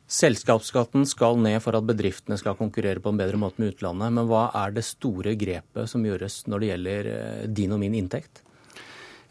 [0.09, 4.13] Selskapsskatten skal ned for at bedriftene skal konkurrere på en bedre måte med utlandet.
[4.15, 7.97] Men hva er det store grepet som gjøres når det gjelder eh, din og min
[7.99, 8.41] inntekt?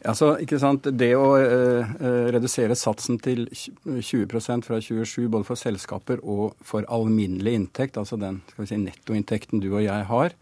[0.06, 0.86] Altså, ikke sant?
[0.94, 1.96] Det å eh
[2.30, 8.38] redusere satsen til 20% fra 27 både for selskaper og for alminnelig inntekt, altså den
[8.46, 10.36] skal vi si, nettoinntekten du og jeg har,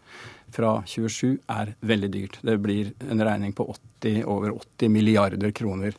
[0.53, 2.37] fra 27 er veldig dyrt.
[2.43, 5.97] Det blir en regning på 80, over 80 milliarder kroner.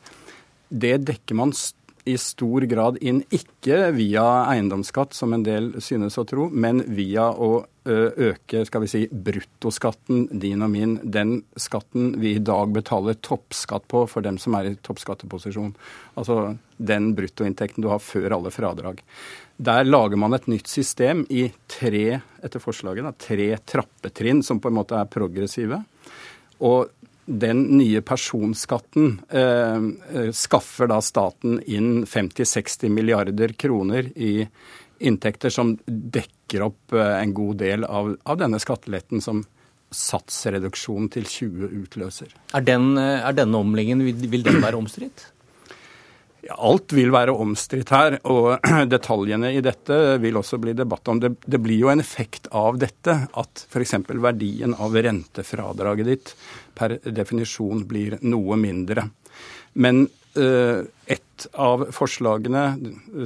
[0.69, 1.53] Det dekker man
[2.09, 7.29] i stor grad inn, ikke via eiendomsskatt, som en del synes å tro, men via
[7.33, 13.17] å øke skal vi si, bruttoskatten din og min, den skatten vi i dag betaler
[13.25, 15.73] toppskatt på for dem som er i toppskatteposisjon.
[16.21, 19.01] Altså den bruttoinntekten du har før alle fradrag.
[19.59, 24.71] Der lager man et nytt system i tre etter forslaget, da, tre trappetrinn som på
[24.71, 25.81] en måte er progressive.
[26.63, 26.93] Og
[27.29, 29.77] den nye personskatten eh,
[30.17, 34.49] eh skaffer da staten inn 50-60 milliarder kroner i
[34.99, 39.45] inntekter som dekker opp eh, en god del av, av denne skatteletten som
[39.95, 42.33] satsreduksjon til 20 utløser.
[42.53, 45.29] Er, den, eh, er denne omleggingen, vil den være omstridt?
[46.49, 48.65] Alt vil være omstridt her, og
[48.95, 51.21] detaljene i dette vil også bli debatt om.
[51.21, 53.99] Det, det blir jo en effekt av dette at f.eks.
[54.09, 56.33] verdien av rentefradraget ditt
[56.79, 59.09] per definisjon blir noe mindre.
[59.79, 60.07] Men
[60.39, 62.65] uh, et av forslagene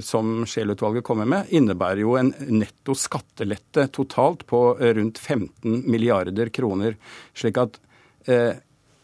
[0.04, 6.98] som Scheel-utvalget kommer med, innebærer jo en netto skattelette totalt på rundt 15 milliarder kroner.
[7.38, 7.78] slik at
[8.28, 8.52] uh,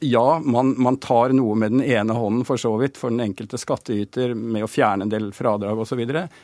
[0.01, 3.59] ja, man, man, tar noe med den ene hånden for så vidt for den enkelte
[3.59, 6.03] skattyter med å fjerne en del fradrag osv.,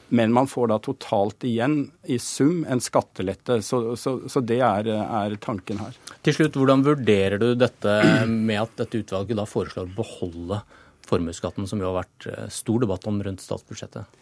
[0.08, 1.76] men man får da totalt igjen
[2.10, 3.60] i sum en skattelette.
[3.62, 5.98] Så, så, så det er, er, tanken her.
[6.26, 10.62] Til slutt, hvordan vurderer du dette med at dette utvalget da foreslår å beholde
[11.06, 14.18] formuesskatten, som jo har vært eh, stor debatt om rundt statsbudsjettet?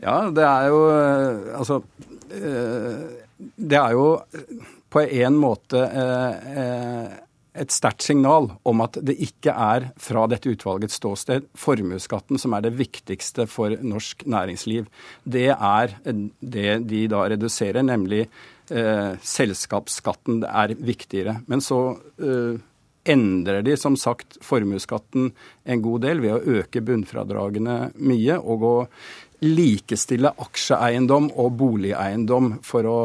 [0.00, 1.80] Ja, det er jo eh, Altså
[2.32, 3.00] eh,
[3.58, 4.04] Det er jo
[4.90, 5.82] på en måte
[7.58, 12.66] et sterkt signal om at det ikke er fra dette utvalgets ståsted formuesskatten som er
[12.66, 14.86] det viktigste for norsk næringsliv.
[15.24, 21.40] Det er det de da reduserer, nemlig eh, selskapsskatten er viktigere.
[21.50, 21.80] Men så
[22.22, 22.60] eh,
[23.10, 25.32] endrer de som sagt formuesskatten
[25.64, 28.76] en god del ved å øke bunnfradragene mye og å
[29.40, 33.00] likestille aksjeeiendom og boligeiendom for å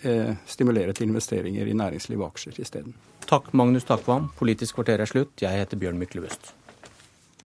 [0.00, 2.94] eh, stimulere til investeringer i næringsliv og aksjer isteden.
[3.30, 4.24] Takk, Magnus Takvam.
[4.40, 5.36] Politisk kvarter er slutt.
[5.38, 6.48] Jeg heter Bjørn Myklebust.